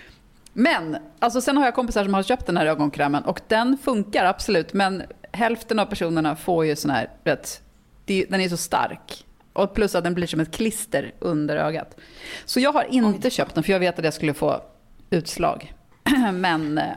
Men, 0.53 0.97
alltså 1.19 1.41
sen 1.41 1.57
har 1.57 1.65
jag 1.65 1.75
kompisar 1.75 2.03
som 2.03 2.13
har 2.13 2.23
köpt 2.23 2.45
den 2.45 2.57
här 2.57 2.65
ögonkrämen 2.65 3.23
och 3.23 3.41
den 3.47 3.77
funkar 3.83 4.25
absolut. 4.25 4.73
Men 4.73 5.03
hälften 5.33 5.79
av 5.79 5.85
personerna 5.85 6.35
får 6.35 6.65
ju 6.65 6.75
sån 6.75 6.91
här, 6.91 7.09
vet, 7.23 7.61
den 8.05 8.41
är 8.41 8.49
så 8.49 8.57
stark. 8.57 9.25
Och 9.53 9.73
plus 9.73 9.95
att 9.95 10.03
den 10.03 10.13
blir 10.13 10.27
som 10.27 10.39
ett 10.39 10.51
klister 10.51 11.13
under 11.19 11.57
ögat. 11.57 11.97
Så 12.45 12.59
jag 12.59 12.73
har 12.73 12.83
inte 12.89 13.29
köpt 13.29 13.55
den 13.55 13.63
för 13.63 13.71
jag 13.71 13.79
vet 13.79 13.99
att 13.99 14.05
jag 14.05 14.13
skulle 14.13 14.33
få 14.33 14.61
utslag. 15.09 15.73
men 16.33 16.77
eh, 16.77 16.93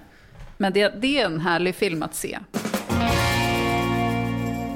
men 0.57 0.72
det, 0.72 0.88
det 0.88 1.20
är 1.20 1.27
en 1.27 1.40
härlig 1.40 1.75
film 1.75 2.03
att 2.03 2.14
se. 2.14 2.38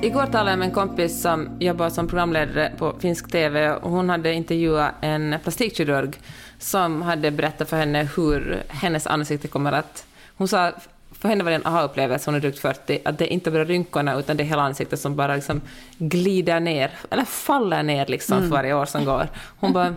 Igår 0.02 0.26
talade 0.26 0.50
jag 0.50 0.58
med 0.58 0.68
en 0.68 0.74
kompis 0.74 1.22
som 1.22 1.48
jobbar 1.60 1.90
som 1.90 2.08
programledare 2.08 2.72
på 2.78 2.96
finsk 3.00 3.30
TV 3.30 3.70
och 3.70 3.90
hon 3.90 4.08
hade 4.08 4.32
intervjuat 4.32 4.94
en 5.00 5.36
plastikkirurg 5.42 6.18
som 6.58 7.02
hade 7.02 7.30
berättat 7.30 7.68
för 7.68 7.76
henne 7.76 8.08
hur 8.16 8.62
hennes 8.68 9.06
ansikte 9.06 9.48
kommer 9.48 9.72
att... 9.72 10.06
Hon 10.36 10.48
sa, 10.48 10.72
för 11.20 11.28
henne 11.28 11.44
var 11.44 11.50
det 11.50 11.56
en 11.56 11.66
aha-upplevelse, 11.66 12.30
hon 12.30 12.34
är 12.34 12.40
drygt 12.40 12.58
40, 12.58 12.98
att 13.04 13.18
det 13.18 13.24
är 13.24 13.32
inte 13.32 13.50
bara 13.50 13.64
rynkorna 13.64 14.18
utan 14.18 14.36
det 14.36 14.42
är 14.42 14.44
hela 14.44 14.62
ansiktet 14.62 15.00
som 15.00 15.16
bara 15.16 15.34
liksom 15.34 15.60
glider 15.98 16.60
ner, 16.60 16.90
eller 17.10 17.24
faller 17.24 17.82
ner 17.82 18.06
liksom 18.06 18.42
för 18.42 18.48
varje 18.48 18.74
år 18.74 18.86
som 18.86 19.04
går. 19.04 19.28
Hon 19.60 19.72
bara... 19.72 19.88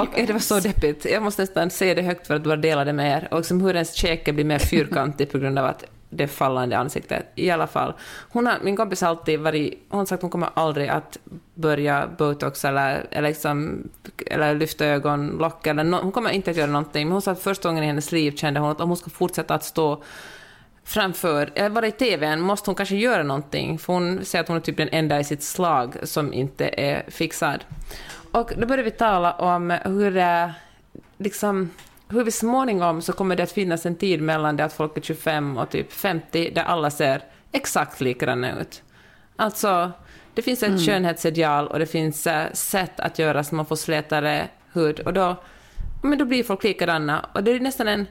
och, 0.00 0.08
det 0.26 0.32
var 0.32 0.38
så 0.38 0.60
deppigt. 0.60 1.04
Jag 1.04 1.22
måste 1.22 1.42
nästan 1.42 1.70
säga 1.70 1.94
det 1.94 2.02
högt 2.02 2.26
för 2.26 2.34
att 2.34 2.42
bara 2.42 2.56
dela 2.56 2.84
det 2.84 2.92
med 2.92 3.18
er. 3.18 3.28
Och 3.30 3.38
liksom 3.38 3.60
hur 3.60 3.74
ens 3.74 3.94
käke 3.94 4.32
blir 4.32 4.44
mer 4.44 4.58
fyrkantig 4.58 5.30
på 5.32 5.38
grund 5.38 5.58
av 5.58 5.64
att 5.64 5.84
det 6.10 6.28
fallande 6.28 6.78
ansiktet. 6.78 7.26
I 7.34 7.50
alla 7.50 7.66
fall. 7.66 7.92
Hon 8.28 8.46
har, 8.46 8.54
min 8.62 8.76
kompis 8.76 9.00
har 9.00 9.08
alltid 9.08 9.40
varit... 9.40 9.86
Hon 9.88 9.98
har 9.98 10.06
sagt 10.06 10.18
att 10.18 10.22
hon 10.22 10.30
kommer 10.30 10.48
aldrig 10.54 10.88
att 10.88 11.18
börja 11.54 12.08
botox 12.18 12.64
eller, 12.64 13.06
eller, 13.10 13.28
liksom, 13.28 13.88
eller 14.26 14.54
lyfta 14.54 14.86
ögonlock. 14.86 15.66
Eller 15.66 15.84
no, 15.84 15.96
hon 15.96 16.12
kommer 16.12 16.30
inte 16.30 16.50
att 16.50 16.56
göra 16.56 16.70
någonting. 16.70 17.06
Men 17.06 17.12
hon 17.12 17.22
sa 17.22 17.30
att 17.30 17.42
första 17.42 17.68
gången 17.68 17.84
i 17.84 17.86
hennes 17.86 18.12
liv 18.12 18.36
kände 18.36 18.60
hon 18.60 18.70
att 18.70 18.80
om 18.80 18.88
hon 18.88 18.96
ska 18.96 19.10
fortsätta 19.10 19.54
att 19.54 19.64
stå 19.64 20.02
framför, 20.86 21.52
eller 21.54 21.68
vara 21.68 21.86
i 21.86 21.92
TVn, 21.92 22.40
måste 22.40 22.70
hon 22.70 22.74
kanske 22.74 22.96
göra 22.96 23.22
någonting, 23.22 23.78
för 23.78 23.92
hon 23.92 24.24
säger 24.24 24.42
att 24.42 24.48
hon 24.48 24.56
är 24.56 24.60
typ 24.60 24.76
den 24.76 24.88
enda 24.92 25.20
i 25.20 25.24
sitt 25.24 25.42
slag 25.42 25.96
som 26.02 26.32
inte 26.32 26.68
är 26.68 27.10
fixad. 27.10 27.64
Och 28.32 28.52
då 28.56 28.66
började 28.66 28.82
vi 28.82 28.90
tala 28.90 29.32
om 29.32 29.70
hur 29.70 30.10
det, 30.10 30.54
liksom, 31.18 31.70
hur 32.08 32.24
vi 32.24 32.30
småningom 32.30 33.02
så 33.02 33.12
kommer 33.12 33.36
det 33.36 33.42
att 33.42 33.52
finnas 33.52 33.86
en 33.86 33.96
tid 33.96 34.22
mellan 34.22 34.56
det 34.56 34.64
att 34.64 34.72
folk 34.72 34.96
är 34.96 35.00
25 35.00 35.56
och 35.56 35.70
typ 35.70 35.92
50, 35.92 36.50
där 36.54 36.62
alla 36.62 36.90
ser 36.90 37.22
exakt 37.52 38.00
likadana 38.00 38.60
ut. 38.60 38.82
Alltså, 39.36 39.92
det 40.34 40.42
finns 40.42 40.62
ett 40.62 40.86
skönhetsideal 40.86 41.66
och 41.66 41.78
det 41.78 41.86
finns 41.86 42.26
eh, 42.26 42.52
sätt 42.52 43.00
att 43.00 43.18
göra 43.18 43.44
så 43.44 43.54
man 43.54 43.66
får 43.66 43.76
slätare 43.76 44.48
hud, 44.72 45.00
och 45.00 45.12
då, 45.12 45.36
men 46.02 46.18
då 46.18 46.24
blir 46.24 46.44
folk 46.44 46.64
likadana. 46.64 47.26
Och 47.34 47.44
det 47.44 47.50
är 47.50 47.60
nästan 47.60 47.88
en 47.88 48.06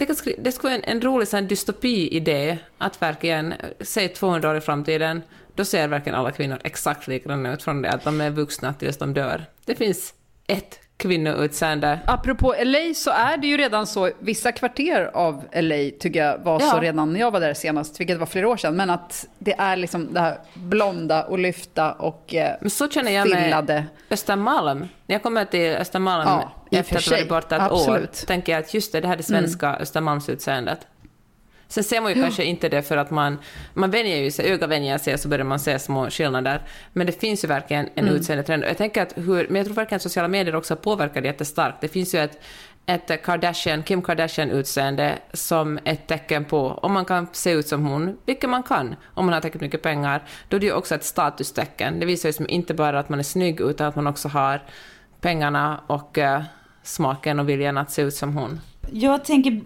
det, 0.00 0.06
kan 0.06 0.16
skri- 0.16 0.36
det 0.38 0.52
skulle 0.52 0.70
vara 0.74 0.82
en, 0.84 0.96
en 0.96 1.00
rolig 1.02 1.28
sån 1.28 1.46
dystopi-idé, 1.46 2.58
att 2.78 3.02
verkligen, 3.02 3.52
eh, 3.52 3.58
säg 3.80 4.08
200 4.08 4.50
år 4.50 4.56
i 4.56 4.60
framtiden, 4.60 5.22
då 5.54 5.64
ser 5.64 5.88
verkligen 5.88 6.18
alla 6.18 6.30
kvinnor 6.30 6.58
exakt 6.64 7.08
likadana 7.08 7.52
ut 7.52 7.62
från 7.62 7.82
det 7.82 7.90
att 7.90 8.04
de 8.04 8.20
är 8.20 8.30
vuxna 8.30 8.74
tills 8.74 8.96
de 8.98 9.14
dör. 9.14 9.44
Det 9.64 9.74
finns 9.74 10.14
ett 10.46 10.78
kvinnoutseende. 10.96 11.98
Apropå 12.06 12.54
LA 12.64 12.94
så 12.94 13.10
är 13.10 13.36
det 13.36 13.46
ju 13.46 13.56
redan 13.56 13.86
så, 13.86 14.10
vissa 14.18 14.52
kvarter 14.52 15.10
av 15.14 15.44
LA 15.54 15.90
tycker 16.00 16.24
jag 16.24 16.38
var 16.38 16.60
så 16.60 16.66
Ja. 16.76 16.82
redan 16.82 17.12
när 17.12 17.20
jag 17.20 17.30
var 17.30 17.40
där 17.40 17.54
senast, 17.54 18.00
vilket 18.00 18.18
var 18.18 18.26
flera 18.26 18.48
år 18.48 18.56
sedan, 18.56 18.76
men 18.76 18.90
att 18.90 19.26
det 19.38 19.52
är 19.58 19.76
liksom 19.76 20.12
det 20.14 20.20
här 20.20 20.38
blonda 20.54 21.24
och 21.24 21.38
lyfta 21.38 21.92
och 21.92 22.34
eh, 22.34 22.56
Men 22.60 22.70
så 22.70 22.88
känner 22.88 23.12
jag 23.12 23.28
med. 23.30 23.84
Östermalm. 24.10 24.78
När 24.78 25.14
jag 25.14 25.22
kommer 25.22 25.44
till 25.44 25.70
Östermalm 25.70 26.28
Ja, 26.28 26.52
efter 26.70 26.96
att 26.96 27.04
ha 27.04 27.16
varit 27.16 27.28
borta 27.28 27.56
ett 27.56 27.72
år, 27.72 27.76
Absolut. 27.76 28.24
tänker 28.26 28.52
jag 28.52 28.60
att 28.60 28.74
just 28.74 28.92
det, 28.92 29.00
det 29.00 29.06
här 29.06 29.14
är 29.14 29.18
det 29.18 29.22
svenska 29.22 29.76
Östermalmsutseendet. 29.76 30.86
Sen 31.68 31.84
ser 31.84 32.00
man 32.00 32.14
ju 32.14 32.22
kanske 32.22 32.44
inte 32.44 32.68
det 32.68 32.82
för 32.82 32.96
att 32.96 33.10
man, 33.10 33.38
man 33.74 33.90
vänjer 33.90 34.16
ju 34.16 34.30
sig, 34.30 34.52
öga 34.52 34.66
vänjer 34.66 34.98
sig 34.98 35.18
så 35.18 35.28
börjar 35.28 35.44
man 35.44 35.58
se 35.60 35.78
små 35.78 36.10
skillnader. 36.10 36.62
Men 36.92 37.06
det 37.06 37.20
finns 37.20 37.44
ju 37.44 37.48
verkligen 37.48 37.88
en 37.94 38.04
Mm. 38.04 38.14
utseendetrend. 38.16 38.62
Och 38.64 38.70
Jag 38.70 38.76
tänker 38.78 39.02
att 39.02 39.12
hur, 39.16 39.46
men 39.48 39.56
jag 39.56 39.66
tror 39.66 39.74
verkligen 39.74 39.96
att 39.96 40.02
sociala 40.02 40.28
medier 40.28 40.54
också 40.56 40.76
påverkar 40.76 41.20
det 41.20 41.26
jättestarkt. 41.26 41.76
Det 41.80 41.88
finns 41.88 42.14
ju 42.14 42.18
ett, 42.18 42.38
ett 42.86 43.22
Kardashian, 43.22 43.82
Kim 43.82 44.02
Kardashian-utseende 44.02 45.18
som 45.32 45.78
ett 45.84 46.06
tecken 46.06 46.44
på 46.44 46.66
om 46.68 46.92
man 46.92 47.04
kan 47.04 47.28
se 47.32 47.50
ut 47.50 47.68
som 47.68 47.86
hon, 47.86 48.18
vilket 48.26 48.50
man 48.50 48.62
kan 48.62 48.96
om 49.14 49.24
man 49.26 49.32
har 49.32 49.40
tillräckligt 49.40 49.62
mycket 49.62 49.82
pengar, 49.82 50.22
då 50.48 50.56
är 50.56 50.60
det 50.60 50.66
ju 50.66 50.72
också 50.72 50.94
ett 50.94 51.04
statustecken. 51.04 52.00
Det 52.00 52.06
visar 52.06 52.28
ju 52.28 52.32
som 52.32 52.48
inte 52.48 52.74
bara 52.74 52.98
att 52.98 53.08
man 53.08 53.18
är 53.18 53.22
snygg 53.22 53.60
utan 53.60 53.86
att 53.86 53.96
man 53.96 54.06
också 54.06 54.28
har 54.28 54.62
pengarna 55.20 55.80
och 55.86 56.18
eh, 56.18 56.42
smaken 56.90 57.40
och 57.40 57.48
viljan 57.48 57.78
att 57.78 57.90
se 57.90 58.02
ut 58.02 58.14
som 58.14 58.36
hon. 58.36 58.60
Jag 58.92 59.24
tänker, 59.24 59.60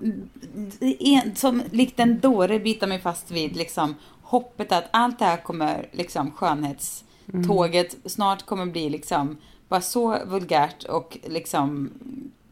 en, 1.01 1.37
som 1.37 1.63
likt 1.71 2.01
en 2.01 2.21
dåre 2.21 2.59
bita 2.59 2.87
mig 2.87 2.99
fast 2.99 3.31
vid 3.31 3.57
liksom, 3.57 3.95
hoppet 4.23 4.73
att 4.73 4.85
allt 4.91 5.19
det 5.19 5.25
här 5.25 5.37
kommer, 5.37 5.89
liksom 5.93 6.31
skönhetståget 6.31 7.97
snart 8.05 8.47
kommer 8.47 8.67
bli 8.67 8.91
liksom 8.91 9.37
bara 9.69 9.81
så 9.81 10.19
vulgärt 10.27 10.85
och 10.85 11.19
liksom 11.27 11.91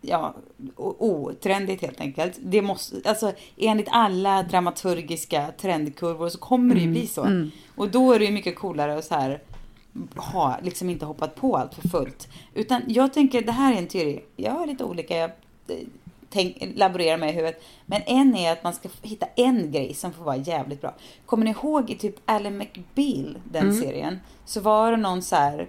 ja, 0.01 0.35
otrendigt 0.77 1.83
helt 1.83 2.01
enkelt. 2.01 2.39
Det 2.43 2.63
måste, 2.63 2.97
alltså 3.05 3.33
enligt 3.57 3.89
alla 3.91 4.43
dramaturgiska 4.43 5.53
trendkurvor 5.61 6.29
så 6.29 6.39
kommer 6.39 6.75
det 6.75 6.81
ju 6.81 6.91
bli 6.91 7.07
så. 7.07 7.49
Och 7.75 7.89
då 7.89 8.13
är 8.13 8.19
det 8.19 8.25
ju 8.25 8.33
mycket 8.33 8.59
coolare 8.59 8.99
att 8.99 9.05
så 9.05 9.15
här 9.15 9.41
ha 10.17 10.59
liksom 10.63 10.91
inte 10.91 11.07
hoppat 11.07 11.35
på 11.35 11.57
allt 11.57 11.75
för 11.75 11.89
fullt. 11.89 12.29
Utan 12.55 12.83
jag 12.87 13.13
tänker, 13.13 13.43
det 13.43 13.53
här 13.53 13.73
är 13.73 13.79
en 13.79 13.87
teori. 13.87 14.25
Jag 14.37 14.53
har 14.53 14.67
lite 14.67 14.85
olika, 14.85 15.17
jag 15.17 15.31
eh, 15.69 15.77
tänk, 16.31 16.63
laborerar 16.75 17.17
med 17.17 17.29
i 17.29 17.33
huvudet. 17.33 17.63
Men 17.87 18.03
en 18.07 18.37
är 18.37 18.53
att 18.53 18.65
man 18.65 18.75
ska 18.75 18.89
hitta 19.03 19.27
en 19.37 19.73
grej 19.73 19.95
som 19.95 20.13
får 20.13 20.25
vara 20.25 20.37
jävligt 20.37 20.81
bra. 20.81 20.95
Kommer 21.27 21.45
ni 21.45 21.51
ihåg 21.51 21.91
i 21.91 21.95
typ 21.95 22.17
Ally 22.25 22.51
McBeal, 22.51 23.39
den 23.45 23.75
serien? 23.75 24.19
Så 24.45 24.61
var 24.61 24.91
det 24.91 24.97
någon 24.97 25.23
så 25.23 25.37
här 25.37 25.69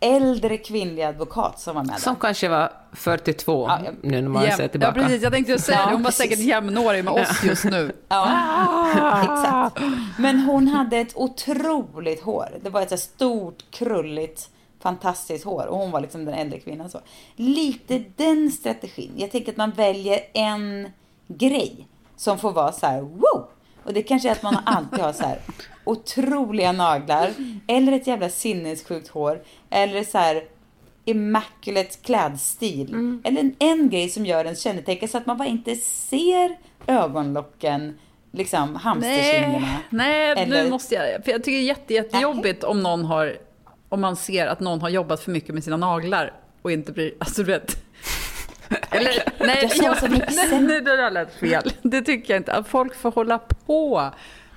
äldre 0.00 0.56
kvinnlig 0.58 1.02
advokat 1.02 1.60
som 1.60 1.74
var 1.76 1.84
med 1.84 2.00
Som 2.00 2.14
där. 2.14 2.20
kanske 2.20 2.48
var 2.48 2.72
42 2.92 3.66
Ja, 3.68 3.78
ja. 3.84 3.90
nu 4.02 4.20
när 4.22 4.28
man 4.28 4.44
Jäm- 4.44 4.56
ser 4.56 4.62
ja, 4.62 4.68
tillbaka. 4.68 4.92
precis. 4.92 5.22
Jag 5.22 5.32
tänkte 5.32 5.58
säga 5.58 5.76
det. 5.78 5.82
Ja, 5.84 5.90
Hon 5.92 6.02
var 6.02 6.10
säkert 6.10 6.38
jämnårig 6.38 7.04
med 7.04 7.12
oss 7.14 7.44
just 7.44 7.64
nu. 7.64 7.92
Ja, 8.08 9.20
exakt. 9.22 9.82
Men 10.18 10.40
hon 10.40 10.68
hade 10.68 10.96
ett 10.98 11.12
otroligt 11.16 12.22
hår. 12.22 12.48
Det 12.62 12.70
var 12.70 12.82
ett 12.82 12.90
så 12.90 12.96
stort, 12.96 13.64
krulligt, 13.70 14.48
fantastiskt 14.82 15.44
hår. 15.44 15.66
Och 15.66 15.78
hon 15.78 15.90
var 15.90 16.00
liksom 16.00 16.24
den 16.24 16.34
äldre 16.34 16.60
kvinnan. 16.60 16.90
Så. 16.90 17.00
Lite 17.36 18.04
den 18.16 18.50
strategin. 18.50 19.12
Jag 19.16 19.30
tänker 19.30 19.52
att 19.52 19.56
man 19.58 19.70
väljer 19.70 20.20
en 20.34 20.88
grej 21.28 21.88
som 22.16 22.38
får 22.38 22.52
vara 22.52 22.72
så 22.72 22.86
här, 22.86 23.00
wow! 23.00 23.46
Och 23.84 23.92
det 23.92 24.02
kanske 24.02 24.28
är 24.28 24.32
att 24.32 24.42
man 24.42 24.56
alltid 24.64 24.98
har 24.98 25.12
så 25.12 25.24
här 25.24 25.38
otroliga 25.84 26.72
naglar. 26.72 27.30
Eller 27.66 27.92
ett 27.92 28.06
jävla 28.06 28.28
sinnessjukt 28.28 29.08
hår. 29.08 29.42
Eller 29.70 30.04
så 30.04 30.18
här 30.18 30.44
immaculate 31.04 31.96
klädstil. 32.02 33.20
Eller 33.24 33.40
en, 33.40 33.54
en 33.58 33.90
grej 33.90 34.08
som 34.08 34.26
gör 34.26 34.44
en 34.44 34.56
kännetecken 34.56 35.08
så 35.08 35.18
att 35.18 35.26
man 35.26 35.36
bara 35.38 35.48
inte 35.48 35.74
ser 35.76 36.56
ögonlocken, 36.86 37.98
liksom 38.32 38.76
hamsterkinderna. 38.76 39.66
Nej, 39.90 40.34
nej 40.34 40.44
Eller- 40.44 40.64
nu 40.64 40.70
måste 40.70 40.94
jag... 40.94 41.24
För 41.24 41.32
jag 41.32 41.44
tycker 41.44 41.58
det 41.58 41.64
är 41.64 41.68
jätte, 41.68 41.94
jättejobbigt 41.94 42.64
om 42.64 42.82
någon 42.82 43.04
har... 43.04 43.36
Om 43.88 44.00
man 44.00 44.16
ser 44.16 44.46
att 44.46 44.60
någon 44.60 44.80
har 44.80 44.88
jobbat 44.88 45.20
för 45.20 45.30
mycket 45.30 45.54
med 45.54 45.64
sina 45.64 45.76
naglar 45.76 46.32
och 46.62 46.72
inte 46.72 46.92
blir... 46.92 47.12
Alltså 47.18 47.42
du 47.42 47.52
vet... 47.52 47.84
Eller, 48.90 49.12
nej, 49.46 49.58
Jag 49.62 49.96
sa 49.96 50.06
som 50.06 50.10
nej, 50.12 50.60
nej, 50.60 50.80
det 50.80 50.96
där 50.96 51.10
lät 51.10 51.34
fel. 51.34 51.72
Det 51.82 52.02
tycker 52.02 52.32
jag 52.34 52.40
inte. 52.40 52.52
Att 52.52 52.68
folk 52.68 52.94
får 52.94 53.12
hålla 53.12 53.38
på. 53.38 54.10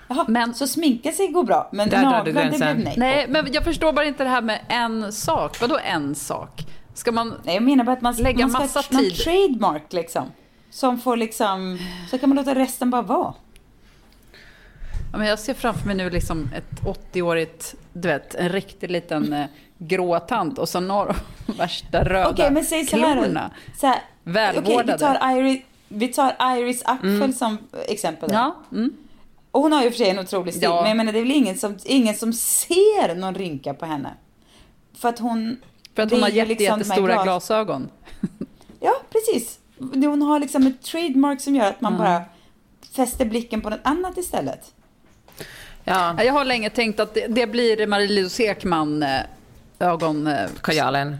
Jaha, 0.07 0.25
Men- 0.27 0.53
så 0.53 0.67
sminka 0.67 1.11
sig 1.11 1.27
går 1.27 1.43
bra, 1.43 1.69
men 1.71 1.89
Där 1.89 2.01
naglar 2.03 2.25
det 2.25 2.31
blev 2.59 2.77
nej. 2.77 2.93
Nej, 2.97 3.25
men 3.29 3.47
jag 3.53 3.63
förstår 3.63 3.93
bara 3.93 4.05
inte 4.05 4.23
det 4.23 4.29
här 4.29 4.41
med 4.41 4.59
en 4.67 5.11
sak. 5.11 5.61
Vadå 5.61 5.79
en 5.85 6.15
sak? 6.15 6.61
Ska 6.93 7.11
man... 7.11 7.33
Nej, 7.43 7.55
jag 7.55 7.63
menar 7.63 7.83
bara 7.83 7.93
att 7.93 8.01
man, 8.01 8.15
Lägga 8.15 8.47
man 8.47 8.49
ska 8.49 8.59
massa 8.59 8.79
ha 8.95 9.01
tid. 9.01 9.15
trademark 9.15 9.93
liksom. 9.93 10.31
Som 10.69 10.99
får 10.99 11.17
liksom, 11.17 11.79
så 12.09 12.17
kan 12.17 12.29
man 12.29 12.35
låta 12.37 12.55
resten 12.55 12.89
bara 12.89 13.01
vara. 13.01 13.33
Ja, 15.11 15.17
men 15.17 15.27
jag 15.27 15.39
ser 15.39 15.53
framför 15.53 15.87
mig 15.87 15.95
nu 15.95 16.09
liksom 16.09 16.49
ett 16.55 16.81
80-årigt, 17.13 17.75
du 17.93 18.07
vet, 18.07 18.35
en 18.35 18.49
riktig 18.49 18.91
liten 18.91 19.33
eh, 19.33 19.45
grå 19.87 20.19
tant 20.19 20.57
och 20.59 20.69
så 20.69 20.79
några 20.79 21.15
värsta 21.57 22.03
röda 22.03 22.29
Okej, 22.29 22.51
men 22.51 22.65
säg 22.65 22.85
så 22.85 22.97
här. 22.97 23.13
klorna. 23.15 23.51
Så 23.79 23.87
här 23.87 23.99
Välvårdade. 24.23 24.81
Okej, 24.83 24.93
vi 24.93 24.97
tar 24.99 25.37
Iris, 25.37 25.61
vi 25.87 26.07
tar 26.07 26.57
Iris 26.57 26.81
Apfel 26.85 27.33
som 27.33 27.57
exempel. 27.87 28.29
Ja, 28.33 28.55
mm. 28.71 28.93
Och 29.51 29.61
hon 29.61 29.71
har 29.73 29.83
ju 29.83 29.91
för 29.91 29.97
sig 29.97 30.09
en 30.09 30.19
otrolig 30.19 30.53
stil, 30.53 30.63
Ja. 30.63 30.79
men 30.81 30.87
jag 30.87 30.97
menar 30.97 31.11
det 31.13 31.19
är 31.19 31.23
väl 31.23 31.31
ingen 31.31 31.57
som, 31.57 31.77
ingen 31.85 32.15
som 32.15 32.33
ser 32.33 33.15
någon 33.15 33.35
rynka 33.35 33.73
på 33.73 33.85
henne. 33.85 34.09
För 34.97 35.09
att 35.09 35.19
hon... 35.19 35.57
För 35.95 36.03
att 36.03 36.11
hon 36.11 36.21
har 36.21 36.29
jätte, 36.29 36.49
liksom 36.49 36.79
jättestora 36.79 37.13
glas- 37.13 37.23
glasögon. 37.23 37.89
Ja, 38.79 38.93
precis. 39.11 39.59
Hon 39.79 40.21
har 40.21 40.39
liksom 40.39 40.67
ett 40.67 40.81
trademark 40.83 41.41
som 41.41 41.55
gör 41.55 41.65
att 41.69 41.81
man 41.81 41.97
bara 41.97 42.21
fäster 42.95 43.25
blicken 43.25 43.61
på 43.61 43.69
något 43.69 43.79
annat 43.83 44.17
istället. 44.17 44.71
Ja, 45.83 46.15
Ja, 46.17 46.23
Jag 46.23 46.33
har 46.33 46.45
länge 46.45 46.69
tänkt 46.69 46.99
att 46.99 47.13
det, 47.13 47.27
det 47.27 47.47
blir 47.47 47.87
Marie-Louise 47.87 48.43
Ekman 48.43 49.03
eh, 49.03 49.09
ögon... 49.81 50.27
eh, 50.27 50.47
kajalen. 50.63 51.17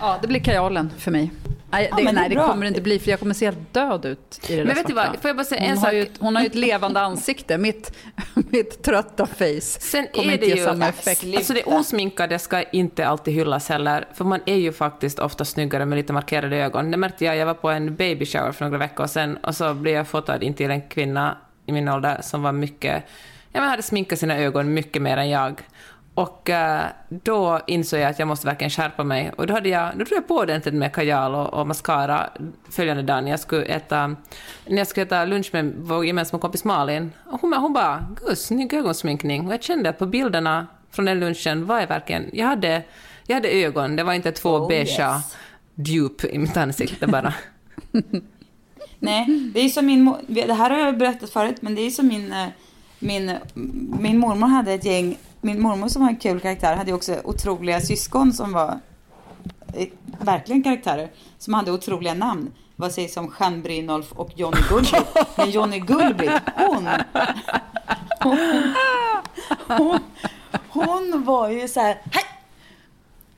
Ja, 0.00 0.18
det 0.22 0.28
blir 0.28 0.40
kajalen 0.40 0.90
för 0.98 1.10
mig. 1.10 1.30
Nej, 1.70 1.88
Ja, 1.90 1.96
det, 1.96 2.04
men 2.04 2.14
det 2.14 2.20
nej, 2.20 2.28
det 2.30 2.34
kommer 2.36 2.62
det 2.62 2.68
inte 2.68 2.80
bli 2.80 2.98
för 2.98 3.10
jag 3.10 3.20
kommer 3.20 3.34
se 3.34 3.44
helt 3.44 3.74
död 3.74 4.04
ut 4.04 4.40
i 4.48 4.56
det 4.56 4.64
Men 4.64 4.74
vet 4.74 4.86
du 4.86 4.92
svarta. 4.92 5.10
vad, 5.12 5.20
får 5.20 5.28
jag 5.28 5.36
bara 5.36 5.44
säga 5.44 5.60
hon 5.60 5.70
en 5.70 5.78
har 5.78 5.84
sak? 5.84 5.94
Ju, 5.94 6.02
ett- 6.02 6.10
hon 6.20 6.34
har 6.36 6.42
ju 6.42 6.46
ett 6.46 6.54
levande 6.54 7.00
ansikte. 7.00 7.58
Mitt, 7.58 7.92
mitt 8.34 8.82
trötta 8.82 9.26
face 9.26 9.60
Sen 9.60 10.06
kommer 10.14 10.28
är 10.28 10.32
inte 10.32 10.44
det 10.44 10.50
ge 10.50 10.56
ju... 10.56 10.64
samma 10.64 10.84
Ja, 10.84 10.88
effekt. 10.88 11.24
Alltså 11.36 11.52
det 11.54 11.62
osminkade 11.64 12.38
ska 12.38 12.62
inte 12.62 13.06
alltid 13.06 13.34
hyllas 13.34 13.68
heller, 13.68 14.06
för 14.14 14.24
man 14.24 14.40
är 14.46 14.54
ju 14.56 14.72
faktiskt 14.72 15.18
ofta 15.18 15.44
snyggare 15.44 15.84
med 15.84 15.96
lite 15.96 16.12
markerade 16.12 16.56
ögon. 16.56 16.90
Det 16.90 16.96
märkte 16.96 17.24
jag, 17.24 17.36
jag 17.36 17.46
var 17.46 17.54
på 17.54 17.70
en 17.70 17.94
baby 17.96 18.26
shower 18.26 18.52
för 18.52 18.64
några 18.64 18.78
veckor 18.78 19.06
sedan 19.06 19.36
och 19.36 19.54
så 19.56 19.74
blev 19.74 19.94
jag 19.94 20.08
fotad 20.08 20.42
in 20.42 20.54
till 20.54 20.70
en 20.70 20.88
kvinna 20.88 21.36
i 21.66 21.72
min 21.72 21.88
ålder 21.88 22.18
som 22.22 22.42
var 22.42 22.52
mycket, 22.52 23.04
ja 23.52 23.60
men 23.60 23.70
hade 23.70 23.82
sminkat 23.82 24.18
sina 24.18 24.38
ögon 24.38 24.74
mycket 24.74 25.02
mer 25.02 25.16
än 25.16 25.30
jag. 25.30 25.60
Och 26.18 26.50
eh, 26.50 26.86
då 27.08 27.60
insåg 27.66 28.00
jag 28.00 28.10
att 28.10 28.18
jag 28.18 28.28
måste 28.28 28.46
verkligen 28.46 28.70
skärpa 28.70 29.04
mig. 29.04 29.32
Och 29.36 29.46
då, 29.46 29.54
hade 29.54 29.68
jag, 29.68 29.92
då 29.92 30.04
drog 30.04 30.16
jag 30.16 30.28
på 30.28 30.34
ordentligt 30.34 30.74
med 30.74 30.92
kajal 30.94 31.34
och, 31.34 31.54
och 31.54 31.66
mascara 31.66 32.30
följande 32.70 33.02
dag 33.02 33.24
när 33.24 33.30
jag 33.30 33.40
skulle 33.40 33.64
äta, 33.64 34.16
när 34.66 34.78
jag 34.78 34.86
skulle 34.86 35.06
äta 35.06 35.24
lunch 35.24 35.50
med 35.52 35.72
vår 35.78 36.06
gemensamma 36.06 36.40
kompis 36.40 36.64
Malin. 36.64 37.12
Och 37.26 37.40
hon, 37.40 37.52
hon 37.52 37.72
bara, 37.72 38.06
gud, 38.26 38.38
snygg 38.38 38.74
ögonsminkning. 38.74 39.46
Och 39.46 39.52
jag 39.52 39.62
kände 39.62 39.88
att 39.88 39.98
på 39.98 40.06
bilderna 40.06 40.66
från 40.90 41.04
den 41.04 41.20
lunchen 41.20 41.66
var 41.66 41.80
jag 41.80 41.86
verkligen, 41.86 42.30
jag 42.32 42.46
hade, 42.46 42.82
jag 43.26 43.34
hade 43.34 43.48
ögon, 43.48 43.96
det 43.96 44.04
var 44.04 44.12
inte 44.12 44.32
två 44.32 44.50
Oh, 44.50 44.68
beigea 44.68 45.14
yes. 45.14 45.36
djup 45.74 46.24
i 46.24 46.38
mitt 46.38 46.56
ansikte 46.56 47.06
bara. 47.06 47.34
Nej, 48.98 49.50
det 49.54 49.60
är 49.60 49.68
som 49.68 49.86
min 49.86 50.14
Det 50.26 50.54
här 50.54 50.70
har 50.70 50.78
jag 50.78 50.98
berättat 50.98 51.30
förut, 51.30 51.56
men 51.60 51.74
det 51.74 51.80
är 51.80 51.90
som 51.90 52.08
min, 52.08 52.32
eh, 52.32 52.48
min, 52.98 53.32
min 54.00 54.18
mormor 54.18 54.46
hade 54.46 54.72
ett 54.72 54.84
gäng, 54.84 55.16
min 55.40 55.62
mormor 55.62 55.88
som 55.88 56.02
var 56.02 56.08
en 56.08 56.16
kul 56.16 56.40
karaktär 56.40 56.76
hade 56.76 56.90
ju 56.90 56.96
också 56.96 57.20
otroliga 57.24 57.80
syskon 57.80 58.32
som 58.32 58.52
var 58.52 58.80
eh, 59.74 59.88
verkligen 60.20 60.62
karaktärer, 60.62 61.10
som 61.38 61.54
hade 61.54 61.72
otroliga 61.72 62.14
namn. 62.14 62.52
Vad 62.76 62.92
sägs 62.92 63.16
om 63.16 63.34
Jean 63.40 63.62
Brynolf 63.62 64.12
och 64.12 64.30
Johnny 64.36 64.60
Gullbritt? 64.68 65.06
Men 65.36 65.50
Johnny 65.50 65.78
Gullbritt, 65.80 66.42
hon, 66.56 66.88
hon, 68.20 68.74
hon, 69.68 69.98
hon 70.68 71.24
var 71.24 71.48
ju 71.48 71.68
så 71.68 71.80
här, 71.80 72.02
"Hej! 72.12 72.24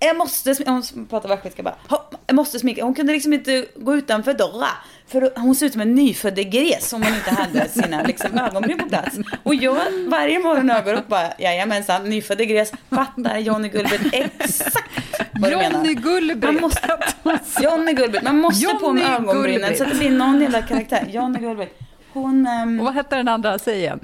Jag 0.02 0.16
måste, 0.16 0.54
hon 0.66 1.06
pratar 1.10 1.28
västgötska 1.28 1.62
bara. 1.62 1.74
"Ha, 1.88 2.10
Jag 2.26 2.36
måste 2.36 2.58
sminka. 2.58 2.84
Hon 2.84 2.94
kunde 2.94 3.12
liksom 3.12 3.32
inte 3.32 3.66
gå 3.76 3.94
utanför 3.96 4.34
dörra. 4.34 4.66
För 5.06 5.32
hon 5.36 5.54
såg 5.54 5.66
ut 5.66 5.72
som 5.72 5.80
en 5.80 5.94
nyfödd 5.94 6.50
gres 6.52 6.92
om 6.92 7.02
hon 7.02 7.14
inte 7.14 7.30
hade 7.30 7.68
sina 7.68 8.02
liksom, 8.02 8.38
ögonbryn 8.38 8.78
på 8.78 8.88
plats. 8.88 9.16
Och 9.42 9.54
jag 9.54 9.76
varje 10.06 10.38
morgon 10.38 10.84
går 10.84 10.92
upp 10.94 11.08
bara, 11.08 11.32
jajamensan, 11.38 12.04
nyfödd 12.04 12.38
gres, 12.48 12.72
fattar 12.90 13.38
Johnny 13.38 13.68
Gullbritt 13.68 14.14
exakt 14.14 14.88
vad 15.32 15.50
du 15.50 15.56
menar. 15.56 15.84
Johnny. 15.84 16.34
Man 16.34 16.60
måste, 16.60 17.62
Johnny 17.62 17.92
Gullbritt, 17.92 18.22
man 18.22 18.36
måste 18.36 18.66
på 18.74 18.92
med 18.92 19.02
Johnny 19.02 19.14
ögonbrynen 19.14 19.76
så 19.76 19.84
att 19.84 19.90
det 19.90 19.96
blir 19.98 20.10
någon 20.10 20.40
jävla 20.42 20.62
karaktär. 20.62 21.06
Johnny 21.10 21.38
Gullbritt. 21.38 21.78
Hon, 22.12 22.46
um, 22.46 22.80
Och 22.80 22.84
vad 22.86 22.94
hette 22.94 23.16
den 23.16 23.28
andra? 23.28 23.58
Säg 23.58 23.78
igen. 23.78 24.00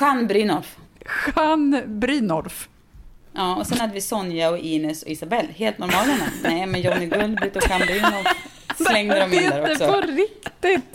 Jeanne 0.00 0.24
Brynolf. 0.24 0.76
Jeanne 1.36 1.82
Brynolf. 1.86 2.68
Ja, 3.38 3.54
och 3.56 3.66
sen 3.66 3.80
hade 3.80 3.92
vi 3.92 4.00
Sonja 4.00 4.50
och 4.50 4.58
Ines 4.58 5.02
och 5.02 5.08
Isabelle. 5.08 5.48
Helt 5.56 5.78
normala 5.78 6.06
namn. 6.06 6.32
Nej, 6.42 6.66
men 6.66 6.80
Johnny 6.80 7.06
Gullbritt 7.06 7.56
och 7.56 7.62
Jeanne 7.68 7.86
Brynolf 7.86 8.26
slängde 8.76 9.20
de 9.20 9.32
in 9.36 9.50
där 9.50 9.62
Det 9.62 9.68
är 9.68 9.72
också. 9.72 9.86
på 9.92 10.00
riktigt. 10.00 10.94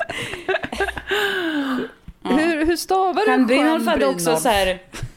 hur, 2.24 2.66
hur 2.66 2.76
stavar 2.76 3.22
du 3.22 3.28
Jeanne 3.32 3.46
Brynolf 3.46 3.86
hade 3.86 4.06
också 4.06 4.38
så 4.38 4.50
här... 4.50 4.68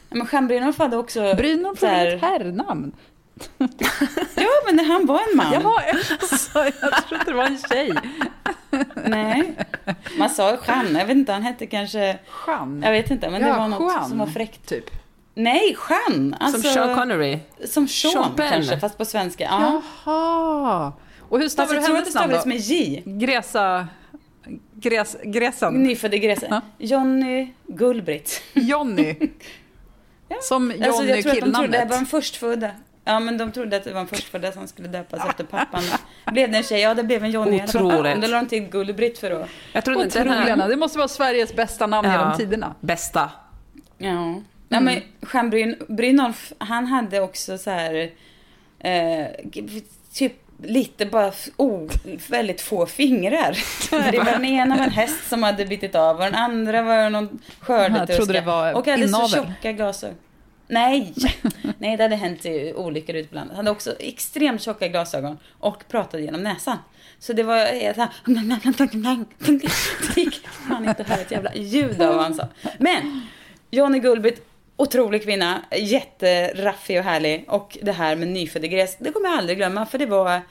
Ja, 0.09 0.15
men 0.17 0.27
Jeanne 0.31 0.47
Brynolf 0.47 0.77
hade 0.77 0.97
också... 0.97 1.33
Brynolf 1.37 1.81
här, 1.81 2.07
ett 2.15 2.21
herrnamn? 2.21 2.91
Ja, 4.35 4.47
men 4.65 4.85
han 4.85 5.05
var 5.05 5.19
en 5.31 5.37
man. 5.37 5.53
Jaha, 5.53 5.81
alltså, 6.21 6.59
jag 6.81 7.07
trodde 7.07 7.23
det 7.25 7.33
var 7.33 7.45
en 7.45 7.57
tjej. 7.69 7.93
Nej. 9.05 9.53
Man 10.17 10.29
sa 10.29 10.57
Jeanne, 10.67 10.99
jag 10.99 11.05
vet 11.05 11.17
inte, 11.17 11.31
han 11.31 11.43
hette 11.43 11.65
kanske... 11.65 12.17
Jeanne. 12.47 12.85
Jag 12.85 12.91
vet 12.91 13.11
inte, 13.11 13.29
men 13.29 13.41
det 13.41 13.47
Ja, 13.47 13.57
var 13.57 13.67
något 13.67 13.93
Jeanne, 13.93 14.09
som 14.09 14.17
var 14.17 14.27
fräckt. 14.27 14.69
Typ. 14.69 14.89
Nej, 15.37 15.77
Jeanne! 15.89 16.37
Alltså, 16.39 16.61
Som 16.61 16.71
Sean 16.73 16.95
Connery. 16.95 17.39
Som 17.65 17.87
Sean, 17.87 18.11
Sean 18.13 18.49
kanske, 18.49 18.79
fast 18.79 18.97
på 18.97 19.05
svenska. 19.05 19.43
Ja. 19.43 19.81
Jaha. 20.05 20.93
Och 21.29 21.39
hur 21.39 21.49
stavar 21.49 21.69
du 21.69 21.75
jag 21.75 21.85
tror 21.85 21.95
att 21.95 21.99
hennes 22.01 22.13
det 22.13 22.19
namn 22.19 22.39
stavades 22.39 22.43
då? 22.43 22.49
med 22.49 22.57
J. 22.57 23.03
Gresa... 23.05 23.87
Gres, 24.73 25.17
Gresen? 25.23 25.73
Nyfödde 25.73 26.17
gräset. 26.17 26.47
Ja. 26.49 26.61
Johnny 26.77 27.53
Gullbritt. 27.67 28.41
Jonny. 28.53 29.15
Som 30.41 30.71
Jonny 30.71 30.85
Alltså, 30.85 31.03
jag 31.03 31.23
tror 31.23 31.31
att 31.31 31.39
de 31.39 31.51
trodde 31.51 31.67
det 31.67 31.71
killnamnet. 31.71 31.89
var 31.89 31.97
en 31.97 32.05
förstfödda. 32.05 32.71
Ja, 33.05 33.19
men 33.19 33.37
de 33.37 33.51
trodde 33.51 33.77
att 33.77 33.83
det 33.83 33.93
var 33.93 34.01
en 34.01 34.07
förstfödda 34.07 34.51
som 34.51 34.67
skulle 34.67 34.87
döpas 34.87 35.29
efter 35.29 35.43
pappan. 35.51 35.83
Blev 36.25 36.51
det 36.51 36.57
en 36.57 36.63
tjej? 36.63 36.81
Ja, 36.81 36.93
det 36.93 37.03
blev 37.03 37.23
en 37.23 37.31
Johnny. 37.31 37.63
Otroligt. 37.63 38.21
Då 38.21 38.27
la 38.27 38.37
de 38.41 38.47
till 38.47 38.63
Gullbritt 38.69 39.19
för 39.19 39.31
att... 39.31 39.49
Jag 39.73 39.85
tror 39.85 40.03
inte 40.03 40.19
den 40.23 40.33
här... 40.33 40.55
namn. 40.55 40.69
Det 40.69 40.77
måste 40.77 40.97
vara 40.97 41.07
Sveriges 41.07 41.55
bästa 41.55 41.87
namn 41.87 42.11
genom 42.11 42.37
tiderna. 42.37 42.75
Bästa. 42.79 43.29
Ja. 43.97 44.41
Ja, 44.69 44.79
men 44.79 45.01
Jean 45.33 45.49
Bryn, 45.49 45.75
Brynolf, 45.87 46.53
han 46.57 46.85
hade 46.85 47.21
också 47.21 47.57
så 47.57 47.69
här... 47.69 48.11
Eh, 48.79 49.25
typ 50.13 50.33
lite 50.63 51.05
bara 51.05 51.31
oh, 51.57 51.91
väldigt 52.29 52.61
få 52.61 52.85
fingrar. 52.85 53.57
Det 54.11 54.17
var 54.17 54.31
den 54.31 54.45
ena 54.45 54.77
var 54.77 54.83
en 54.83 54.89
häst 54.89 55.29
som 55.29 55.43
hade 55.43 55.65
bitit 55.65 55.95
av 55.95 56.15
och 56.15 56.23
den 56.23 56.35
andra 56.35 56.81
var 56.81 57.09
någon 57.09 57.39
skördetröska. 57.59 58.13
Jag 58.13 58.17
trodde 58.17 58.33
det 58.33 58.45
var 58.45 58.73
Och 58.73 58.87
hade 58.87 59.07
så 59.07 59.27
tjocka 59.27 59.71
glasögon. 59.71 60.17
Nej, 60.67 61.13
nej 61.77 61.97
det 61.97 62.03
hade 62.03 62.15
hänt 62.15 62.45
i 62.45 62.73
olyckor 62.75 63.13
landet. 63.13 63.33
Han 63.33 63.55
hade 63.55 63.71
också 63.71 63.95
extremt 63.99 64.61
tjocka 64.61 64.87
glasögon 64.87 65.37
och 65.59 65.87
pratade 65.87 66.23
genom 66.23 66.43
näsan. 66.43 66.77
Så 67.19 67.33
det 67.33 67.43
var 67.43 67.65
helt 67.65 67.95
så 67.95 68.01
här... 68.01 68.11
Det 70.15 70.21
gick 70.21 70.47
fan 70.47 70.89
inte 70.89 71.01
att 71.01 71.09
höra 71.09 71.21
ett 71.21 71.31
jävla 71.31 71.55
ljud 71.55 72.01
av 72.01 72.15
vad 72.15 72.23
han 72.23 72.33
sa. 72.33 72.47
Men 72.79 73.21
Johnny 73.71 73.99
Gullbritt, 73.99 74.45
otrolig 74.77 75.23
kvinna, 75.23 75.65
jätteraffig 75.71 76.99
och 76.99 77.03
härlig. 77.03 77.45
Och 77.47 77.77
det 77.81 77.91
här 77.91 78.15
med 78.15 78.27
nyföddegräs, 78.27 78.97
det 78.99 79.11
kommer 79.11 79.29
jag 79.29 79.37
aldrig 79.37 79.57
glömma 79.57 79.85
för 79.85 79.97
det 79.97 80.05
var, 80.05 80.41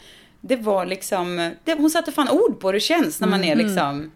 det 0.41 0.57
var 0.57 0.87
liksom, 0.87 1.53
det, 1.65 1.75
hon 1.75 1.91
satte 1.91 2.13
fan 2.13 2.29
ord 2.29 2.61
på 2.61 2.69
hur 2.69 2.73
det 2.73 2.81
känns 2.81 3.21
när 3.21 3.29
man 3.29 3.45
är 3.45 3.57
liksom 3.57 4.11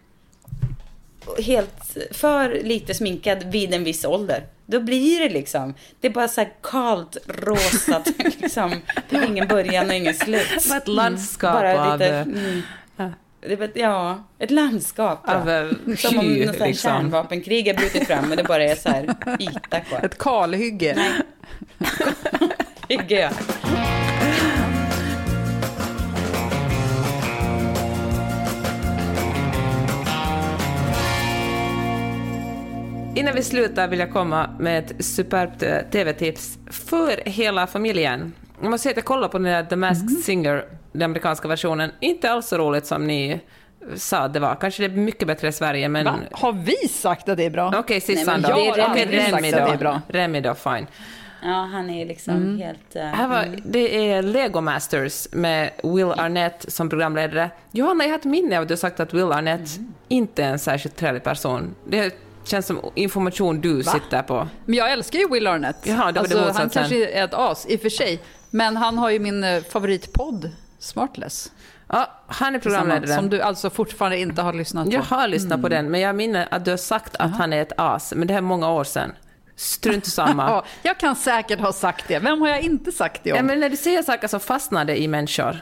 helt 1.37 1.97
för 2.11 2.61
lite 2.63 2.93
sminkad 2.93 3.43
vid 3.43 3.73
en 3.73 3.83
viss 3.83 4.05
ålder. 4.05 4.45
Då 4.65 4.79
blir 4.79 5.19
det 5.19 5.29
liksom, 5.29 5.73
det 5.99 6.07
är 6.07 6.11
bara 6.11 6.27
så 6.27 6.41
här 6.41 6.53
kalt 6.61 7.17
rosa, 7.27 8.03
liksom, 8.39 8.81
det 9.09 9.15
är 9.15 9.25
ingen 9.25 9.47
början 9.47 9.89
och 9.89 9.95
ingen 9.95 10.13
slut. 10.13 10.65
Var 10.69 10.77
ett 10.77 10.87
landskap 10.87 11.53
Bara 11.53 11.91
av, 11.91 11.99
lite, 11.99 12.15
eh, 12.15 12.21
mm. 12.21 12.61
Det 13.41 13.75
ja, 13.75 14.23
ett 14.39 14.51
landskap. 14.51 15.29
Av 15.29 15.73
Som 15.97 16.19
om 16.19 16.33
något 16.33 16.59
liksom. 16.59 16.73
kärnvapenkrig 16.73 17.67
har 17.67 17.73
brutit 17.73 18.07
fram 18.07 18.31
och 18.31 18.37
det 18.37 18.43
bara 18.43 18.63
är 18.63 18.75
så 18.75 18.89
här 18.89 19.03
yta 19.39 19.79
kvar. 19.79 19.99
Ett 20.03 20.17
kalhygge. 20.17 21.23
Hygge, 22.87 23.19
ja. 23.19 23.29
Innan 33.15 33.35
vi 33.35 33.43
slutar 33.43 33.87
vill 33.87 33.99
jag 33.99 34.11
komma 34.11 34.49
med 34.59 34.79
ett 34.79 35.05
superbt 35.05 35.63
eh, 35.63 35.77
TV-tips 35.91 36.57
för 36.67 37.29
hela 37.29 37.67
familjen. 37.67 38.33
Jag 38.61 38.69
måste 38.69 38.83
säga 38.83 38.91
att 38.91 38.97
jag 38.97 39.05
kollade 39.05 39.31
på 39.31 39.37
den 39.37 39.47
där 39.47 39.63
The 39.63 39.75
Masked 39.75 40.09
Mm. 40.09 40.21
Singer, 40.21 40.65
den 40.91 41.01
amerikanska 41.01 41.47
versionen. 41.47 41.91
Inte 41.99 42.31
alls 42.31 42.47
så 42.47 42.57
roligt 42.57 42.85
som 42.85 43.07
ni 43.07 43.39
sa 43.95 44.17
att 44.17 44.33
det 44.33 44.39
var. 44.39 44.55
Kanske 44.55 44.87
det 44.87 44.93
är 44.93 44.97
mycket 44.97 45.27
bättre 45.27 45.47
i 45.47 45.51
Sverige, 45.51 45.89
men... 45.89 46.05
Va? 46.05 46.15
Har 46.31 46.53
vi 46.53 46.87
sagt 46.87 47.29
att 47.29 47.37
det 47.37 47.45
är 47.45 47.49
bra? 47.49 47.73
Okej, 47.77 48.01
Sissan 48.01 48.41
men 48.41 48.41
då. 48.41 48.49
jag 48.49 48.55
har 48.55 48.77
aldrig 48.89 49.21
sagt 49.23 49.33
Remi 49.35 49.47
att 49.49 49.55
det 49.55 49.65
då. 49.65 49.71
är 49.71 49.77
bra. 49.77 50.01
Remi 50.07 50.41
då, 50.41 50.53
fine. 50.55 50.87
ja, 51.43 51.49
han 51.73 51.89
är 51.89 52.05
liksom 52.05 52.33
Mm. 52.35 52.57
helt... 52.59 52.95
eh, 52.95 53.01
Här 53.03 53.27
var, 53.27 53.45
det 53.65 54.11
är 54.11 54.21
Lego 54.21 54.61
Masters 54.61 55.27
med 55.31 55.71
Will 55.83 56.11
Arnett 56.17 56.65
som 56.67 56.89
programledare. 56.89 57.49
Johanna, 57.71 58.03
jag 58.03 58.11
har 58.11 58.17
ett 58.17 58.23
minne 58.25 58.55
av 58.57 58.61
att 58.61 58.67
du 58.67 58.71
har 58.71 58.77
sagt 58.77 58.99
att 58.99 59.13
Will 59.13 59.31
Arnett 59.31 59.77
Mm. 59.77 59.93
inte 60.07 60.43
är 60.43 60.49
en 60.49 60.59
särskilt 60.59 60.95
trevlig 60.95 61.23
person. 61.23 61.75
Det 61.87 62.15
känns 62.45 62.65
som 62.67 62.79
information 62.95 63.61
du 63.61 63.83
sitter 63.83 64.21
på. 64.21 64.47
Men 64.65 64.75
jag 64.75 64.91
älskar 64.91 65.19
ju 65.19 65.27
Will 65.29 65.47
Arnett. 65.47 65.75
Jaha, 65.83 66.11
det 66.11 66.19
var 66.19 66.27
det 66.27 66.41
alltså, 66.45 66.61
han 66.61 66.69
kanske 66.69 67.09
är 67.11 67.23
ett 67.23 67.33
as, 67.33 67.65
i 67.69 67.75
och 67.75 67.81
för 67.81 67.89
sig. 67.89 68.19
Men 68.49 68.77
han 68.77 68.97
har 68.97 69.09
ju 69.09 69.19
min 69.19 69.43
eh, 69.43 69.63
favoritpodd, 69.63 70.51
Smartless. 70.81 71.51
Ja, 71.87 72.11
han 72.27 72.55
är 72.55 72.59
programledare. 72.59 73.15
Som 73.15 73.29
du 73.29 73.41
alltså 73.41 73.69
fortfarande 73.69 74.19
inte 74.19 74.41
har 74.41 74.53
lyssnat 74.53 74.85
på. 74.87 74.93
Jag 74.93 75.01
har 75.01 75.27
lyssnat 75.27 75.51
Mm. 75.51 75.61
på 75.61 75.69
den, 75.69 75.91
men 75.91 76.01
jag 76.01 76.15
minner 76.15 76.47
att 76.51 76.65
du 76.65 76.71
har 76.71 76.77
sagt 76.77 77.15
att 77.15 77.31
han 77.31 77.53
är 77.53 77.61
ett 77.61 77.71
as, 77.77 78.13
men 78.15 78.27
det 78.27 78.33
här 78.33 78.37
är 78.37 78.41
många 78.41 78.71
år 78.71 78.83
sedan. 78.83 79.11
Strunt 79.55 80.05
samma. 80.05 80.43
Ja, 80.49 80.63
jag 80.83 80.97
kan 80.97 81.15
säkert 81.15 81.59
ha 81.59 81.73
sagt 81.73 82.07
det. 82.07 82.19
Vem 82.19 82.41
har 82.41 82.47
jag 82.49 82.61
inte 82.61 82.91
sagt 82.91 83.23
det 83.23 83.31
om? 83.31 83.37
Ja, 83.37 83.43
men 83.43 83.59
när 83.59 83.69
du 83.69 83.77
säger 83.77 84.03
saker 84.03 84.27
som 84.27 84.39
fastnade 84.39 85.01
i 85.01 85.07
människor. 85.07 85.59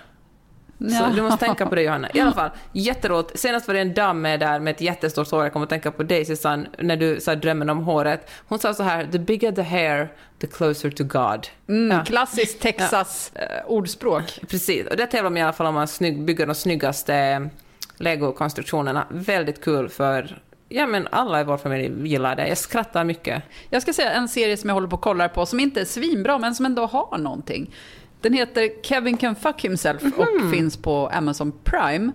Så 0.79 0.85
Ja. 0.95 1.11
du 1.15 1.21
måste 1.21 1.45
tänka 1.45 1.65
på 1.65 1.75
det 1.75 1.81
Johanna. 1.81 2.09
I 2.13 2.19
alla 2.19 2.31
fall, 2.31 2.49
jätteroligt. 2.71 3.39
Senast 3.39 3.67
var 3.67 3.73
det 3.73 3.79
en 3.81 3.93
dam 3.93 4.21
med 4.21 4.39
där 4.39 4.59
med 4.59 4.71
ett 4.75 4.81
jättestort 4.81 5.31
hår. 5.31 5.43
Jag 5.43 5.53
kommer 5.53 5.63
att 5.63 5.69
tänka 5.69 5.91
på 5.91 6.03
dig 6.03 6.25
Susanne, 6.25 6.67
när 6.77 6.97
du 6.97 7.19
sa 7.21 7.35
drömmen 7.35 7.69
om 7.69 7.79
håret. 7.83 8.29
Hon 8.47 8.59
sa 8.59 8.73
så 8.73 8.83
här, 8.83 9.07
the 9.11 9.19
bigger 9.19 9.51
the 9.51 9.61
hair, 9.61 10.09
the 10.41 10.47
closer 10.47 10.89
to 10.91 11.03
God. 11.03 11.47
Mm, 11.69 11.97
Ja. 11.97 12.05
Klassiskt 12.05 12.61
Texas 12.61 13.31
eh, 13.35 13.65
ordspråk. 13.67 14.39
Precis, 14.49 14.87
och 14.87 14.97
där 14.97 15.05
tävlar 15.05 15.29
man 15.29 15.37
i 15.37 15.41
alla 15.41 15.53
fall 15.53 15.67
om 15.67 15.77
att 15.77 15.89
snygg, 15.89 16.21
bygga 16.25 16.45
de 16.45 16.55
snyggaste 16.55 17.49
Lego-konstruktionerna. 17.97 19.05
Väldigt 19.09 19.61
kul 19.63 19.89
för 19.89 20.41
Ja 20.71 20.87
men 20.87 21.07
alla 21.11 21.41
i 21.41 21.43
vår 21.43 21.57
familj 21.57 22.07
gillar 22.09 22.35
det. 22.35 22.47
Jag 22.47 22.57
skrattar 22.57 23.03
mycket. 23.03 23.43
Jag 23.69 23.81
ska 23.81 23.93
säga 23.93 24.11
en 24.11 24.27
serie 24.27 24.57
som 24.57 24.69
jag 24.69 24.73
håller 24.75 24.87
på 24.87 24.95
och 24.95 25.01
kollar 25.01 25.27
på 25.27 25.45
som 25.45 25.59
inte 25.59 25.81
är 25.81 25.85
svinbra 25.85 26.37
men 26.37 26.55
som 26.55 26.65
ändå 26.65 26.85
har 26.85 27.17
någonting. 27.17 27.75
Den 28.21 28.33
heter 28.33 28.69
Kevin 28.83 29.17
Can 29.17 29.35
Fuck 29.35 29.61
Himself 29.61 30.01
och 30.17 30.51
finns 30.51 30.77
på 30.77 31.07
Amazon 31.13 31.51
Prime. 31.63 32.11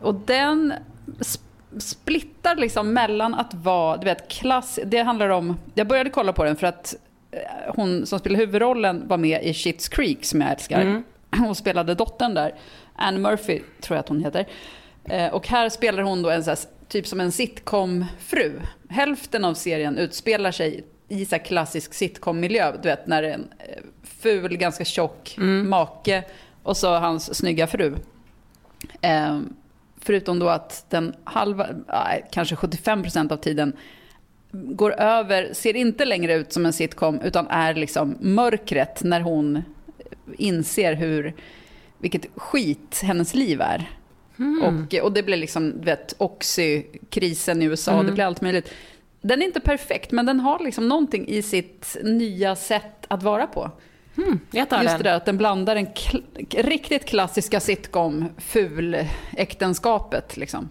Och 0.00 0.14
den 0.14 0.74
sp- 1.18 1.40
splittar 1.78 2.56
liksom 2.56 2.92
mellan 2.92 3.34
att 3.34 3.54
vara, 3.54 3.96
du 3.96 4.04
vet, 4.04 4.28
klass... 4.28 4.78
Det 4.86 4.98
handlar 5.02 5.28
om... 5.28 5.56
Jag 5.74 5.86
började 5.88 6.10
kolla 6.10 6.32
på 6.32 6.44
den 6.44 6.56
för 6.56 6.66
att 6.66 6.94
eh, 7.30 7.38
hon 7.74 8.06
som 8.06 8.18
spelar 8.18 8.36
huvudrollen 8.38 9.08
var 9.08 9.16
med 9.16 9.44
i 9.44 9.52
Schitt's 9.52 9.90
Creek 9.90 10.24
som 10.24 10.40
jag 10.40 10.50
älskar. 10.50 11.02
Hon 11.36 11.54
spelade 11.54 11.94
dottern 11.94 12.34
där. 12.34 12.54
Anne 12.96 13.18
Murphy 13.18 13.60
tror 13.80 13.96
jag 13.96 14.00
att 14.00 14.08
hon 14.08 14.24
heter. 14.24 14.46
Eh, 15.04 15.26
Och 15.34 15.48
här 15.48 15.68
spelar 15.68 16.02
hon 16.02 16.22
då 16.22 16.30
en 16.30 16.44
så 16.44 16.50
här, 16.50 16.58
typ 16.88 17.06
som 17.06 17.20
en 17.20 17.32
sitcom-fru. 17.32 18.60
Hälften 18.88 19.44
av 19.44 19.54
serien 19.54 19.98
utspelar 19.98 20.52
sig 20.52 20.84
i 21.10 21.24
så 21.24 21.38
klassisk 21.38 21.94
sitcom-miljö. 21.94 22.72
Du 22.82 22.88
vet 22.88 23.06
när 23.06 23.22
en 23.22 23.48
eh, 23.58 23.82
ful, 24.02 24.56
ganska 24.56 24.84
tjock 24.84 25.36
make 25.64 26.24
och 26.62 26.76
så 26.76 26.94
hans 26.94 27.34
snygga 27.34 27.66
fru. 27.66 27.96
Eh, 29.00 29.40
förutom 30.00 30.38
då 30.38 30.48
att 30.48 30.86
den 30.88 31.14
halva, 31.24 31.66
kanske 32.32 32.54
75% 32.54 33.32
av 33.32 33.36
tiden 33.36 33.72
går 34.52 34.92
över, 34.92 35.52
ser 35.52 35.76
inte 35.76 36.04
längre 36.04 36.34
ut 36.34 36.52
som 36.52 36.66
en 36.66 36.72
sitcom 36.72 37.20
utan 37.20 37.46
är 37.48 37.74
liksom 37.74 38.16
mörkret 38.20 39.02
när 39.02 39.20
hon 39.20 39.62
inser 40.38 40.94
hur, 40.94 41.34
vilket 41.98 42.26
skit 42.36 43.00
hennes 43.02 43.34
liv 43.34 43.60
är. 43.60 43.90
Och, 44.62 45.04
och 45.04 45.12
det 45.12 45.22
blir 45.22 45.36
liksom, 45.36 45.70
du 45.78 45.84
vet, 45.84 46.14
Oxy-krisen 46.18 47.62
i 47.62 47.64
USA, 47.64 48.02
det 48.02 48.12
blir 48.12 48.24
allt 48.24 48.40
möjligt. 48.40 48.72
Den 49.22 49.42
är 49.42 49.46
inte 49.46 49.60
perfekt, 49.60 50.12
men 50.12 50.26
den 50.26 50.40
har 50.40 50.58
liksom 50.58 50.88
någonting 50.88 51.28
i 51.28 51.42
sitt 51.42 51.96
nya 52.02 52.56
sätt 52.56 53.06
att 53.08 53.22
vara 53.22 53.46
på. 53.46 53.70
Jag 54.50 54.68
tar 54.70 54.82
Just 54.82 54.88
den. 54.94 54.98
det 55.02 55.08
där 55.10 55.16
att 55.16 55.24
den 55.24 55.38
blandar 55.38 55.74
den 55.74 55.86
kl- 55.86 56.62
riktigt 56.62 57.04
klassiska 57.04 57.60
sitcom, 57.60 58.24
ful-äktenskapet 58.38 60.36
liksom. 60.36 60.68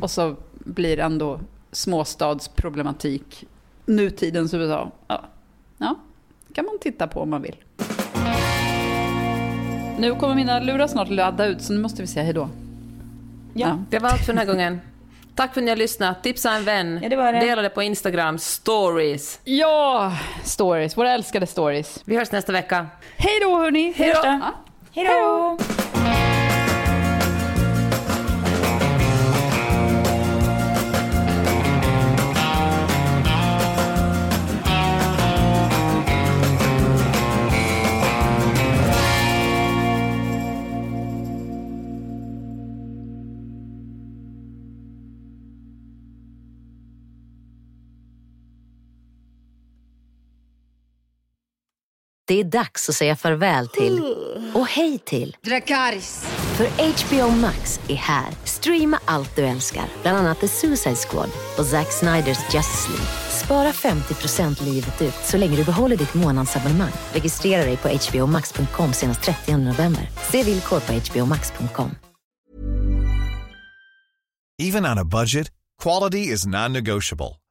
Och 0.00 0.10
så 0.10 0.36
blir 0.52 0.98
ändå 0.98 1.40
småstadsproblematik, 1.72 3.44
nutidens 3.86 4.54
USA. 4.54 4.92
Ja. 5.08 5.24
ja, 5.78 5.94
kan 6.54 6.64
man 6.64 6.78
titta 6.80 7.06
på 7.06 7.20
om 7.20 7.30
man 7.30 7.42
vill. 7.42 7.56
Nu 9.98 10.14
kommer 10.14 10.34
mina 10.34 10.60
lurar 10.60 10.86
snart 10.86 11.08
ladda 11.10 11.46
ut, 11.46 11.62
så 11.62 11.72
nu 11.72 11.78
måste 11.80 12.02
vi 12.02 12.08
säga 12.08 12.24
hej 12.24 12.34
då. 12.34 12.48
Ja. 13.54 13.78
Det 13.90 13.98
var 13.98 14.08
allt 14.08 14.20
för 14.20 14.32
den 14.32 14.38
här 14.38 14.46
gången. 14.46 14.80
Tack 15.38 15.54
för 15.54 15.60
att 15.60 15.64
ni 15.64 15.70
har 15.70 15.76
lyssnat. 15.76 16.22
Tipsa 16.22 16.50
en 16.52 16.64
vän. 16.64 17.00
Ja, 17.02 17.08
det 17.08 17.16
det. 17.16 17.40
Dela 17.40 17.62
det 17.62 17.68
på 17.68 17.82
Instagram. 17.82 18.38
Stories. 18.38 19.40
ja, 19.44 20.12
stories, 20.44 20.96
våra 20.96 21.12
älskade 21.12 21.46
stories. 21.46 22.02
Vi 22.04 22.16
hörs 22.16 22.32
nästa 22.32 22.52
vecka. 22.52 22.86
Hej 23.16 23.40
då 23.40 23.56
hörni! 23.56 23.92
Hej 23.96 24.14
då. 24.14 24.40
Hej 24.94 25.04
då! 25.04 25.58
Det 52.28 52.40
är 52.40 52.44
dags 52.44 52.88
att 52.88 52.94
säga 52.94 53.16
farväl 53.16 53.68
till 53.68 54.02
och 54.54 54.66
hej 54.66 54.98
till 54.98 55.36
Dracarys. 55.42 56.24
För 56.56 56.66
HBO 56.66 57.30
Max 57.30 57.80
är 57.88 57.94
här. 57.94 58.26
Streama 58.44 59.00
allt 59.04 59.36
du 59.36 59.42
älskar, 59.42 59.84
bland 60.02 60.18
annat 60.18 60.40
The 60.40 60.48
Suicide 60.48 60.96
Squad 60.96 61.30
och 61.58 61.66
Zack 61.66 61.92
Sniders 61.92 62.38
Justice 62.54 62.88
League. 62.88 63.06
Spara 63.44 63.72
50% 63.72 64.64
livet 64.64 65.02
ut 65.02 65.14
så 65.24 65.36
länge 65.36 65.56
du 65.56 65.64
behåller 65.64 65.96
ditt 65.96 66.14
månadsabonnemang. 66.14 66.92
Registrera 67.12 67.64
dig 67.64 67.76
på 67.76 67.88
hbomax.com 67.88 68.92
senast 68.92 69.22
30 69.22 69.56
november. 69.56 70.10
Se 70.30 70.42
villkor 70.42 70.80
på 70.80 70.92
hbomax.com. 70.92 71.90
Even 74.62 74.86
on 74.86 74.98
a 74.98 75.04
budget, 75.04 75.50
quality 75.82 76.32
is 76.32 76.46
non-negotiable. 76.46 77.36